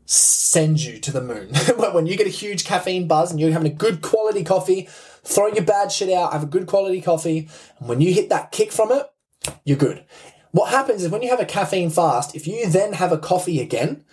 send 0.06 0.84
you 0.84 1.00
to 1.00 1.12
the 1.12 1.22
moon. 1.22 1.50
when 1.94 2.06
you 2.06 2.18
get 2.18 2.28
a 2.28 2.32
huge 2.32 2.66
caffeine 2.66 3.08
buzz 3.08 3.32
and 3.32 3.40
you're 3.40 3.52
having 3.52 3.72
a 3.72 3.76
good 3.76 4.02
quality 4.02 4.44
coffee, 4.44 4.88
throw 5.24 5.48
your 5.48 5.64
bad 5.64 5.92
shit 5.92 6.12
out, 6.12 6.34
have 6.34 6.44
a 6.44 6.48
good 6.48 6.68
quality 6.68 7.02
coffee, 7.02 7.50
and 7.80 7.90
when 7.90 8.02
you 8.02 8.14
hit 8.14 8.30
that 8.30 8.52
kick 8.52 8.72
from 8.72 8.92
it, 8.92 9.06
you're 9.64 9.78
good. 9.78 10.04
What 10.52 10.70
happens 10.70 11.04
is 11.04 11.10
when 11.10 11.24
you 11.24 11.30
have 11.30 11.40
a 11.40 11.46
caffeine 11.46 11.90
fast, 11.90 12.36
if 12.36 12.48
you 12.48 12.70
then 12.70 12.94
have 12.94 13.12
a 13.12 13.18
coffee 13.18 13.60
again, 13.60 14.04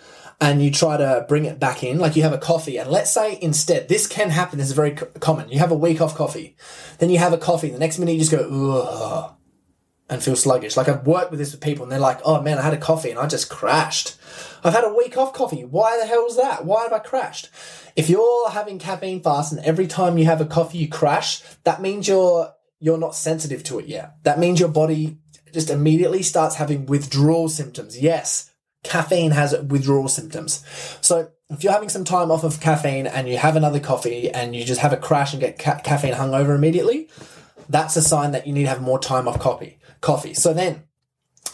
and 0.41 0.63
you 0.63 0.71
try 0.71 0.97
to 0.97 1.23
bring 1.29 1.45
it 1.45 1.59
back 1.59 1.83
in, 1.83 1.99
like 1.99 2.15
you 2.15 2.23
have 2.23 2.33
a 2.33 2.37
coffee, 2.37 2.77
and 2.77 2.89
let's 2.89 3.11
say 3.11 3.37
instead, 3.41 3.87
this 3.87 4.07
can 4.07 4.31
happen, 4.31 4.57
this 4.57 4.69
is 4.69 4.73
very 4.73 4.91
common. 4.91 5.49
You 5.49 5.59
have 5.59 5.71
a 5.71 5.75
week 5.75 6.01
off 6.01 6.15
coffee, 6.15 6.55
then 6.97 7.11
you 7.11 7.19
have 7.19 7.31
a 7.31 7.37
coffee, 7.37 7.69
the 7.69 7.77
next 7.77 7.99
minute 7.99 8.13
you 8.13 8.19
just 8.19 8.31
go, 8.31 8.39
ugh, 8.81 9.35
and 10.09 10.21
feel 10.21 10.35
sluggish. 10.35 10.75
Like 10.75 10.89
I've 10.89 11.05
worked 11.05 11.29
with 11.29 11.39
this 11.39 11.51
with 11.51 11.61
people, 11.61 11.83
and 11.83 11.91
they're 11.91 11.99
like, 11.99 12.19
oh 12.25 12.41
man, 12.41 12.57
I 12.57 12.63
had 12.63 12.73
a 12.73 12.77
coffee 12.77 13.11
and 13.11 13.19
I 13.19 13.27
just 13.27 13.51
crashed. 13.51 14.17
I've 14.63 14.73
had 14.73 14.83
a 14.83 14.93
week 14.93 15.17
off 15.17 15.33
coffee. 15.33 15.63
Why 15.63 15.97
the 15.99 16.05
hell 16.05 16.23
was 16.23 16.37
that? 16.37 16.65
Why 16.65 16.83
have 16.83 16.93
I 16.93 16.99
crashed? 16.99 17.49
If 17.95 18.09
you're 18.09 18.49
having 18.49 18.79
caffeine 18.79 19.21
fast 19.21 19.51
and 19.51 19.63
every 19.65 19.87
time 19.87 20.17
you 20.17 20.25
have 20.25 20.41
a 20.41 20.45
coffee 20.45 20.79
you 20.79 20.87
crash, 20.87 21.41
that 21.63 21.81
means 21.81 22.07
you're 22.07 22.53
you're 22.79 22.97
not 22.97 23.15
sensitive 23.15 23.63
to 23.65 23.79
it 23.79 23.85
yet. 23.85 24.15
That 24.23 24.39
means 24.39 24.59
your 24.59 24.69
body 24.69 25.17
just 25.53 25.69
immediately 25.69 26.23
starts 26.23 26.55
having 26.55 26.85
withdrawal 26.85 27.49
symptoms. 27.49 27.99
Yes, 27.99 28.51
caffeine 28.83 29.31
has 29.31 29.55
withdrawal 29.59 30.07
symptoms. 30.07 30.63
So 31.01 31.29
if 31.49 31.63
you're 31.63 31.73
having 31.73 31.89
some 31.89 32.05
time 32.05 32.31
off 32.31 32.43
of 32.43 32.59
caffeine 32.59 33.07
and 33.07 33.27
you 33.27 33.37
have 33.37 33.55
another 33.55 33.79
coffee 33.79 34.31
and 34.31 34.55
you 34.55 34.63
just 34.63 34.81
have 34.81 34.93
a 34.93 34.97
crash 34.97 35.33
and 35.33 35.41
get 35.41 35.59
ca- 35.59 35.79
caffeine 35.79 36.13
hungover 36.13 36.55
immediately, 36.55 37.09
that's 37.69 37.95
a 37.95 38.01
sign 38.01 38.31
that 38.31 38.47
you 38.47 38.53
need 38.53 38.63
to 38.63 38.69
have 38.69 38.81
more 38.81 38.99
time 38.99 39.27
off 39.27 39.39
coffee. 39.39 39.77
Coffee. 39.99 40.33
So 40.33 40.53
then 40.53 40.83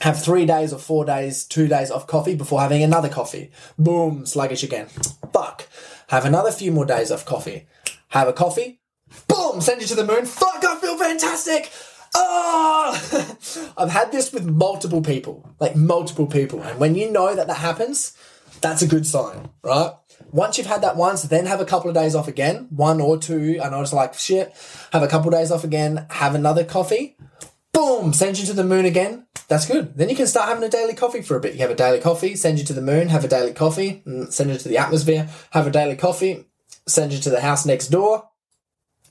have 0.02 0.22
three 0.22 0.46
days 0.46 0.74
or 0.74 0.80
four 0.80 1.06
days, 1.06 1.46
two 1.46 1.68
days 1.68 1.90
off 1.90 2.08
coffee 2.08 2.36
before 2.36 2.62
having 2.62 2.84
another 2.84 3.10
coffee. 3.10 3.52
Boom, 3.78 4.26
sluggish 4.26 4.64
again. 4.64 4.88
Fuck. 5.34 5.68
Have 6.10 6.26
another 6.26 6.52
few 6.52 6.72
more 6.72 6.86
days 6.86 7.12
off 7.12 7.26
coffee. 7.26 7.68
Have 8.10 8.28
a 8.28 8.34
coffee. 8.34 8.80
Boom, 9.28 9.62
send 9.62 9.82
you 9.82 9.88
to 9.88 9.96
the 9.96 10.06
moon. 10.06 10.26
Fuck, 10.26 10.64
I 10.64 10.78
feel 10.80 10.98
fantastic. 10.98 11.72
Oh, 12.16 13.74
I've 13.78 13.90
had 13.90 14.12
this 14.12 14.32
with 14.32 14.46
multiple 14.46 15.02
people, 15.02 15.50
like 15.60 15.76
multiple 15.76 16.28
people. 16.28 16.62
And 16.62 16.80
when 16.80 16.96
you 16.96 17.12
know 17.12 17.36
that 17.36 17.48
that 17.48 17.58
happens, 17.58 18.16
that's 18.62 18.82
a 18.82 18.88
good 18.88 19.06
sign, 19.06 19.50
right? 19.64 19.92
Once 20.32 20.58
you've 20.58 20.68
had 20.68 20.82
that 20.82 20.96
once, 20.96 21.24
then 21.24 21.46
have 21.46 21.62
a 21.62 21.66
couple 21.66 21.90
of 21.90 21.96
days 21.96 22.16
off 22.16 22.28
again, 22.28 22.68
one 22.70 23.00
or 23.02 23.18
two. 23.18 23.60
And 23.62 23.74
I 23.74 23.80
was 23.80 23.94
like, 23.94 24.14
shit, 24.14 24.54
have 24.92 25.04
a 25.04 25.08
couple 25.08 25.34
of 25.34 25.40
days 25.40 25.52
off 25.52 25.64
again, 25.64 26.06
have 26.10 26.36
another 26.36 26.64
coffee 26.64 27.18
boom, 27.78 28.12
send 28.12 28.40
you 28.40 28.46
to 28.46 28.54
the 28.54 28.64
moon 28.64 28.86
again. 28.86 29.27
That's 29.48 29.66
good. 29.66 29.96
Then 29.96 30.10
you 30.10 30.16
can 30.16 30.28
start 30.28 30.50
having 30.50 30.64
a 30.64 30.70
daily 30.70 30.94
coffee 30.94 31.22
for 31.22 31.38
a 31.38 31.40
bit. 31.40 31.54
You 31.54 31.62
have 31.62 31.72
a 31.72 31.76
daily 31.76 32.00
coffee, 32.00 32.36
send 32.36 32.60
you 32.60 32.66
to 32.66 32.74
the 32.74 32.82
moon, 32.82 33.08
have 33.08 33.24
a 33.24 33.30
daily 33.30 33.54
coffee, 33.54 34.04
mm, 34.06 34.32
send 34.32 34.52
you 34.52 34.58
to 34.58 34.68
the 34.68 34.78
atmosphere, 34.78 35.30
have 35.52 35.66
a 35.68 35.72
daily 35.72 35.96
coffee, 35.96 36.46
send 36.86 37.14
you 37.14 37.20
to 37.20 37.30
the 37.30 37.42
house 37.42 37.66
next 37.66 37.88
door. 37.88 38.30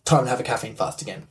Time 0.04 0.24
to 0.24 0.30
have 0.30 0.40
a 0.40 0.44
caffeine 0.44 0.74
fast 0.74 1.00
again. 1.00 1.26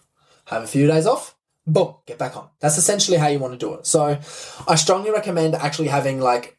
Have 0.46 0.64
a 0.64 0.68
few 0.68 0.88
days 0.88 1.06
off, 1.06 1.36
boom, 1.68 1.96
get 2.06 2.18
back 2.18 2.36
on. 2.36 2.50
That's 2.60 2.78
essentially 2.78 3.18
how 3.18 3.28
you 3.28 3.40
want 3.40 3.54
to 3.54 3.58
do 3.60 3.74
it. 3.76 3.86
So 3.86 4.20
I 4.68 4.76
strongly 4.76 5.12
recommend 5.12 5.56
actually 5.56 5.88
having 5.88 6.20
like, 6.20 6.58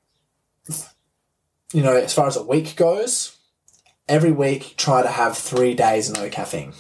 you 1.73 1.83
know, 1.83 1.97
as 1.97 2.15
far 2.15 2.27
as 2.27 2.37
a 2.37 2.43
week 2.43 2.77
goes, 2.77 3.37
every 4.09 4.33
week 4.33 4.75
try 4.77 5.03
to 5.03 5.09
have 5.09 5.37
three 5.37 5.75
days 5.75 6.13
no 6.13 6.29
caffeine. 6.29 6.75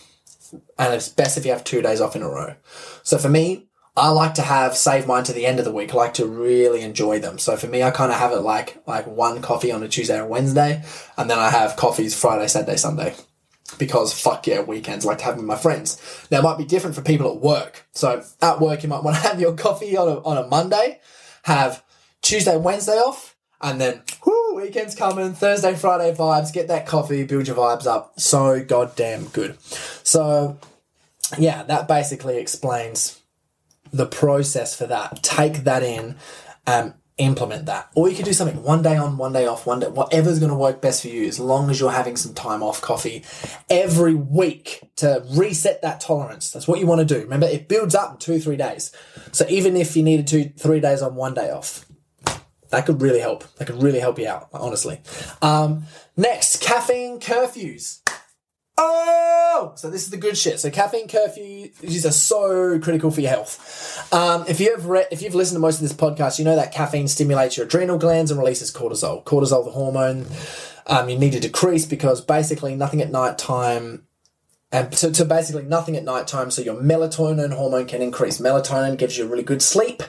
And 0.78 0.94
it's 0.94 1.08
best 1.08 1.36
if 1.36 1.44
you 1.44 1.52
have 1.52 1.64
two 1.64 1.82
days 1.82 2.00
off 2.00 2.14
in 2.14 2.22
a 2.22 2.28
row. 2.28 2.54
So 3.02 3.18
for 3.18 3.28
me, 3.28 3.66
I 3.96 4.10
like 4.10 4.34
to 4.34 4.42
have 4.42 4.76
save 4.76 5.06
mine 5.06 5.24
to 5.24 5.32
the 5.32 5.46
end 5.46 5.58
of 5.58 5.64
the 5.64 5.72
week. 5.72 5.94
I 5.94 5.96
like 5.96 6.14
to 6.14 6.26
really 6.26 6.82
enjoy 6.82 7.18
them. 7.18 7.38
So 7.38 7.56
for 7.56 7.66
me, 7.66 7.82
I 7.82 7.90
kind 7.90 8.12
of 8.12 8.18
have 8.18 8.32
it 8.32 8.40
like 8.40 8.86
like 8.86 9.06
one 9.06 9.40
coffee 9.40 9.72
on 9.72 9.82
a 9.82 9.88
Tuesday 9.88 10.18
or 10.18 10.26
Wednesday, 10.26 10.84
and 11.16 11.30
then 11.30 11.38
I 11.38 11.48
have 11.48 11.76
coffees 11.76 12.18
Friday, 12.18 12.46
Saturday, 12.46 12.76
Sunday. 12.76 13.14
Because 13.78 14.12
fuck 14.12 14.46
yeah, 14.46 14.60
weekends 14.60 15.04
I 15.04 15.08
like 15.08 15.18
to 15.18 15.24
have 15.24 15.36
with 15.36 15.44
my 15.46 15.56
friends. 15.56 16.00
Now 16.30 16.40
it 16.40 16.42
might 16.42 16.58
be 16.58 16.64
different 16.64 16.94
for 16.94 17.02
people 17.02 17.34
at 17.34 17.40
work. 17.40 17.86
So 17.92 18.22
at 18.42 18.60
work 18.60 18.82
you 18.82 18.88
might 18.88 19.02
want 19.02 19.16
to 19.16 19.22
have 19.28 19.40
your 19.40 19.54
coffee 19.54 19.96
on 19.96 20.08
a 20.08 20.20
on 20.20 20.36
a 20.36 20.46
Monday, 20.46 21.00
have 21.44 21.82
Tuesday, 22.20 22.56
Wednesday 22.58 22.98
off, 22.98 23.34
and 23.62 23.80
then 23.80 24.02
whoo, 24.26 24.56
weekends 24.56 24.94
coming, 24.94 25.32
Thursday, 25.32 25.74
Friday 25.74 26.14
vibes, 26.14 26.52
get 26.52 26.68
that 26.68 26.86
coffee, 26.86 27.24
build 27.24 27.48
your 27.48 27.56
vibes 27.56 27.86
up. 27.86 28.20
So 28.20 28.62
goddamn 28.62 29.24
good. 29.28 29.58
So 29.62 30.58
yeah, 31.38 31.62
that 31.62 31.88
basically 31.88 32.36
explains 32.36 33.20
the 33.96 34.06
process 34.06 34.76
for 34.76 34.86
that. 34.86 35.22
Take 35.22 35.64
that 35.64 35.82
in, 35.82 36.16
um, 36.66 36.94
implement 37.18 37.66
that. 37.66 37.90
Or 37.94 38.08
you 38.08 38.16
could 38.16 38.24
do 38.26 38.32
something 38.32 38.62
one 38.62 38.82
day 38.82 38.96
on, 38.96 39.16
one 39.16 39.32
day 39.32 39.46
off, 39.46 39.66
one 39.66 39.80
day, 39.80 39.88
whatever's 39.88 40.38
going 40.38 40.50
to 40.50 40.56
work 40.56 40.82
best 40.82 41.02
for 41.02 41.08
you, 41.08 41.26
as 41.26 41.40
long 41.40 41.70
as 41.70 41.80
you're 41.80 41.90
having 41.90 42.16
some 42.16 42.34
time 42.34 42.62
off 42.62 42.82
coffee 42.82 43.24
every 43.70 44.14
week 44.14 44.80
to 44.96 45.24
reset 45.30 45.80
that 45.82 46.00
tolerance. 46.00 46.50
That's 46.50 46.68
what 46.68 46.78
you 46.78 46.86
want 46.86 47.06
to 47.06 47.14
do. 47.14 47.22
Remember, 47.22 47.46
it 47.46 47.68
builds 47.68 47.94
up 47.94 48.12
in 48.12 48.18
two, 48.18 48.38
three 48.38 48.56
days. 48.56 48.92
So 49.32 49.46
even 49.48 49.76
if 49.76 49.96
you 49.96 50.02
needed 50.02 50.26
two, 50.26 50.50
three 50.58 50.80
days 50.80 51.00
on, 51.02 51.14
one 51.14 51.34
day 51.34 51.50
off, 51.50 51.86
that 52.70 52.84
could 52.84 53.00
really 53.00 53.20
help. 53.20 53.44
That 53.54 53.66
could 53.66 53.82
really 53.82 54.00
help 54.00 54.18
you 54.18 54.28
out, 54.28 54.48
honestly. 54.52 55.00
Um, 55.40 55.84
next, 56.16 56.60
caffeine 56.60 57.20
curfews. 57.20 58.00
Oh, 58.78 59.72
so 59.74 59.88
this 59.88 60.02
is 60.02 60.10
the 60.10 60.18
good 60.18 60.36
shit. 60.36 60.60
So 60.60 60.70
caffeine 60.70 61.08
curfews 61.08 62.04
are 62.04 62.12
so 62.12 62.78
critical 62.78 63.10
for 63.10 63.22
your 63.22 63.30
health. 63.30 64.12
Um, 64.12 64.44
if 64.48 64.60
you 64.60 64.72
have 64.72 64.86
re- 64.86 65.06
if 65.10 65.22
you've 65.22 65.34
listened 65.34 65.56
to 65.56 65.60
most 65.60 65.76
of 65.76 65.82
this 65.82 65.94
podcast, 65.94 66.38
you 66.38 66.44
know 66.44 66.56
that 66.56 66.72
caffeine 66.72 67.08
stimulates 67.08 67.56
your 67.56 67.64
adrenal 67.66 67.96
glands 67.96 68.30
and 68.30 68.38
releases 68.38 68.70
cortisol. 68.70 69.24
Cortisol, 69.24 69.64
the 69.64 69.70
hormone, 69.70 70.26
um, 70.86 71.08
you 71.08 71.18
need 71.18 71.32
to 71.32 71.40
decrease 71.40 71.86
because 71.86 72.20
basically 72.20 72.76
nothing 72.76 73.00
at 73.00 73.10
night 73.10 73.38
time 73.38 74.06
and 74.72 74.92
to, 74.92 75.12
to 75.12 75.24
basically 75.24 75.62
nothing 75.62 75.96
at 75.96 76.04
night 76.04 76.26
time 76.26 76.50
so 76.50 76.62
your 76.62 76.80
melatonin 76.80 77.54
hormone 77.54 77.86
can 77.86 78.02
increase 78.02 78.40
melatonin 78.40 78.96
gives 78.98 79.16
you 79.16 79.24
a 79.24 79.28
really 79.28 79.42
good 79.42 79.62
sleep 79.62 80.02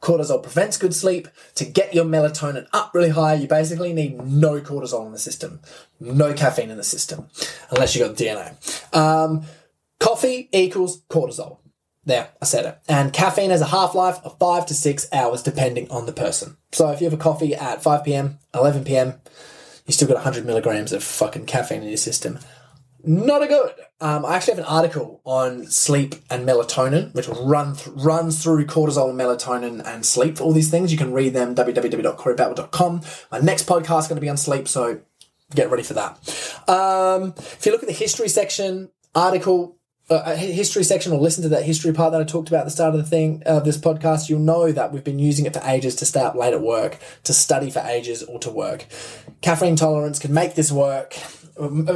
cortisol 0.00 0.42
prevents 0.42 0.76
good 0.76 0.94
sleep 0.94 1.28
to 1.54 1.64
get 1.64 1.94
your 1.94 2.04
melatonin 2.04 2.66
up 2.72 2.92
really 2.94 3.10
high 3.10 3.34
you 3.34 3.46
basically 3.46 3.92
need 3.92 4.20
no 4.24 4.60
cortisol 4.60 5.06
in 5.06 5.12
the 5.12 5.18
system 5.18 5.60
no 6.00 6.32
caffeine 6.32 6.70
in 6.70 6.76
the 6.76 6.84
system 6.84 7.28
unless 7.70 7.94
you've 7.94 8.08
got 8.08 8.16
dna 8.16 8.96
um, 8.96 9.44
coffee 9.98 10.48
equals 10.52 11.02
cortisol 11.10 11.58
there, 12.06 12.30
I 12.40 12.46
said 12.46 12.64
it. 12.64 12.78
And 12.88 13.12
caffeine 13.12 13.50
has 13.50 13.60
a 13.60 13.66
half 13.66 13.94
life 13.94 14.18
of 14.24 14.38
five 14.38 14.64
to 14.66 14.74
six 14.74 15.06
hours, 15.12 15.42
depending 15.42 15.90
on 15.90 16.06
the 16.06 16.12
person. 16.12 16.56
So 16.72 16.90
if 16.90 17.00
you 17.00 17.04
have 17.04 17.18
a 17.18 17.22
coffee 17.22 17.54
at 17.54 17.82
5 17.82 18.04
p.m., 18.04 18.38
11 18.54 18.84
p.m., 18.84 19.20
you 19.86 19.92
still 19.92 20.08
got 20.08 20.14
100 20.14 20.46
milligrams 20.46 20.92
of 20.92 21.04
fucking 21.04 21.46
caffeine 21.46 21.82
in 21.82 21.88
your 21.88 21.98
system 21.98 22.38
not 23.04 23.42
a 23.42 23.46
good. 23.46 23.72
Um, 24.00 24.24
I 24.24 24.36
actually 24.36 24.54
have 24.54 24.64
an 24.64 24.70
article 24.70 25.20
on 25.24 25.66
sleep 25.66 26.14
and 26.30 26.46
melatonin, 26.46 27.14
which 27.14 27.28
run 27.28 27.76
th- 27.76 27.88
runs 27.96 28.42
through 28.42 28.66
cortisol 28.66 29.12
melatonin 29.14 29.84
and 29.84 30.04
sleep 30.04 30.38
for 30.38 30.44
all 30.44 30.52
these 30.52 30.70
things. 30.70 30.92
You 30.92 30.98
can 30.98 31.12
read 31.12 31.34
them 31.34 31.54
www.coreybattle.com. 31.54 33.02
My 33.30 33.38
next 33.38 33.66
podcast 33.66 34.00
is 34.00 34.08
going 34.08 34.16
to 34.16 34.20
be 34.20 34.28
on 34.28 34.36
sleep, 34.36 34.68
so 34.68 35.00
get 35.54 35.70
ready 35.70 35.82
for 35.82 35.94
that. 35.94 36.12
Um, 36.68 37.34
if 37.36 37.64
you 37.66 37.72
look 37.72 37.82
at 37.82 37.88
the 37.88 37.94
history 37.94 38.28
section 38.28 38.90
article, 39.14 39.76
uh, 40.08 40.34
history 40.34 40.82
section, 40.82 41.12
or 41.12 41.20
listen 41.20 41.42
to 41.42 41.48
that 41.50 41.64
history 41.64 41.92
part 41.92 42.12
that 42.12 42.20
I 42.20 42.24
talked 42.24 42.48
about 42.48 42.60
at 42.60 42.64
the 42.64 42.70
start 42.70 42.94
of 42.94 43.00
the 43.00 43.06
thing 43.06 43.42
of 43.46 43.62
uh, 43.62 43.64
this 43.64 43.78
podcast, 43.78 44.28
you'll 44.28 44.40
know 44.40 44.72
that 44.72 44.92
we've 44.92 45.04
been 45.04 45.18
using 45.18 45.46
it 45.46 45.54
for 45.54 45.62
ages 45.64 45.94
to 45.96 46.06
stay 46.06 46.20
up 46.20 46.34
late 46.34 46.54
at 46.54 46.62
work, 46.62 46.98
to 47.24 47.32
study 47.32 47.70
for 47.70 47.80
ages, 47.80 48.22
or 48.22 48.38
to 48.40 48.50
work. 48.50 48.86
Caffeine 49.40 49.76
tolerance 49.76 50.18
can 50.18 50.34
make 50.34 50.54
this 50.54 50.72
work 50.72 51.14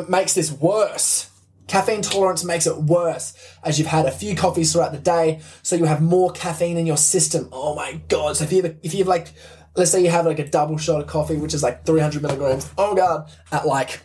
makes 0.09 0.35
this 0.35 0.53
worse. 0.53 1.31
Caffeine 1.67 2.03
tolerance 2.03 2.45
makes 2.45 2.67
it 2.67 2.77
worse 2.77 3.33
as 3.63 3.79
you've 3.79 3.89
had 3.89 4.05
a 4.05 4.11
few 4.11 4.37
coffees 4.37 4.73
throughout 4.73 4.93
the 4.93 4.99
day, 4.99 5.41
so 5.63 5.77
you 5.77 5.87
have 5.87 6.03
more 6.03 6.31
caffeine 6.31 6.77
in 6.77 6.85
your 6.85 6.99
system. 6.99 7.49
Oh 7.53 7.75
my 7.75 8.01
god! 8.09 8.37
So 8.37 8.45
if 8.45 8.53
you 8.53 8.63
have, 8.63 8.77
if 8.83 8.93
you 8.93 8.99
have 8.99 9.09
like, 9.09 9.29
let's 9.75 9.91
say 9.91 10.03
you 10.03 10.11
have 10.11 10.27
like 10.27 10.39
a 10.39 10.47
double 10.47 10.77
shot 10.77 11.01
of 11.01 11.07
coffee, 11.07 11.37
which 11.37 11.55
is 11.55 11.63
like 11.63 11.87
300 11.87 12.21
milligrams. 12.21 12.71
Oh 12.77 12.95
god, 12.95 13.31
at 13.51 13.67
like 13.67 14.01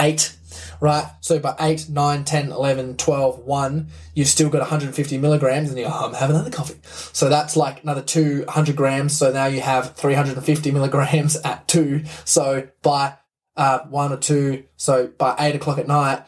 eight, 0.00 0.34
right? 0.80 1.10
So 1.20 1.38
by 1.38 1.54
8, 1.60 1.88
9, 1.88 2.24
10, 2.24 2.52
11, 2.52 2.96
12, 2.96 3.38
1, 3.38 3.86
you've 4.14 4.28
still 4.28 4.50
got 4.50 4.60
150 4.60 5.18
milligrams 5.18 5.68
and 5.68 5.78
you're 5.78 5.88
oh, 5.88 6.06
I'm 6.06 6.14
having 6.14 6.36
another 6.36 6.50
coffee. 6.50 6.78
So 6.82 7.28
that's 7.28 7.56
like 7.56 7.82
another 7.82 8.02
200 8.02 8.74
grams. 8.76 9.16
So 9.16 9.32
now 9.32 9.46
you 9.46 9.60
have 9.60 9.94
350 9.94 10.70
milligrams 10.70 11.36
at 11.36 11.68
2. 11.68 12.04
So 12.24 12.68
by 12.82 13.14
uh, 13.56 13.80
one 13.80 14.12
or 14.12 14.16
two. 14.16 14.64
So 14.76 15.08
by 15.18 15.34
eight 15.38 15.54
o'clock 15.54 15.78
at 15.78 15.86
night, 15.86 16.22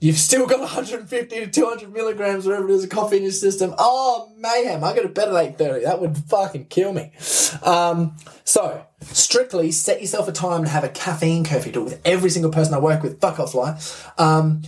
you've 0.00 0.18
still 0.18 0.46
got 0.46 0.60
150 0.60 1.40
to 1.40 1.46
200 1.46 1.92
milligrams, 1.92 2.46
whatever 2.46 2.68
it 2.68 2.72
is, 2.72 2.84
of 2.84 2.90
coffee 2.90 3.18
in 3.18 3.22
your 3.22 3.32
system. 3.32 3.74
Oh, 3.78 4.32
mayhem. 4.36 4.82
I 4.82 4.94
go 4.94 5.02
to 5.02 5.08
bed 5.08 5.28
at 5.28 5.58
8.30. 5.58 5.84
That 5.84 6.00
would 6.00 6.16
fucking 6.16 6.66
kill 6.66 6.92
me. 6.92 7.12
Um, 7.62 8.16
so, 8.44 8.84
strictly 9.02 9.70
set 9.70 10.00
yourself 10.00 10.28
a 10.28 10.32
time 10.32 10.64
to 10.64 10.70
have 10.70 10.84
a 10.84 10.88
caffeine 10.88 11.44
curfew. 11.44 11.72
Do 11.72 11.80
it 11.82 11.84
with 11.84 12.00
every 12.04 12.30
single 12.30 12.50
person 12.50 12.74
I 12.74 12.78
work 12.78 13.02
with. 13.02 13.20
Fuck 13.20 13.38
off, 13.38 13.52
fly. 13.52 13.78
Um, 14.18 14.62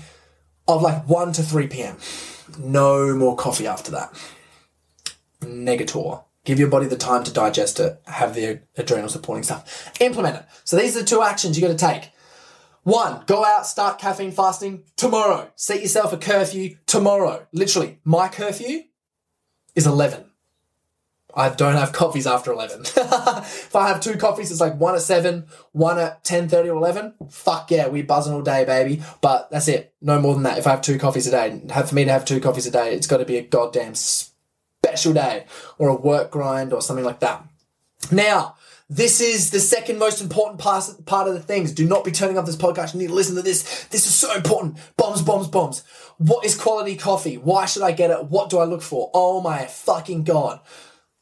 of 0.68 0.82
like 0.82 1.08
1 1.08 1.32
to 1.34 1.42
3 1.42 1.66
p.m. 1.66 1.96
No 2.58 3.14
more 3.16 3.36
coffee 3.36 3.66
after 3.66 3.90
that. 3.92 4.12
Negator. 5.40 6.22
Give 6.44 6.58
your 6.58 6.68
body 6.68 6.86
the 6.86 6.96
time 6.96 7.22
to 7.24 7.32
digest 7.32 7.78
it, 7.78 8.00
have 8.06 8.34
the 8.34 8.60
adrenal 8.76 9.08
supporting 9.08 9.44
stuff. 9.44 9.92
Implement 10.00 10.36
it. 10.36 10.44
So 10.64 10.76
these 10.76 10.96
are 10.96 11.00
the 11.00 11.06
two 11.06 11.22
actions 11.22 11.56
you 11.56 11.66
got 11.66 11.78
to 11.78 11.86
take. 11.86 12.10
One, 12.82 13.22
go 13.26 13.44
out, 13.44 13.66
start 13.66 14.00
caffeine 14.00 14.32
fasting 14.32 14.82
tomorrow. 14.96 15.52
Set 15.54 15.82
yourself 15.82 16.12
a 16.12 16.16
curfew 16.16 16.76
tomorrow. 16.86 17.46
Literally, 17.52 18.00
my 18.04 18.26
curfew 18.26 18.82
is 19.76 19.86
11. 19.86 20.24
I 21.34 21.48
don't 21.48 21.76
have 21.76 21.92
coffees 21.92 22.26
after 22.26 22.52
11. 22.52 22.80
if 22.86 23.74
I 23.74 23.88
have 23.88 24.00
two 24.00 24.16
coffees, 24.16 24.50
it's 24.50 24.60
like 24.60 24.78
one 24.78 24.94
at 24.94 25.00
7, 25.00 25.46
one 25.70 25.98
at 25.98 26.24
10, 26.24 26.48
30 26.48 26.70
or 26.70 26.76
11. 26.76 27.14
Fuck 27.30 27.70
yeah, 27.70 27.88
we 27.88 28.02
buzzing 28.02 28.34
all 28.34 28.42
day, 28.42 28.64
baby. 28.64 29.02
But 29.20 29.50
that's 29.50 29.68
it. 29.68 29.94
No 30.02 30.20
more 30.20 30.34
than 30.34 30.42
that. 30.42 30.58
If 30.58 30.66
I 30.66 30.70
have 30.70 30.82
two 30.82 30.98
coffees 30.98 31.26
a 31.26 31.30
day, 31.30 31.62
have 31.70 31.88
for 31.88 31.94
me 31.94 32.04
to 32.04 32.12
have 32.12 32.24
two 32.24 32.40
coffees 32.40 32.66
a 32.66 32.70
day, 32.70 32.94
it's 32.94 33.06
got 33.06 33.18
to 33.18 33.24
be 33.24 33.38
a 33.38 33.42
goddamn 33.42 33.94
special 34.84 35.12
day 35.12 35.46
or 35.78 35.88
a 35.88 35.94
work 35.94 36.30
grind 36.30 36.72
or 36.72 36.82
something 36.82 37.04
like 37.04 37.20
that. 37.20 37.44
Now, 38.10 38.56
this 38.90 39.20
is 39.22 39.50
the 39.50 39.60
second 39.60 39.98
most 39.98 40.20
important 40.20 40.60
part, 40.60 41.28
of 41.28 41.34
the 41.34 41.40
things. 41.40 41.72
Do 41.72 41.86
not 41.86 42.04
be 42.04 42.10
turning 42.10 42.36
off 42.36 42.44
this 42.44 42.56
podcast. 42.56 42.92
You 42.92 43.00
need 43.00 43.06
to 43.06 43.14
listen 43.14 43.36
to 43.36 43.42
this. 43.42 43.84
This 43.84 44.06
is 44.06 44.14
so 44.14 44.34
important. 44.34 44.78
Bombs, 44.98 45.22
bombs, 45.22 45.48
bombs. 45.48 45.82
What 46.18 46.44
is 46.44 46.54
quality 46.54 46.96
coffee? 46.96 47.38
Why 47.38 47.64
should 47.64 47.82
I 47.82 47.92
get 47.92 48.10
it? 48.10 48.26
What 48.26 48.50
do 48.50 48.58
I 48.58 48.64
look 48.64 48.82
for? 48.82 49.10
Oh 49.14 49.40
my 49.40 49.64
fucking 49.64 50.24
God. 50.24 50.60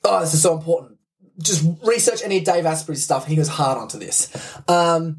Oh, 0.03 0.21
this 0.21 0.35
is 0.35 0.43
so 0.43 0.57
important. 0.57 0.99
Just 1.39 1.65
research 1.85 2.23
any 2.25 2.41
Dave 2.41 2.67
Asprey 2.67 2.97
stuff. 2.97 3.27
He 3.27 3.37
goes 3.37 3.49
hard 3.49 3.79
onto 3.79 3.99
this. 3.99 4.31
Um, 4.67 5.19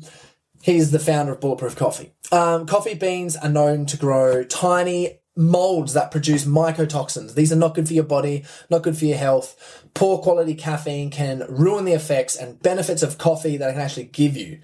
he's 0.61 0.91
the 0.91 0.99
founder 0.99 1.31
of 1.31 1.39
Bulletproof 1.39 1.75
Coffee. 1.75 2.11
Um, 2.33 2.65
coffee 2.65 2.95
beans 2.95 3.37
are 3.37 3.49
known 3.49 3.85
to 3.85 3.97
grow 3.97 4.43
tiny 4.43 5.20
molds 5.35 5.93
that 5.93 6.11
produce 6.11 6.45
mycotoxins. 6.45 7.35
These 7.35 7.53
are 7.53 7.57
not 7.57 7.73
good 7.73 7.87
for 7.87 7.93
your 7.93 8.03
body, 8.03 8.43
not 8.69 8.83
good 8.83 8.97
for 8.97 9.05
your 9.05 9.17
health. 9.17 9.83
Poor 9.93 10.17
quality 10.17 10.55
caffeine 10.55 11.09
can 11.09 11.45
ruin 11.47 11.85
the 11.85 11.93
effects 11.93 12.35
and 12.35 12.61
benefits 12.61 13.01
of 13.01 13.17
coffee 13.17 13.57
that 13.57 13.69
it 13.69 13.73
can 13.73 13.81
actually 13.81 14.05
give 14.05 14.35
you. 14.35 14.59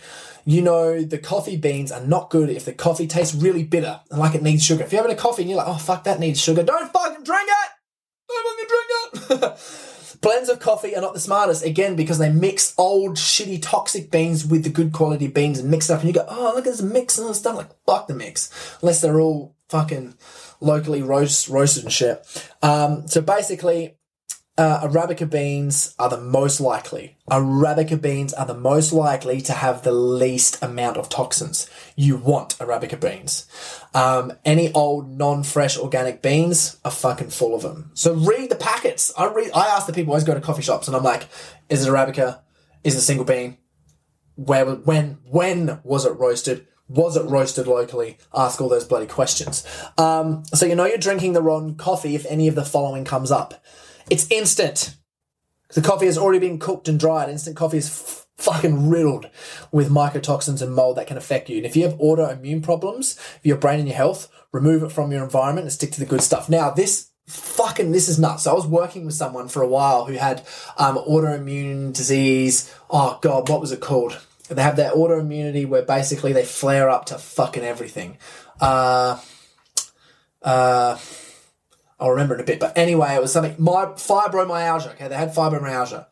You 0.45 0.61
know, 0.61 1.01
the 1.01 1.17
coffee 1.17 1.57
beans 1.57 1.91
are 1.91 2.05
not 2.05 2.29
good 2.29 2.49
if 2.49 2.65
the 2.65 2.73
coffee 2.73 3.07
tastes 3.07 3.35
really 3.35 3.63
bitter 3.63 3.99
and 4.09 4.19
like 4.19 4.35
it 4.35 4.43
needs 4.43 4.63
sugar. 4.63 4.83
If 4.83 4.91
you're 4.91 5.01
having 5.01 5.15
a 5.15 5.19
coffee 5.19 5.43
and 5.43 5.49
you're 5.49 5.57
like, 5.57 5.67
oh, 5.67 5.77
fuck, 5.77 6.03
that 6.03 6.19
needs 6.19 6.39
sugar, 6.39 6.63
don't 6.63 6.91
fucking 6.91 7.23
drink 7.23 7.49
it! 7.49 7.69
Don't 8.29 9.29
fucking 9.29 9.39
drink 9.39 9.41
it! 9.41 9.83
Blends 10.21 10.49
of 10.49 10.59
coffee 10.59 10.95
are 10.95 11.01
not 11.01 11.13
the 11.13 11.19
smartest, 11.19 11.63
again, 11.63 11.95
because 11.95 12.17
they 12.17 12.31
mix 12.31 12.73
old, 12.77 13.17
shitty, 13.17 13.61
toxic 13.61 14.09
beans 14.09 14.45
with 14.45 14.63
the 14.63 14.69
good 14.69 14.91
quality 14.91 15.27
beans 15.27 15.59
and 15.59 15.69
mix 15.69 15.89
it 15.89 15.93
up, 15.93 15.99
and 15.99 16.07
you 16.07 16.13
go, 16.13 16.25
oh, 16.27 16.53
look 16.55 16.65
at 16.65 16.71
this 16.71 16.81
mix 16.81 17.17
and 17.17 17.25
all 17.25 17.29
this 17.29 17.39
stuff. 17.39 17.55
Like, 17.55 17.69
fuck 17.85 18.07
the 18.07 18.15
mix. 18.15 18.77
Unless 18.81 19.01
they're 19.01 19.19
all 19.19 19.55
fucking 19.69 20.15
locally 20.59 21.01
roast, 21.01 21.47
roasted 21.47 21.83
and 21.83 21.93
shit. 21.93 22.25
Um, 22.61 23.07
so 23.07 23.21
basically, 23.21 23.97
uh, 24.57 24.87
Arabica 24.87 25.29
beans 25.29 25.93
are 25.99 26.09
the 26.09 26.19
most 26.19 26.59
likely. 26.59 27.15
Arabica 27.29 28.01
beans 28.01 28.33
are 28.33 28.45
the 28.45 28.55
most 28.55 28.91
likely 28.91 29.39
to 29.41 29.53
have 29.53 29.83
the 29.83 29.91
least 29.91 30.63
amount 30.63 30.97
of 30.97 31.09
toxins. 31.09 31.69
You 31.95 32.17
want 32.17 32.57
Arabica 32.57 32.99
beans. 32.99 33.45
Um, 33.93 34.33
any 34.45 34.73
old 34.73 35.09
non-fresh 35.11 35.77
organic 35.77 36.23
beans 36.23 36.77
are 36.83 36.91
fucking 36.91 37.29
full 37.29 37.53
of 37.53 37.61
them. 37.61 37.91
So 37.93 38.15
read 38.15 38.49
the 38.49 38.55
packets. 38.55 39.13
I 39.15 39.27
read. 39.27 39.51
I 39.53 39.67
ask 39.67 39.85
the 39.85 39.93
people. 39.93 40.13
I 40.13 40.15
always 40.15 40.23
go 40.23 40.33
to 40.33 40.41
coffee 40.41 40.63
shops 40.63 40.87
and 40.87 40.97
I'm 40.97 41.03
like, 41.03 41.27
"Is 41.69 41.85
it 41.85 41.89
Arabica? 41.89 42.39
Is 42.83 42.95
it 42.95 43.01
single 43.01 43.25
bean? 43.25 43.57
Where? 44.35 44.65
When? 44.65 45.19
When 45.23 45.79
was 45.83 46.05
it 46.05 46.17
roasted? 46.17 46.65
Was 46.87 47.17
it 47.17 47.29
roasted 47.29 47.67
locally? 47.67 48.17
Ask 48.33 48.61
all 48.61 48.69
those 48.69 48.85
bloody 48.85 49.07
questions. 49.07 49.65
Um, 49.97 50.43
so 50.53 50.65
you 50.65 50.75
know 50.75 50.85
you're 50.85 50.97
drinking 50.97 51.33
the 51.33 51.41
wrong 51.41 51.75
coffee 51.75 52.15
if 52.15 52.25
any 52.27 52.47
of 52.47 52.55
the 52.55 52.65
following 52.65 53.05
comes 53.05 53.31
up. 53.31 53.63
It's 54.09 54.29
instant. 54.31 54.95
The 55.73 55.81
coffee 55.81 56.05
has 56.05 56.17
already 56.17 56.39
been 56.39 56.59
cooked 56.59 56.87
and 56.87 56.99
dried. 56.99 57.29
Instant 57.29 57.57
coffee 57.57 57.77
is 57.77 57.89
f- 57.89 58.27
fucking 58.37 58.89
riddled 58.89 59.29
with 59.71 59.89
mycotoxins 59.89 60.61
and 60.61 60.73
mold 60.73 60.95
that 60.97 61.07
can 61.07 61.17
affect 61.17 61.49
you. 61.49 61.57
And 61.57 61.65
if 61.65 61.75
you 61.75 61.83
have 61.83 61.97
autoimmune 61.97 62.63
problems, 62.63 63.19
your 63.43 63.57
brain 63.57 63.79
and 63.79 63.87
your 63.87 63.97
health, 63.97 64.31
remove 64.53 64.83
it 64.83 64.91
from 64.91 65.11
your 65.11 65.23
environment 65.23 65.65
and 65.65 65.73
stick 65.73 65.91
to 65.91 65.99
the 65.99 66.05
good 66.05 66.21
stuff. 66.21 66.47
Now, 66.47 66.69
this 66.69 67.11
fucking 67.27 67.91
this 67.91 68.07
is 68.07 68.17
nuts. 68.17 68.43
So 68.43 68.51
I 68.51 68.55
was 68.55 68.65
working 68.65 69.05
with 69.05 69.15
someone 69.15 69.49
for 69.49 69.61
a 69.61 69.67
while 69.67 70.05
who 70.05 70.13
had 70.13 70.45
um, 70.77 70.97
autoimmune 70.97 71.93
disease. 71.93 72.73
Oh 72.89 73.19
god, 73.21 73.49
what 73.49 73.59
was 73.59 73.71
it 73.71 73.81
called? 73.81 74.17
They 74.55 74.61
have 74.61 74.77
that 74.77 74.93
autoimmunity 74.93 75.67
where 75.67 75.81
basically 75.81 76.33
they 76.33 76.43
flare 76.45 76.89
up 76.89 77.05
to 77.05 77.17
fucking 77.17 77.63
everything. 77.63 78.17
Uh, 78.59 79.19
uh, 80.41 80.97
I'll 81.99 82.11
remember 82.11 82.35
in 82.35 82.41
a 82.41 82.43
bit. 82.43 82.59
But 82.59 82.77
anyway, 82.77 83.15
it 83.15 83.21
was 83.21 83.33
something, 83.33 83.55
my 83.57 83.85
fibromyalgia. 83.85 84.93
Okay, 84.93 85.07
they 85.07 85.15
had 85.15 85.33
fibromyalgia. 85.33 86.05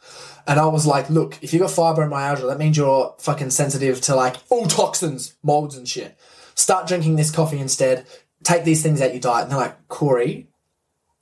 And 0.48 0.60
I 0.60 0.68
was 0.68 0.86
like, 0.86 1.10
look, 1.10 1.38
if 1.42 1.54
you 1.54 1.60
got 1.60 1.72
fibromyalgia, 1.72 2.48
that 2.48 2.60
means 2.60 2.78
you're 2.78 3.16
fucking 3.20 3.50
sensitive 3.52 4.02
to 4.02 4.16
like 4.16 4.38
all 4.50 4.66
toxins, 4.66 5.36
molds 5.44 5.76
and 5.76 5.88
shit. 5.88 6.18
Start 6.54 6.88
drinking 6.88 7.16
this 7.16 7.32
coffee 7.32 7.60
instead. 7.60 8.06
Take 8.44 8.64
these 8.64 8.84
things 8.84 9.02
out 9.02 9.12
your 9.12 9.22
diet. 9.22 9.44
And 9.44 9.52
they're 9.52 9.60
like, 9.60 9.88
Corey, 9.88 10.48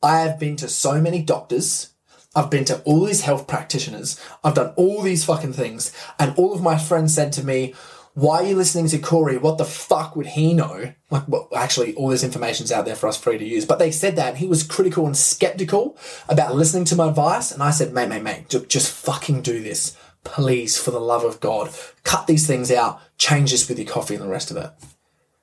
I 0.01 0.19
have 0.19 0.39
been 0.39 0.57
to 0.57 0.67
so 0.67 0.99
many 1.01 1.21
doctors. 1.23 1.92
I've 2.35 2.49
been 2.49 2.65
to 2.65 2.81
all 2.81 3.05
these 3.05 3.21
health 3.21 3.47
practitioners. 3.47 4.19
I've 4.43 4.55
done 4.55 4.73
all 4.75 5.01
these 5.01 5.23
fucking 5.25 5.53
things. 5.53 5.93
And 6.17 6.33
all 6.35 6.53
of 6.53 6.61
my 6.61 6.77
friends 6.77 7.13
said 7.13 7.31
to 7.33 7.45
me, 7.45 7.75
why 8.15 8.37
are 8.37 8.45
you 8.45 8.55
listening 8.55 8.87
to 8.89 8.99
Corey? 8.99 9.37
What 9.37 9.57
the 9.57 9.65
fuck 9.65 10.15
would 10.15 10.27
he 10.27 10.53
know? 10.53 10.93
Like, 11.09 11.27
well, 11.27 11.47
actually, 11.55 11.95
all 11.95 12.09
this 12.09 12.23
information's 12.23 12.71
out 12.71 12.85
there 12.85 12.95
for 12.95 13.07
us 13.07 13.17
free 13.17 13.39
to 13.39 13.45
use. 13.45 13.65
But 13.65 13.79
they 13.79 13.89
said 13.89 14.15
that, 14.17 14.37
he 14.37 14.45
was 14.45 14.61
critical 14.61 15.07
and 15.07 15.17
skeptical 15.17 15.97
about 16.29 16.55
listening 16.55 16.85
to 16.85 16.95
my 16.95 17.09
advice. 17.09 17.51
And 17.51 17.63
I 17.63 17.71
said, 17.71 17.91
mate, 17.91 18.09
mate, 18.09 18.21
mate, 18.21 18.49
just 18.67 18.91
fucking 18.91 19.41
do 19.41 19.63
this. 19.63 19.97
Please, 20.23 20.77
for 20.77 20.91
the 20.91 20.99
love 20.99 21.23
of 21.23 21.39
God, 21.39 21.71
cut 22.03 22.27
these 22.27 22.45
things 22.47 22.71
out, 22.71 23.01
change 23.17 23.51
this 23.51 23.67
with 23.67 23.79
your 23.79 23.87
coffee 23.87 24.15
and 24.15 24.23
the 24.23 24.29
rest 24.29 24.51
of 24.51 24.57
it. 24.57 24.71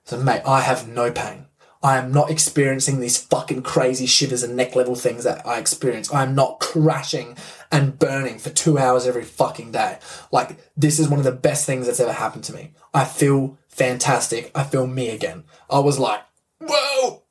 So, 0.04 0.16
mate, 0.18 0.42
I 0.46 0.60
have 0.60 0.88
no 0.88 1.10
pain. 1.10 1.46
I 1.82 1.96
am 1.96 2.12
not 2.12 2.30
experiencing 2.30 3.00
these 3.00 3.16
fucking 3.18 3.62
crazy 3.62 4.06
shivers 4.06 4.42
and 4.42 4.54
neck 4.54 4.76
level 4.76 4.94
things 4.94 5.24
that 5.24 5.46
I 5.46 5.58
experience. 5.58 6.12
I 6.12 6.22
am 6.22 6.34
not 6.34 6.60
crashing 6.60 7.36
and 7.72 7.98
burning 7.98 8.38
for 8.38 8.50
two 8.50 8.78
hours 8.78 9.06
every 9.06 9.24
fucking 9.24 9.72
day. 9.72 9.98
Like, 10.30 10.58
this 10.76 10.98
is 10.98 11.08
one 11.08 11.18
of 11.18 11.24
the 11.24 11.32
best 11.32 11.64
things 11.64 11.86
that's 11.86 12.00
ever 12.00 12.12
happened 12.12 12.44
to 12.44 12.52
me. 12.52 12.72
I 12.92 13.04
feel 13.04 13.58
fantastic. 13.68 14.50
I 14.54 14.64
feel 14.64 14.86
me 14.86 15.08
again. 15.08 15.44
I 15.70 15.78
was 15.78 15.98
like, 15.98 16.20
whoa, 16.60 17.22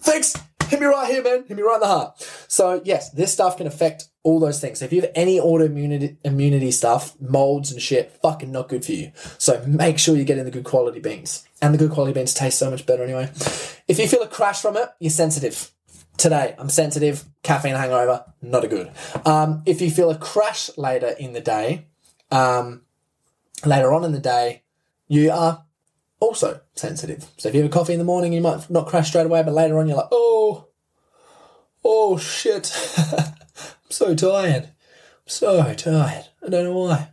thanks. 0.00 0.34
Hit 0.74 0.80
me 0.80 0.86
right 0.86 1.08
here, 1.08 1.22
man. 1.22 1.44
Hit 1.46 1.56
me 1.56 1.62
right 1.62 1.76
in 1.76 1.80
the 1.82 1.86
heart. 1.86 2.20
So, 2.48 2.82
yes, 2.84 3.10
this 3.10 3.32
stuff 3.32 3.58
can 3.58 3.68
affect 3.68 4.08
all 4.24 4.40
those 4.40 4.60
things. 4.60 4.80
So 4.80 4.86
if 4.86 4.92
you 4.92 5.02
have 5.02 5.12
any 5.14 5.38
autoimmunity 5.38 6.16
immunity 6.24 6.72
stuff, 6.72 7.14
molds 7.20 7.70
and 7.70 7.80
shit, 7.80 8.10
fucking 8.20 8.50
not 8.50 8.68
good 8.68 8.84
for 8.84 8.90
you. 8.90 9.12
So 9.38 9.64
make 9.68 10.00
sure 10.00 10.16
you 10.16 10.24
get 10.24 10.36
in 10.36 10.46
the 10.46 10.50
good 10.50 10.64
quality 10.64 10.98
beans. 10.98 11.46
And 11.62 11.72
the 11.72 11.78
good 11.78 11.92
quality 11.92 12.12
beans 12.12 12.34
taste 12.34 12.58
so 12.58 12.72
much 12.72 12.86
better 12.86 13.04
anyway. 13.04 13.30
If 13.86 14.00
you 14.00 14.08
feel 14.08 14.22
a 14.22 14.26
crash 14.26 14.62
from 14.62 14.76
it, 14.76 14.88
you're 14.98 15.10
sensitive. 15.10 15.70
Today, 16.16 16.56
I'm 16.58 16.68
sensitive, 16.68 17.22
caffeine 17.44 17.76
hangover, 17.76 18.24
not 18.42 18.64
a 18.64 18.68
good. 18.68 18.90
Um, 19.24 19.62
if 19.66 19.80
you 19.80 19.92
feel 19.92 20.10
a 20.10 20.18
crash 20.18 20.76
later 20.76 21.10
in 21.20 21.34
the 21.34 21.40
day, 21.40 21.86
um, 22.32 22.82
later 23.64 23.92
on 23.92 24.02
in 24.02 24.10
the 24.10 24.18
day, 24.18 24.64
you 25.06 25.30
are 25.30 25.63
also 26.24 26.60
sensitive. 26.74 27.26
So 27.36 27.48
if 27.48 27.54
you 27.54 27.62
have 27.62 27.70
a 27.70 27.72
coffee 27.72 27.92
in 27.92 27.98
the 27.98 28.04
morning, 28.04 28.32
you 28.32 28.40
might 28.40 28.68
not 28.70 28.86
crash 28.86 29.08
straight 29.08 29.26
away, 29.26 29.42
but 29.42 29.54
later 29.54 29.78
on 29.78 29.86
you're 29.86 29.96
like, 29.96 30.08
oh, 30.10 30.68
oh 31.84 32.16
shit. 32.18 32.72
I'm 33.12 33.90
so 33.90 34.14
tired. 34.14 34.64
I'm 34.64 35.26
so 35.26 35.74
tired. 35.74 36.26
I 36.44 36.48
don't 36.48 36.64
know 36.64 36.78
why. 36.78 37.10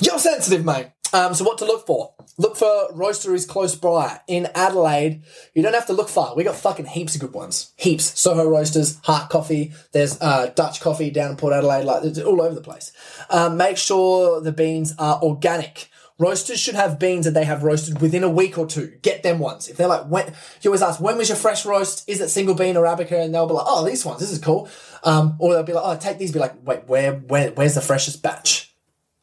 You're 0.00 0.18
sensitive, 0.18 0.64
mate. 0.64 0.88
Um, 1.12 1.32
so 1.32 1.44
what 1.44 1.58
to 1.58 1.64
look 1.64 1.86
for? 1.86 2.12
Look 2.38 2.56
for 2.56 2.88
roasteries 2.92 3.46
close 3.46 3.76
by. 3.76 4.20
In 4.26 4.48
Adelaide, 4.56 5.22
you 5.54 5.62
don't 5.62 5.74
have 5.74 5.86
to 5.86 5.92
look 5.92 6.08
far. 6.08 6.34
We 6.34 6.42
got 6.42 6.56
fucking 6.56 6.86
heaps 6.86 7.14
of 7.14 7.20
good 7.20 7.32
ones. 7.32 7.72
Heaps. 7.76 8.18
Soho 8.18 8.48
Roasters, 8.48 8.98
Heart 9.04 9.30
Coffee. 9.30 9.72
There's 9.92 10.20
uh, 10.20 10.50
Dutch 10.56 10.80
Coffee 10.80 11.10
down 11.10 11.30
in 11.30 11.36
Port 11.36 11.52
Adelaide. 11.52 11.84
Like 11.84 12.02
it's 12.02 12.18
all 12.18 12.42
over 12.42 12.54
the 12.54 12.60
place. 12.60 12.90
Um, 13.30 13.56
make 13.56 13.76
sure 13.76 14.40
the 14.40 14.50
beans 14.50 14.94
are 14.98 15.20
organic. 15.22 15.88
Roasters 16.18 16.60
should 16.60 16.76
have 16.76 17.00
beans 17.00 17.24
that 17.24 17.32
they 17.32 17.44
have 17.44 17.64
roasted 17.64 18.00
within 18.00 18.22
a 18.22 18.28
week 18.28 18.56
or 18.56 18.66
two. 18.66 18.92
Get 19.02 19.24
them 19.24 19.40
ones. 19.40 19.68
If 19.68 19.76
they're 19.76 19.88
like, 19.88 20.06
when, 20.06 20.32
you 20.62 20.70
always 20.70 20.82
ask, 20.82 21.00
when 21.00 21.18
was 21.18 21.28
your 21.28 21.36
fresh 21.36 21.66
roast? 21.66 22.08
Is 22.08 22.20
it 22.20 22.28
single 22.28 22.54
bean 22.54 22.76
or 22.76 22.84
Arabica? 22.84 23.24
And 23.24 23.34
they'll 23.34 23.48
be 23.48 23.54
like, 23.54 23.66
oh, 23.66 23.84
these 23.84 24.04
ones, 24.04 24.20
this 24.20 24.30
is 24.30 24.38
cool. 24.38 24.68
Um, 25.02 25.36
or 25.40 25.54
they'll 25.54 25.64
be 25.64 25.72
like, 25.72 25.84
oh, 25.84 25.96
take 25.96 26.18
these. 26.18 26.30
Be 26.30 26.38
like, 26.38 26.54
wait, 26.64 26.86
where, 26.86 27.14
where, 27.14 27.50
where's 27.50 27.74
the 27.74 27.80
freshest 27.80 28.22
batch? 28.22 28.72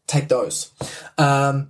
Take 0.08 0.28
those. 0.28 0.72
Um, 1.18 1.70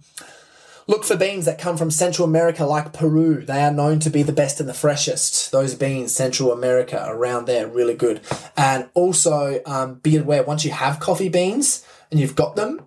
Look 0.88 1.05
for 1.05 1.15
beans 1.15 1.45
that 1.45 1.57
come 1.57 1.78
from 1.78 1.89
Central 1.89 2.28
America, 2.28 2.65
like 2.65 2.91
Peru. 2.91 3.45
They 3.45 3.63
are 3.63 3.72
known 3.72 3.99
to 3.99 4.09
be 4.09 4.24
the 4.24 4.34
best 4.34 4.59
and 4.59 4.67
the 4.67 4.74
freshest. 4.74 5.49
Those 5.51 5.74
beans, 5.74 6.13
Central 6.13 6.51
America, 6.51 7.05
around 7.07 7.45
there, 7.45 7.65
really 7.65 7.93
good. 7.93 8.19
And 8.57 8.89
also, 8.93 9.61
um, 9.65 9.99
be 9.99 10.17
aware 10.17 10.43
once 10.43 10.65
you 10.65 10.72
have 10.72 10.99
coffee 10.99 11.30
beans 11.30 11.86
and 12.09 12.19
you've 12.19 12.36
got 12.36 12.57
them, 12.57 12.82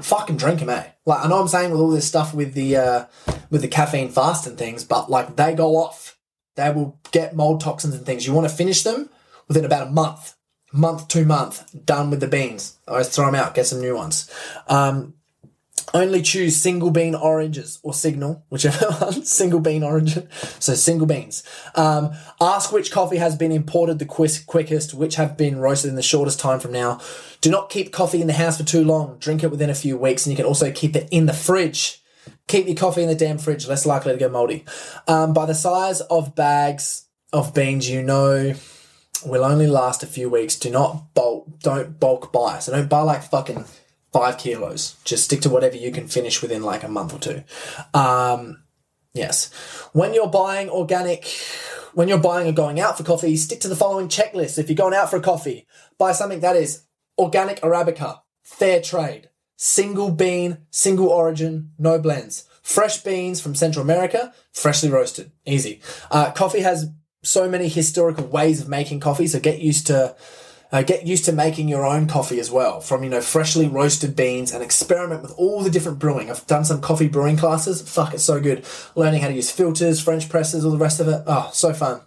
fucking 0.00 0.38
drink 0.38 0.60
them, 0.60 0.70
eh? 0.70 0.86
Like 1.08 1.24
I 1.24 1.28
know 1.28 1.40
I'm 1.40 1.48
saying 1.48 1.70
with 1.70 1.80
all 1.80 1.88
this 1.88 2.06
stuff 2.06 2.34
with 2.34 2.52
the 2.52 2.76
uh, 2.76 3.04
with 3.48 3.62
the 3.62 3.68
caffeine 3.68 4.10
fast 4.10 4.46
and 4.46 4.58
things, 4.58 4.84
but 4.84 5.10
like 5.10 5.36
they 5.36 5.54
go 5.54 5.76
off. 5.76 6.18
They 6.56 6.70
will 6.70 7.00
get 7.12 7.34
mold 7.34 7.62
toxins 7.62 7.94
and 7.94 8.04
things. 8.04 8.26
You 8.26 8.34
want 8.34 8.46
to 8.46 8.54
finish 8.54 8.82
them 8.82 9.08
within 9.46 9.64
about 9.64 9.86
a 9.86 9.90
month, 9.90 10.34
month, 10.70 11.08
two 11.08 11.24
month, 11.24 11.64
done 11.86 12.10
with 12.10 12.20
the 12.20 12.26
beans. 12.28 12.76
I 12.86 12.90
always 12.90 13.08
throw 13.08 13.24
them 13.24 13.36
out, 13.36 13.54
get 13.54 13.66
some 13.66 13.80
new 13.80 13.94
ones. 13.96 14.30
Um, 14.66 15.14
only 15.94 16.22
choose 16.22 16.56
single 16.56 16.90
bean 16.90 17.14
oranges 17.14 17.78
or 17.82 17.94
signal, 17.94 18.44
whichever 18.48 18.86
one, 19.00 19.24
single 19.24 19.60
bean 19.60 19.82
orange. 19.82 20.18
So 20.58 20.74
single 20.74 21.06
beans. 21.06 21.42
Um, 21.74 22.12
ask 22.40 22.72
which 22.72 22.90
coffee 22.90 23.16
has 23.16 23.36
been 23.36 23.52
imported 23.52 23.98
the 23.98 24.04
quick, 24.04 24.32
quickest, 24.46 24.94
which 24.94 25.16
have 25.16 25.36
been 25.36 25.58
roasted 25.58 25.90
in 25.90 25.96
the 25.96 26.02
shortest 26.02 26.40
time 26.40 26.60
from 26.60 26.72
now. 26.72 27.00
Do 27.40 27.50
not 27.50 27.70
keep 27.70 27.92
coffee 27.92 28.20
in 28.20 28.26
the 28.26 28.32
house 28.32 28.58
for 28.58 28.64
too 28.64 28.84
long. 28.84 29.18
Drink 29.18 29.42
it 29.42 29.50
within 29.50 29.70
a 29.70 29.74
few 29.74 29.96
weeks, 29.96 30.26
and 30.26 30.32
you 30.32 30.36
can 30.36 30.46
also 30.46 30.70
keep 30.72 30.96
it 30.96 31.08
in 31.10 31.26
the 31.26 31.32
fridge. 31.32 32.02
Keep 32.46 32.66
your 32.66 32.76
coffee 32.76 33.02
in 33.02 33.08
the 33.08 33.14
damn 33.14 33.38
fridge, 33.38 33.66
less 33.66 33.86
likely 33.86 34.12
to 34.12 34.18
go 34.18 34.28
moldy. 34.28 34.64
Um, 35.06 35.32
by 35.32 35.46
the 35.46 35.54
size 35.54 36.00
of 36.02 36.34
bags 36.34 37.06
of 37.32 37.54
beans, 37.54 37.88
you 37.88 38.02
know 38.02 38.54
will 39.24 39.44
only 39.44 39.66
last 39.66 40.02
a 40.02 40.06
few 40.06 40.30
weeks. 40.30 40.56
Do 40.56 40.70
not 40.70 41.14
bulk, 41.14 41.48
don't 41.60 41.98
bulk 41.98 42.32
buy. 42.32 42.58
So 42.60 42.72
don't 42.72 42.88
buy 42.88 43.02
like 43.02 43.22
fucking 43.22 43.64
five 44.12 44.38
kilos. 44.38 44.96
Just 45.04 45.24
stick 45.24 45.40
to 45.42 45.50
whatever 45.50 45.76
you 45.76 45.92
can 45.92 46.08
finish 46.08 46.42
within 46.42 46.62
like 46.62 46.82
a 46.82 46.88
month 46.88 47.14
or 47.14 47.18
two. 47.18 47.42
Um, 47.94 48.62
yes. 49.12 49.52
When 49.92 50.14
you're 50.14 50.28
buying 50.28 50.70
organic, 50.70 51.26
when 51.94 52.08
you're 52.08 52.18
buying 52.18 52.48
or 52.48 52.52
going 52.52 52.80
out 52.80 52.96
for 52.96 53.04
coffee, 53.04 53.36
stick 53.36 53.60
to 53.60 53.68
the 53.68 53.76
following 53.76 54.08
checklist. 54.08 54.58
If 54.58 54.68
you're 54.68 54.76
going 54.76 54.94
out 54.94 55.10
for 55.10 55.16
a 55.16 55.22
coffee, 55.22 55.66
buy 55.98 56.12
something 56.12 56.40
that 56.40 56.56
is 56.56 56.84
organic 57.18 57.60
Arabica, 57.60 58.20
fair 58.42 58.80
trade, 58.80 59.30
single 59.56 60.10
bean, 60.10 60.58
single 60.70 61.08
origin, 61.08 61.72
no 61.78 61.98
blends. 61.98 62.44
Fresh 62.62 62.98
beans 62.98 63.40
from 63.40 63.54
Central 63.54 63.82
America, 63.82 64.32
freshly 64.52 64.90
roasted. 64.90 65.32
Easy. 65.46 65.80
Uh, 66.10 66.30
coffee 66.32 66.60
has 66.60 66.90
so 67.22 67.48
many 67.48 67.66
historical 67.68 68.26
ways 68.26 68.60
of 68.60 68.68
making 68.68 69.00
coffee, 69.00 69.26
so 69.26 69.40
get 69.40 69.58
used 69.58 69.86
to 69.86 70.14
uh, 70.70 70.82
get 70.82 71.06
used 71.06 71.24
to 71.24 71.32
making 71.32 71.68
your 71.68 71.86
own 71.86 72.06
coffee 72.06 72.38
as 72.38 72.50
well 72.50 72.80
from, 72.80 73.02
you 73.02 73.10
know, 73.10 73.20
freshly 73.20 73.68
roasted 73.68 74.14
beans 74.14 74.52
and 74.52 74.62
experiment 74.62 75.22
with 75.22 75.32
all 75.38 75.62
the 75.62 75.70
different 75.70 75.98
brewing. 75.98 76.30
I've 76.30 76.46
done 76.46 76.64
some 76.64 76.80
coffee 76.80 77.08
brewing 77.08 77.36
classes. 77.36 77.80
Fuck, 77.82 78.14
it's 78.14 78.24
so 78.24 78.40
good. 78.40 78.64
Learning 78.94 79.20
how 79.20 79.28
to 79.28 79.34
use 79.34 79.50
filters, 79.50 80.00
French 80.00 80.28
presses, 80.28 80.64
all 80.64 80.72
the 80.72 80.78
rest 80.78 81.00
of 81.00 81.08
it. 81.08 81.22
Oh, 81.26 81.50
so 81.52 81.72
fun. 81.72 82.00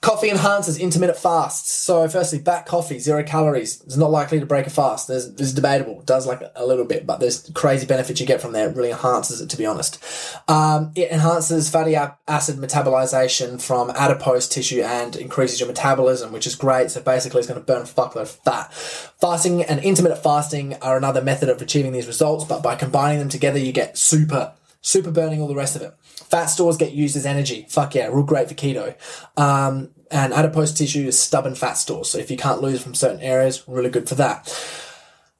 Coffee 0.00 0.30
enhances 0.30 0.78
intermittent 0.78 1.18
fasts. 1.18 1.72
So, 1.72 2.06
firstly, 2.08 2.38
black 2.38 2.66
coffee, 2.66 2.98
zero 2.98 3.22
calories. 3.24 3.82
It's 3.82 3.96
not 3.96 4.10
likely 4.10 4.38
to 4.40 4.46
break 4.46 4.66
a 4.66 4.70
fast. 4.70 5.08
There's, 5.08 5.26
it's 5.26 5.52
debatable. 5.52 6.00
It 6.00 6.06
does 6.06 6.26
like 6.26 6.42
a 6.54 6.66
little 6.66 6.84
bit, 6.84 7.06
but 7.06 7.18
there's 7.18 7.50
crazy 7.54 7.86
benefits 7.86 8.20
you 8.20 8.26
get 8.26 8.40
from 8.40 8.52
there. 8.52 8.68
It 8.68 8.76
really 8.76 8.90
enhances 8.90 9.40
it, 9.40 9.50
to 9.50 9.56
be 9.56 9.66
honest. 9.66 10.02
Um, 10.48 10.92
it 10.94 11.10
enhances 11.10 11.70
fatty 11.70 11.96
acid 11.96 12.56
metabolization 12.56 13.60
from 13.60 13.90
adipose 13.90 14.48
tissue 14.48 14.82
and 14.82 15.16
increases 15.16 15.60
your 15.60 15.68
metabolism, 15.68 16.32
which 16.32 16.46
is 16.46 16.54
great. 16.54 16.90
So, 16.90 17.00
basically, 17.00 17.40
it's 17.40 17.48
going 17.48 17.60
to 17.60 17.66
burn 17.66 17.82
a 17.82 17.84
fuckload 17.84 18.22
of 18.22 18.30
fat. 18.30 18.72
Fasting 18.72 19.62
and 19.64 19.80
intermittent 19.80 20.22
fasting 20.22 20.74
are 20.82 20.96
another 20.96 21.22
method 21.22 21.48
of 21.48 21.60
achieving 21.62 21.92
these 21.92 22.06
results, 22.06 22.44
but 22.44 22.62
by 22.62 22.76
combining 22.76 23.18
them 23.18 23.28
together, 23.28 23.58
you 23.58 23.72
get 23.72 23.98
super, 23.98 24.52
super 24.82 25.10
burning 25.10 25.40
all 25.40 25.48
the 25.48 25.54
rest 25.54 25.74
of 25.74 25.82
it. 25.82 25.94
Fat 26.24 26.46
stores 26.46 26.76
get 26.76 26.92
used 26.92 27.16
as 27.16 27.26
energy. 27.26 27.66
Fuck 27.68 27.94
yeah, 27.94 28.06
real 28.08 28.22
great 28.22 28.48
for 28.48 28.54
keto. 28.54 28.96
Um, 29.36 29.90
and 30.10 30.32
adipose 30.32 30.72
tissue 30.72 31.06
is 31.06 31.18
stubborn 31.18 31.54
fat 31.54 31.74
stores. 31.74 32.08
So 32.08 32.18
if 32.18 32.30
you 32.30 32.36
can't 32.36 32.62
lose 32.62 32.82
from 32.82 32.94
certain 32.94 33.20
areas, 33.20 33.62
really 33.66 33.90
good 33.90 34.08
for 34.08 34.14
that. 34.16 34.48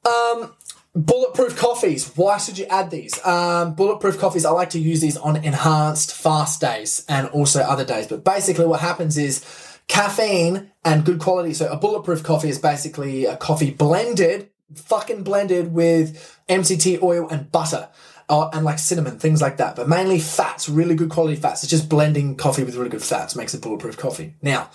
Um, 0.05 0.55
bulletproof 0.95 1.57
coffees. 1.57 2.13
Why 2.17 2.39
should 2.39 2.59
you 2.59 2.67
add 2.67 2.91
these? 2.91 3.25
Um, 3.25 3.75
bulletproof 3.75 4.19
coffees, 4.19 4.45
I 4.45 4.51
like 4.51 4.71
to 4.71 4.79
use 4.79 5.01
these 5.01 5.17
on 5.17 5.37
enhanced 5.37 6.15
fast 6.15 6.61
days 6.61 7.05
and 7.09 7.29
also 7.29 7.61
other 7.61 7.85
days. 7.85 8.07
But 8.07 8.25
basically, 8.25 8.67
what 8.67 8.81
happens 8.81 9.19
is 9.19 9.45
caffeine 9.89 10.71
and 10.85 11.05
good 11.05 11.21
quality. 11.21 11.55
So 11.55 11.69
a 11.69 11.77
bulletproof 11.77 12.23
coffee 12.23 12.49
is 12.49 12.59
basically 12.59 13.25
a 13.25 13.37
coffee 13.37 13.71
blended, 13.71 14.51
fucking 14.75 15.23
blended 15.23 15.73
with 15.73 16.41
MCT 16.49 17.03
oil 17.03 17.29
and 17.29 17.51
butter 17.53 17.89
uh, 18.29 18.49
and 18.53 18.65
like 18.65 18.79
cinnamon, 18.79 19.19
things 19.19 19.41
like 19.41 19.59
that. 19.59 19.77
But 19.77 19.89
mainly 19.89 20.19
fats, 20.19 20.69
really 20.69 20.95
good 20.95 21.11
quality 21.11 21.37
fats. 21.37 21.63
It's 21.63 21.71
just 21.71 21.89
blending 21.89 22.37
coffee 22.37 22.65
with 22.65 22.77
really 22.77 22.91
good 22.91 23.03
fats 23.03 23.37
makes 23.37 23.55
a 23.55 23.59
bulletproof 23.59 23.97
coffee. 23.97 24.35
Now, 24.43 24.71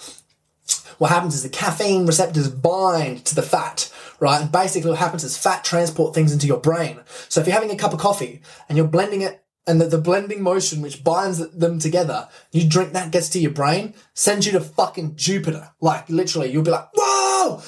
what 0.97 1.11
happens 1.11 1.35
is 1.35 1.43
the 1.43 1.49
caffeine 1.49 2.05
receptors 2.05 2.49
bind 2.49 3.25
to 3.25 3.35
the 3.35 3.41
fat, 3.41 3.91
right? 4.19 4.41
And 4.41 4.51
basically 4.51 4.91
what 4.91 4.99
happens 4.99 5.23
is 5.23 5.37
fat 5.37 5.63
transport 5.63 6.13
things 6.13 6.31
into 6.31 6.47
your 6.47 6.59
brain. 6.59 6.99
So 7.27 7.41
if 7.41 7.47
you're 7.47 7.55
having 7.55 7.71
a 7.71 7.75
cup 7.75 7.93
of 7.93 7.99
coffee 7.99 8.41
and 8.69 8.77
you're 8.77 8.87
blending 8.87 9.21
it 9.21 9.43
and 9.67 9.81
that 9.81 9.91
the 9.91 9.97
blending 9.97 10.41
motion 10.41 10.81
which 10.81 11.03
binds 11.03 11.39
them 11.49 11.79
together, 11.79 12.29
you 12.51 12.67
drink 12.67 12.93
that 12.93 13.11
gets 13.11 13.29
to 13.29 13.39
your 13.39 13.51
brain, 13.51 13.93
sends 14.13 14.45
you 14.45 14.51
to 14.53 14.61
fucking 14.61 15.15
Jupiter. 15.15 15.71
Like 15.81 16.09
literally, 16.09 16.51
you'll 16.51 16.63
be 16.63 16.71
like, 16.71 16.89
whoa! 16.95 17.61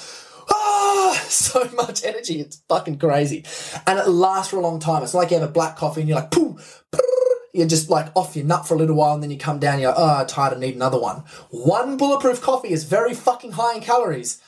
Ah, 0.95 1.13
so 1.27 1.67
much 1.75 2.03
energy. 2.03 2.39
It's 2.39 2.61
fucking 2.69 2.99
crazy. 2.99 3.45
And 3.87 3.97
it 3.99 4.07
lasts 4.07 4.51
for 4.51 4.57
a 4.57 4.61
long 4.61 4.79
time. 4.79 5.03
It's 5.03 5.13
like 5.13 5.31
you 5.31 5.39
have 5.39 5.49
a 5.49 5.51
black 5.51 5.75
coffee 5.75 6.01
and 6.01 6.09
you're 6.09 6.19
like, 6.19 6.31
pooh, 6.31 6.57
you're 7.53 7.67
just 7.67 7.89
like 7.89 8.11
off 8.15 8.35
your 8.35 8.45
nut 8.45 8.67
for 8.67 8.75
a 8.75 8.77
little 8.77 8.95
while 8.95 9.13
and 9.13 9.23
then 9.23 9.31
you 9.31 9.37
come 9.37 9.59
down, 9.59 9.79
you're 9.79 9.91
like, 9.91 9.99
oh, 9.99 10.25
tired, 10.25 10.53
I 10.53 10.59
need 10.59 10.75
another 10.75 10.99
one. 10.99 11.23
One 11.49 11.97
bulletproof 11.97 12.41
coffee 12.41 12.71
is 12.71 12.83
very 12.83 13.13
fucking 13.13 13.53
high 13.53 13.75
in 13.75 13.81
calories. 13.81 14.41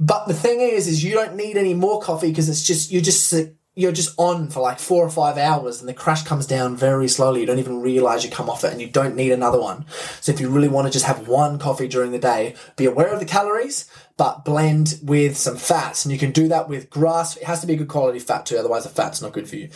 But 0.00 0.28
the 0.28 0.34
thing 0.34 0.60
is, 0.60 0.86
is 0.86 1.02
you 1.02 1.14
don't 1.14 1.34
need 1.34 1.56
any 1.56 1.74
more 1.74 2.00
coffee 2.00 2.28
because 2.28 2.48
it's 2.48 2.62
just, 2.62 2.92
you're 2.92 3.02
just 3.02 3.32
you're 3.78 3.92
just 3.92 4.12
on 4.18 4.48
for 4.48 4.58
like 4.58 4.80
four 4.80 5.06
or 5.06 5.08
five 5.08 5.38
hours 5.38 5.78
and 5.78 5.88
the 5.88 5.94
crash 5.94 6.24
comes 6.24 6.48
down 6.48 6.76
very 6.76 7.06
slowly. 7.06 7.42
You 7.42 7.46
don't 7.46 7.60
even 7.60 7.80
realize 7.80 8.24
you 8.24 8.30
come 8.30 8.50
off 8.50 8.64
it 8.64 8.72
and 8.72 8.80
you 8.80 8.88
don't 8.88 9.14
need 9.14 9.30
another 9.30 9.60
one. 9.60 9.86
So 10.20 10.32
if 10.32 10.40
you 10.40 10.50
really 10.50 10.66
want 10.66 10.88
to 10.88 10.92
just 10.92 11.04
have 11.04 11.28
one 11.28 11.60
coffee 11.60 11.86
during 11.86 12.10
the 12.10 12.18
day, 12.18 12.56
be 12.74 12.86
aware 12.86 13.12
of 13.12 13.20
the 13.20 13.24
calories, 13.24 13.88
but 14.18 14.44
blend 14.44 14.98
with 15.02 15.38
some 15.38 15.56
fats. 15.56 16.04
And 16.04 16.12
you 16.12 16.18
can 16.18 16.32
do 16.32 16.48
that 16.48 16.68
with 16.68 16.90
grass. 16.90 17.36
It 17.38 17.44
has 17.44 17.62
to 17.62 17.66
be 17.66 17.72
a 17.72 17.76
good 17.76 17.88
quality 17.88 18.18
fat 18.18 18.44
too, 18.44 18.58
otherwise 18.58 18.82
the 18.82 18.90
fat's 18.90 19.22
not 19.22 19.32
good 19.32 19.48
for 19.48 19.56
you. 19.56 19.70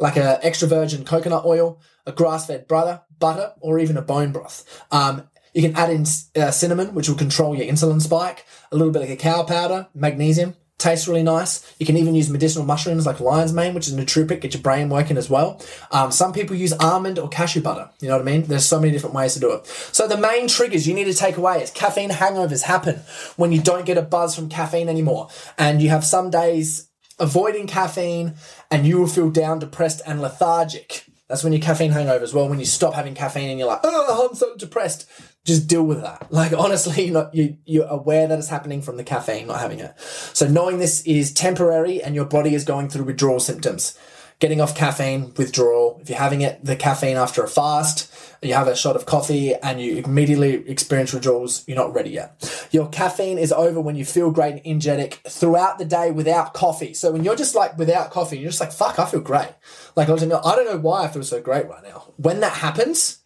Like 0.00 0.16
a 0.16 0.44
extra 0.44 0.66
virgin 0.66 1.04
coconut 1.04 1.44
oil, 1.44 1.80
a 2.06 2.12
grass 2.12 2.46
fed 2.46 2.66
butter, 2.66 3.02
butter, 3.20 3.52
or 3.60 3.78
even 3.78 3.96
a 3.96 4.02
bone 4.02 4.32
broth. 4.32 4.64
Um, 4.90 5.28
you 5.54 5.62
can 5.62 5.76
add 5.76 5.90
in 5.90 6.06
uh, 6.34 6.50
cinnamon, 6.50 6.94
which 6.94 7.08
will 7.08 7.16
control 7.16 7.54
your 7.54 7.66
insulin 7.66 8.00
spike, 8.00 8.46
a 8.72 8.76
little 8.76 8.92
bit 8.92 9.02
of 9.02 9.08
cacao 9.08 9.44
powder, 9.44 9.86
magnesium, 9.94 10.56
tastes 10.82 11.08
really 11.08 11.22
nice. 11.22 11.74
You 11.78 11.86
can 11.86 11.96
even 11.96 12.14
use 12.14 12.28
medicinal 12.28 12.66
mushrooms 12.66 13.06
like 13.06 13.20
lion's 13.20 13.52
mane, 13.52 13.74
which 13.74 13.88
is 13.88 13.94
nootropic, 13.94 14.40
get 14.40 14.54
your 14.54 14.62
brain 14.62 14.88
working 14.88 15.16
as 15.16 15.30
well. 15.30 15.60
Um, 15.90 16.10
some 16.10 16.32
people 16.32 16.56
use 16.56 16.72
almond 16.74 17.18
or 17.18 17.28
cashew 17.28 17.60
butter. 17.60 17.88
You 18.00 18.08
know 18.08 18.18
what 18.18 18.28
I 18.28 18.30
mean? 18.30 18.42
There's 18.42 18.66
so 18.66 18.80
many 18.80 18.92
different 18.92 19.14
ways 19.14 19.34
to 19.34 19.40
do 19.40 19.52
it. 19.52 19.66
So 19.66 20.08
the 20.08 20.16
main 20.16 20.48
triggers 20.48 20.86
you 20.86 20.94
need 20.94 21.04
to 21.04 21.14
take 21.14 21.36
away 21.36 21.62
is 21.62 21.70
caffeine 21.70 22.10
hangovers 22.10 22.62
happen 22.62 23.00
when 23.36 23.52
you 23.52 23.62
don't 23.62 23.86
get 23.86 23.96
a 23.96 24.02
buzz 24.02 24.34
from 24.34 24.48
caffeine 24.48 24.88
anymore. 24.88 25.28
And 25.56 25.80
you 25.80 25.88
have 25.90 26.04
some 26.04 26.30
days 26.30 26.88
avoiding 27.18 27.66
caffeine 27.66 28.34
and 28.70 28.86
you 28.86 28.98
will 28.98 29.06
feel 29.06 29.30
down, 29.30 29.60
depressed 29.60 30.02
and 30.06 30.20
lethargic. 30.20 31.04
That's 31.28 31.44
when 31.44 31.52
your 31.52 31.62
caffeine 31.62 31.92
hangover 31.92 32.22
as 32.22 32.34
well. 32.34 32.48
When 32.48 32.58
you 32.58 32.66
stop 32.66 32.94
having 32.94 33.14
caffeine 33.14 33.48
and 33.48 33.58
you're 33.58 33.68
like, 33.68 33.80
oh, 33.84 34.28
I'm 34.28 34.36
so 34.36 34.56
depressed 34.56 35.08
just 35.44 35.66
deal 35.66 35.84
with 35.84 36.00
that. 36.02 36.28
Like 36.32 36.52
honestly, 36.52 37.04
you're 37.04 37.14
not, 37.14 37.34
you 37.34 37.58
you're 37.66 37.86
aware 37.86 38.26
that 38.26 38.38
it's 38.38 38.48
happening 38.48 38.80
from 38.80 38.96
the 38.96 39.04
caffeine, 39.04 39.46
not 39.46 39.60
having 39.60 39.80
it. 39.80 39.94
So 40.32 40.48
knowing 40.48 40.78
this 40.78 41.02
is 41.02 41.32
temporary 41.32 42.02
and 42.02 42.14
your 42.14 42.24
body 42.24 42.54
is 42.54 42.64
going 42.64 42.88
through 42.88 43.04
withdrawal 43.04 43.38
symptoms. 43.38 43.98
Getting 44.38 44.60
off 44.60 44.74
caffeine, 44.74 45.32
withdrawal. 45.36 46.00
If 46.02 46.08
you're 46.08 46.18
having 46.18 46.40
it, 46.40 46.64
the 46.64 46.74
caffeine 46.74 47.16
after 47.16 47.44
a 47.44 47.48
fast, 47.48 48.12
you 48.42 48.54
have 48.54 48.66
a 48.66 48.74
shot 48.74 48.96
of 48.96 49.06
coffee 49.06 49.54
and 49.54 49.80
you 49.80 49.98
immediately 49.98 50.68
experience 50.68 51.12
withdrawals, 51.12 51.62
you're 51.68 51.76
not 51.76 51.94
ready 51.94 52.10
yet. 52.10 52.68
Your 52.72 52.88
caffeine 52.88 53.38
is 53.38 53.52
over 53.52 53.80
when 53.80 53.94
you 53.94 54.04
feel 54.04 54.32
great 54.32 54.54
and 54.54 54.66
energetic 54.66 55.20
throughout 55.28 55.78
the 55.78 55.84
day 55.84 56.10
without 56.10 56.54
coffee. 56.54 56.92
So 56.92 57.12
when 57.12 57.22
you're 57.22 57.36
just 57.36 57.54
like 57.54 57.78
without 57.78 58.10
coffee, 58.10 58.38
you're 58.38 58.50
just 58.50 58.60
like, 58.60 58.72
fuck, 58.72 58.98
I 58.98 59.04
feel 59.06 59.20
great. 59.20 59.52
Like 59.94 60.08
I 60.08 60.16
don't 60.16 60.28
know 60.28 60.78
why 60.78 61.04
I 61.04 61.08
feel 61.08 61.22
so 61.22 61.40
great 61.40 61.68
right 61.68 61.84
now. 61.84 62.12
When 62.16 62.40
that 62.40 62.54
happens, 62.54 63.21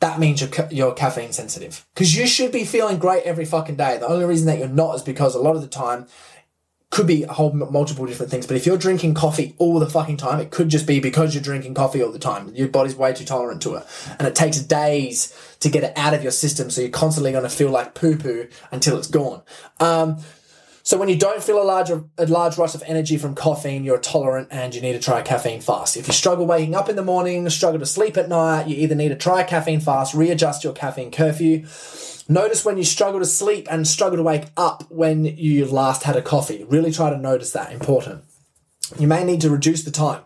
that 0.00 0.18
means 0.18 0.40
you're, 0.40 0.68
you're 0.70 0.92
caffeine 0.94 1.32
sensitive. 1.32 1.86
Because 1.94 2.16
you 2.16 2.26
should 2.26 2.52
be 2.52 2.64
feeling 2.64 2.98
great 2.98 3.24
every 3.24 3.44
fucking 3.44 3.76
day. 3.76 3.98
The 3.98 4.08
only 4.08 4.24
reason 4.24 4.46
that 4.46 4.58
you're 4.58 4.68
not 4.68 4.96
is 4.96 5.02
because 5.02 5.34
a 5.34 5.40
lot 5.40 5.56
of 5.56 5.62
the 5.62 5.68
time 5.68 6.06
could 6.90 7.06
be 7.06 7.22
a 7.22 7.32
whole 7.32 7.52
multiple 7.52 8.04
different 8.04 8.32
things. 8.32 8.46
But 8.46 8.56
if 8.56 8.66
you're 8.66 8.76
drinking 8.76 9.14
coffee 9.14 9.54
all 9.58 9.78
the 9.78 9.88
fucking 9.88 10.16
time, 10.16 10.40
it 10.40 10.50
could 10.50 10.68
just 10.68 10.86
be 10.86 10.98
because 10.98 11.34
you're 11.34 11.42
drinking 11.42 11.74
coffee 11.74 12.02
all 12.02 12.10
the 12.10 12.18
time. 12.18 12.52
Your 12.54 12.66
body's 12.66 12.96
way 12.96 13.12
too 13.12 13.24
tolerant 13.24 13.62
to 13.62 13.76
it. 13.76 13.86
And 14.18 14.26
it 14.26 14.34
takes 14.34 14.58
days 14.58 15.36
to 15.60 15.68
get 15.68 15.84
it 15.84 15.96
out 15.96 16.14
of 16.14 16.22
your 16.22 16.32
system. 16.32 16.68
So 16.68 16.80
you're 16.80 16.90
constantly 16.90 17.30
going 17.30 17.44
to 17.44 17.50
feel 17.50 17.70
like 17.70 17.94
poo 17.94 18.16
poo 18.16 18.48
until 18.72 18.98
it's 18.98 19.06
gone. 19.06 19.42
Um, 19.78 20.18
so 20.82 20.96
when 20.96 21.08
you 21.08 21.16
don't 21.16 21.42
feel 21.42 21.60
a 21.60 21.64
large 21.64 21.90
a 21.90 22.26
large 22.26 22.56
rush 22.56 22.74
of 22.74 22.82
energy 22.86 23.16
from 23.16 23.34
caffeine, 23.34 23.84
you're 23.84 23.98
tolerant 23.98 24.48
and 24.50 24.74
you 24.74 24.80
need 24.80 24.92
to 24.92 24.98
try 24.98 25.20
a 25.20 25.22
caffeine 25.22 25.60
fast. 25.60 25.96
If 25.96 26.06
you 26.06 26.12
struggle 26.12 26.46
waking 26.46 26.74
up 26.74 26.88
in 26.88 26.96
the 26.96 27.04
morning, 27.04 27.48
struggle 27.50 27.80
to 27.80 27.86
sleep 27.86 28.16
at 28.16 28.28
night, 28.28 28.66
you 28.66 28.76
either 28.76 28.94
need 28.94 29.10
to 29.10 29.16
try 29.16 29.42
a 29.42 29.46
caffeine 29.46 29.80
fast, 29.80 30.14
readjust 30.14 30.64
your 30.64 30.72
caffeine 30.72 31.10
curfew. 31.10 31.66
Notice 32.28 32.64
when 32.64 32.78
you 32.78 32.84
struggle 32.84 33.20
to 33.20 33.26
sleep 33.26 33.66
and 33.70 33.86
struggle 33.86 34.16
to 34.16 34.22
wake 34.22 34.46
up 34.56 34.84
when 34.88 35.24
you 35.24 35.66
last 35.66 36.04
had 36.04 36.16
a 36.16 36.22
coffee. 36.22 36.64
Really 36.64 36.92
try 36.92 37.10
to 37.10 37.18
notice 37.18 37.52
that. 37.52 37.72
Important. 37.72 38.22
You 38.98 39.08
may 39.08 39.24
need 39.24 39.40
to 39.42 39.50
reduce 39.50 39.82
the 39.82 39.90
time. 39.90 40.22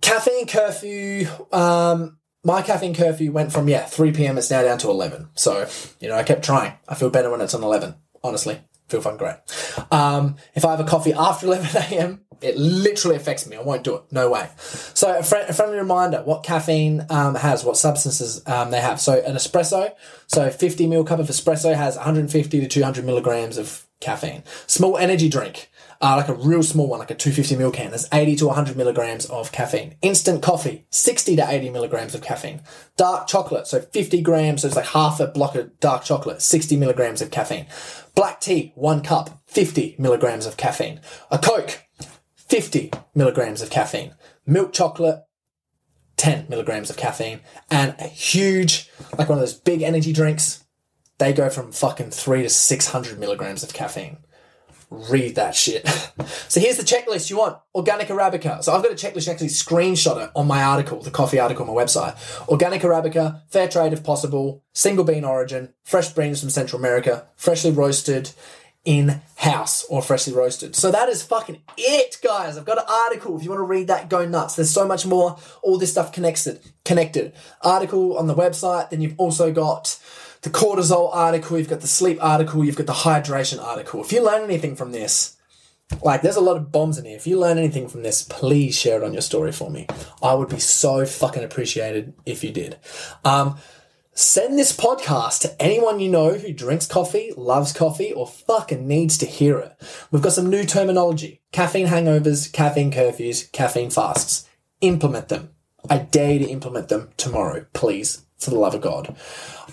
Caffeine 0.00 0.46
curfew. 0.46 1.28
Um, 1.52 2.18
my 2.44 2.62
caffeine 2.62 2.94
curfew 2.94 3.30
went 3.30 3.52
from 3.52 3.68
yeah 3.68 3.84
3 3.84 4.12
p.m. 4.12 4.38
It's 4.38 4.50
now 4.50 4.62
down 4.62 4.78
to 4.78 4.90
11. 4.90 5.28
So 5.34 5.68
you 6.00 6.08
know 6.08 6.16
I 6.16 6.22
kept 6.22 6.44
trying. 6.44 6.74
I 6.88 6.94
feel 6.94 7.10
better 7.10 7.30
when 7.30 7.40
it's 7.40 7.54
on 7.54 7.62
11 7.62 7.94
honestly. 8.22 8.60
Feel 8.88 9.00
fun, 9.00 9.16
great. 9.16 9.34
Um, 9.90 10.36
if 10.54 10.64
I 10.64 10.70
have 10.70 10.80
a 10.80 10.84
coffee 10.84 11.12
after 11.12 11.46
11 11.46 11.82
a.m., 11.92 12.20
it 12.40 12.56
literally 12.56 13.16
affects 13.16 13.46
me. 13.46 13.56
I 13.56 13.62
won't 13.62 13.82
do 13.82 13.96
it. 13.96 14.02
No 14.12 14.30
way. 14.30 14.48
So, 14.58 15.18
a, 15.18 15.22
fr- 15.22 15.36
a 15.48 15.52
friendly 15.52 15.78
reminder 15.78 16.22
what 16.22 16.44
caffeine 16.44 17.04
um, 17.10 17.34
has, 17.34 17.64
what 17.64 17.76
substances 17.76 18.46
um, 18.46 18.70
they 18.70 18.80
have. 18.80 19.00
So, 19.00 19.20
an 19.24 19.34
espresso, 19.34 19.92
so 20.26 20.50
50 20.50 20.86
ml 20.86 21.06
cup 21.06 21.18
of 21.18 21.28
espresso 21.28 21.74
has 21.74 21.96
150 21.96 22.60
to 22.60 22.68
200 22.68 23.04
milligrams 23.04 23.58
of 23.58 23.86
caffeine. 24.00 24.44
Small 24.66 24.98
energy 24.98 25.28
drink 25.28 25.70
uh, 26.00 26.16
like 26.16 26.28
a 26.28 26.34
real 26.34 26.62
small 26.62 26.88
one, 26.88 26.98
like 26.98 27.10
a 27.10 27.14
250 27.14 27.56
ml 27.56 27.72
can. 27.72 27.90
There's 27.90 28.08
80 28.12 28.36
to 28.36 28.46
100 28.46 28.76
milligrams 28.76 29.26
of 29.26 29.52
caffeine. 29.52 29.96
Instant 30.02 30.42
coffee, 30.42 30.86
60 30.90 31.36
to 31.36 31.46
80 31.48 31.70
milligrams 31.70 32.14
of 32.14 32.22
caffeine. 32.22 32.62
Dark 32.96 33.26
chocolate, 33.26 33.66
so 33.66 33.80
50 33.80 34.22
grams, 34.22 34.62
so 34.62 34.68
it's 34.68 34.76
like 34.76 34.86
half 34.86 35.20
a 35.20 35.26
block 35.26 35.54
of 35.54 35.78
dark 35.80 36.04
chocolate, 36.04 36.42
60 36.42 36.76
milligrams 36.76 37.22
of 37.22 37.30
caffeine. 37.30 37.66
Black 38.14 38.40
tea, 38.40 38.72
one 38.74 39.02
cup, 39.02 39.40
50 39.46 39.96
milligrams 39.98 40.46
of 40.46 40.56
caffeine. 40.56 41.00
A 41.30 41.38
Coke, 41.38 41.84
50 42.36 42.92
milligrams 43.14 43.62
of 43.62 43.70
caffeine. 43.70 44.14
Milk 44.46 44.72
chocolate, 44.72 45.24
10 46.16 46.46
milligrams 46.48 46.90
of 46.90 46.96
caffeine. 46.96 47.40
And 47.70 47.94
a 47.98 48.06
huge, 48.06 48.90
like 49.18 49.28
one 49.28 49.38
of 49.38 49.42
those 49.42 49.54
big 49.54 49.82
energy 49.82 50.12
drinks, 50.12 50.64
they 51.18 51.32
go 51.32 51.48
from 51.48 51.72
fucking 51.72 52.10
three 52.10 52.42
to 52.42 52.48
600 52.48 53.18
milligrams 53.18 53.62
of 53.62 53.72
caffeine 53.72 54.18
read 54.90 55.34
that 55.34 55.54
shit. 55.54 55.86
so 56.48 56.60
here's 56.60 56.76
the 56.76 56.82
checklist 56.82 57.30
you 57.30 57.38
want. 57.38 57.58
Organic 57.74 58.08
Arabica. 58.08 58.62
So 58.62 58.72
I've 58.74 58.82
got 58.82 58.92
a 58.92 58.94
checklist 58.94 59.28
actually 59.28 59.48
screenshot 59.48 60.24
it 60.24 60.30
on 60.34 60.46
my 60.46 60.62
article, 60.62 61.00
the 61.00 61.10
coffee 61.10 61.38
article 61.38 61.68
on 61.68 61.74
my 61.74 61.82
website. 61.82 62.16
Organic 62.48 62.82
Arabica, 62.82 63.42
fair 63.48 63.68
trade 63.68 63.92
if 63.92 64.04
possible, 64.04 64.62
single 64.72 65.04
bean 65.04 65.24
origin, 65.24 65.72
fresh 65.84 66.10
beans 66.10 66.40
from 66.40 66.50
Central 66.50 66.80
America, 66.80 67.26
freshly 67.36 67.70
roasted 67.70 68.30
in 68.84 69.20
house 69.38 69.84
or 69.90 70.00
freshly 70.00 70.32
roasted. 70.32 70.76
So 70.76 70.92
that 70.92 71.08
is 71.08 71.22
fucking 71.22 71.60
it, 71.76 72.18
guys. 72.22 72.56
I've 72.56 72.64
got 72.64 72.78
an 72.78 72.84
article. 72.88 73.36
If 73.36 73.42
you 73.42 73.50
want 73.50 73.58
to 73.58 73.64
read 73.64 73.88
that, 73.88 74.08
go 74.08 74.24
nuts. 74.24 74.54
There's 74.54 74.70
so 74.70 74.86
much 74.86 75.04
more. 75.04 75.36
All 75.62 75.76
this 75.76 75.90
stuff 75.90 76.12
connected. 76.12 76.60
Connected. 76.84 77.32
Article 77.62 78.16
on 78.16 78.28
the 78.28 78.34
website. 78.34 78.90
Then 78.90 79.00
you've 79.00 79.18
also 79.18 79.52
got 79.52 79.98
the 80.42 80.50
cortisol 80.50 81.10
article, 81.12 81.58
you've 81.58 81.68
got 81.68 81.80
the 81.80 81.86
sleep 81.86 82.18
article, 82.20 82.64
you've 82.64 82.76
got 82.76 82.86
the 82.86 82.92
hydration 82.92 83.62
article. 83.62 84.00
If 84.00 84.12
you 84.12 84.24
learn 84.24 84.42
anything 84.42 84.76
from 84.76 84.92
this, 84.92 85.36
like 86.02 86.22
there's 86.22 86.36
a 86.36 86.40
lot 86.40 86.56
of 86.56 86.72
bombs 86.72 86.98
in 86.98 87.04
here. 87.04 87.16
If 87.16 87.26
you 87.26 87.38
learn 87.38 87.58
anything 87.58 87.88
from 87.88 88.02
this, 88.02 88.22
please 88.22 88.76
share 88.76 88.98
it 88.98 89.04
on 89.04 89.12
your 89.12 89.22
story 89.22 89.52
for 89.52 89.70
me. 89.70 89.86
I 90.22 90.34
would 90.34 90.48
be 90.48 90.58
so 90.58 91.06
fucking 91.06 91.44
appreciated 91.44 92.14
if 92.24 92.42
you 92.42 92.50
did. 92.50 92.76
Um, 93.24 93.58
send 94.12 94.58
this 94.58 94.76
podcast 94.76 95.40
to 95.42 95.62
anyone 95.62 96.00
you 96.00 96.08
know 96.08 96.34
who 96.34 96.52
drinks 96.52 96.86
coffee, 96.86 97.32
loves 97.36 97.72
coffee, 97.72 98.12
or 98.12 98.26
fucking 98.26 98.86
needs 98.86 99.16
to 99.18 99.26
hear 99.26 99.58
it. 99.58 99.80
We've 100.10 100.22
got 100.22 100.32
some 100.32 100.50
new 100.50 100.64
terminology 100.64 101.40
caffeine 101.52 101.86
hangovers, 101.86 102.52
caffeine 102.52 102.90
curfews, 102.90 103.50
caffeine 103.52 103.90
fasts. 103.90 104.48
Implement 104.80 105.28
them. 105.28 105.50
I 105.88 105.98
dare 105.98 106.32
you 106.32 106.38
to 106.40 106.50
implement 106.50 106.88
them 106.88 107.10
tomorrow, 107.16 107.64
please, 107.72 108.25
for 108.38 108.50
the 108.50 108.58
love 108.58 108.74
of 108.74 108.80
God 108.80 109.16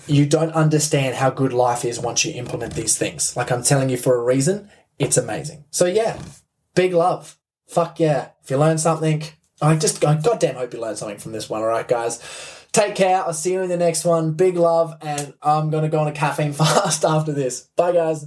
you 0.06 0.26
don't 0.26 0.52
understand 0.52 1.16
how 1.16 1.30
good 1.30 1.52
life 1.52 1.84
is 1.84 1.98
once 1.98 2.24
you 2.24 2.32
implement 2.34 2.74
these 2.74 2.96
things. 2.96 3.36
Like 3.36 3.50
I'm 3.50 3.62
telling 3.62 3.88
you 3.88 3.96
for 3.96 4.16
a 4.16 4.22
reason, 4.22 4.70
it's 4.98 5.16
amazing. 5.16 5.64
So 5.70 5.86
yeah, 5.86 6.18
big 6.74 6.92
love. 6.92 7.38
Fuck 7.66 8.00
yeah. 8.00 8.30
If 8.42 8.50
you 8.50 8.58
learn 8.58 8.78
something, 8.78 9.22
I 9.62 9.76
just, 9.76 10.04
I 10.04 10.16
goddamn 10.16 10.56
hope 10.56 10.74
you 10.74 10.80
learned 10.80 10.98
something 10.98 11.18
from 11.18 11.32
this 11.32 11.48
one. 11.48 11.62
All 11.62 11.66
right, 11.66 11.88
guys. 11.88 12.20
Take 12.72 12.96
care. 12.96 13.22
I'll 13.22 13.32
see 13.32 13.52
you 13.52 13.62
in 13.62 13.68
the 13.68 13.76
next 13.76 14.04
one. 14.04 14.32
Big 14.32 14.56
love. 14.56 14.96
And 15.00 15.32
I'm 15.42 15.70
going 15.70 15.84
to 15.84 15.88
go 15.88 16.00
on 16.00 16.08
a 16.08 16.12
caffeine 16.12 16.52
fast 16.52 17.04
after 17.04 17.32
this. 17.32 17.62
Bye, 17.76 17.92
guys. 17.92 18.26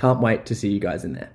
Can't 0.00 0.20
wait 0.20 0.46
to 0.46 0.54
see 0.54 0.70
you 0.70 0.80
guys 0.80 1.04
in 1.04 1.12
there. 1.12 1.28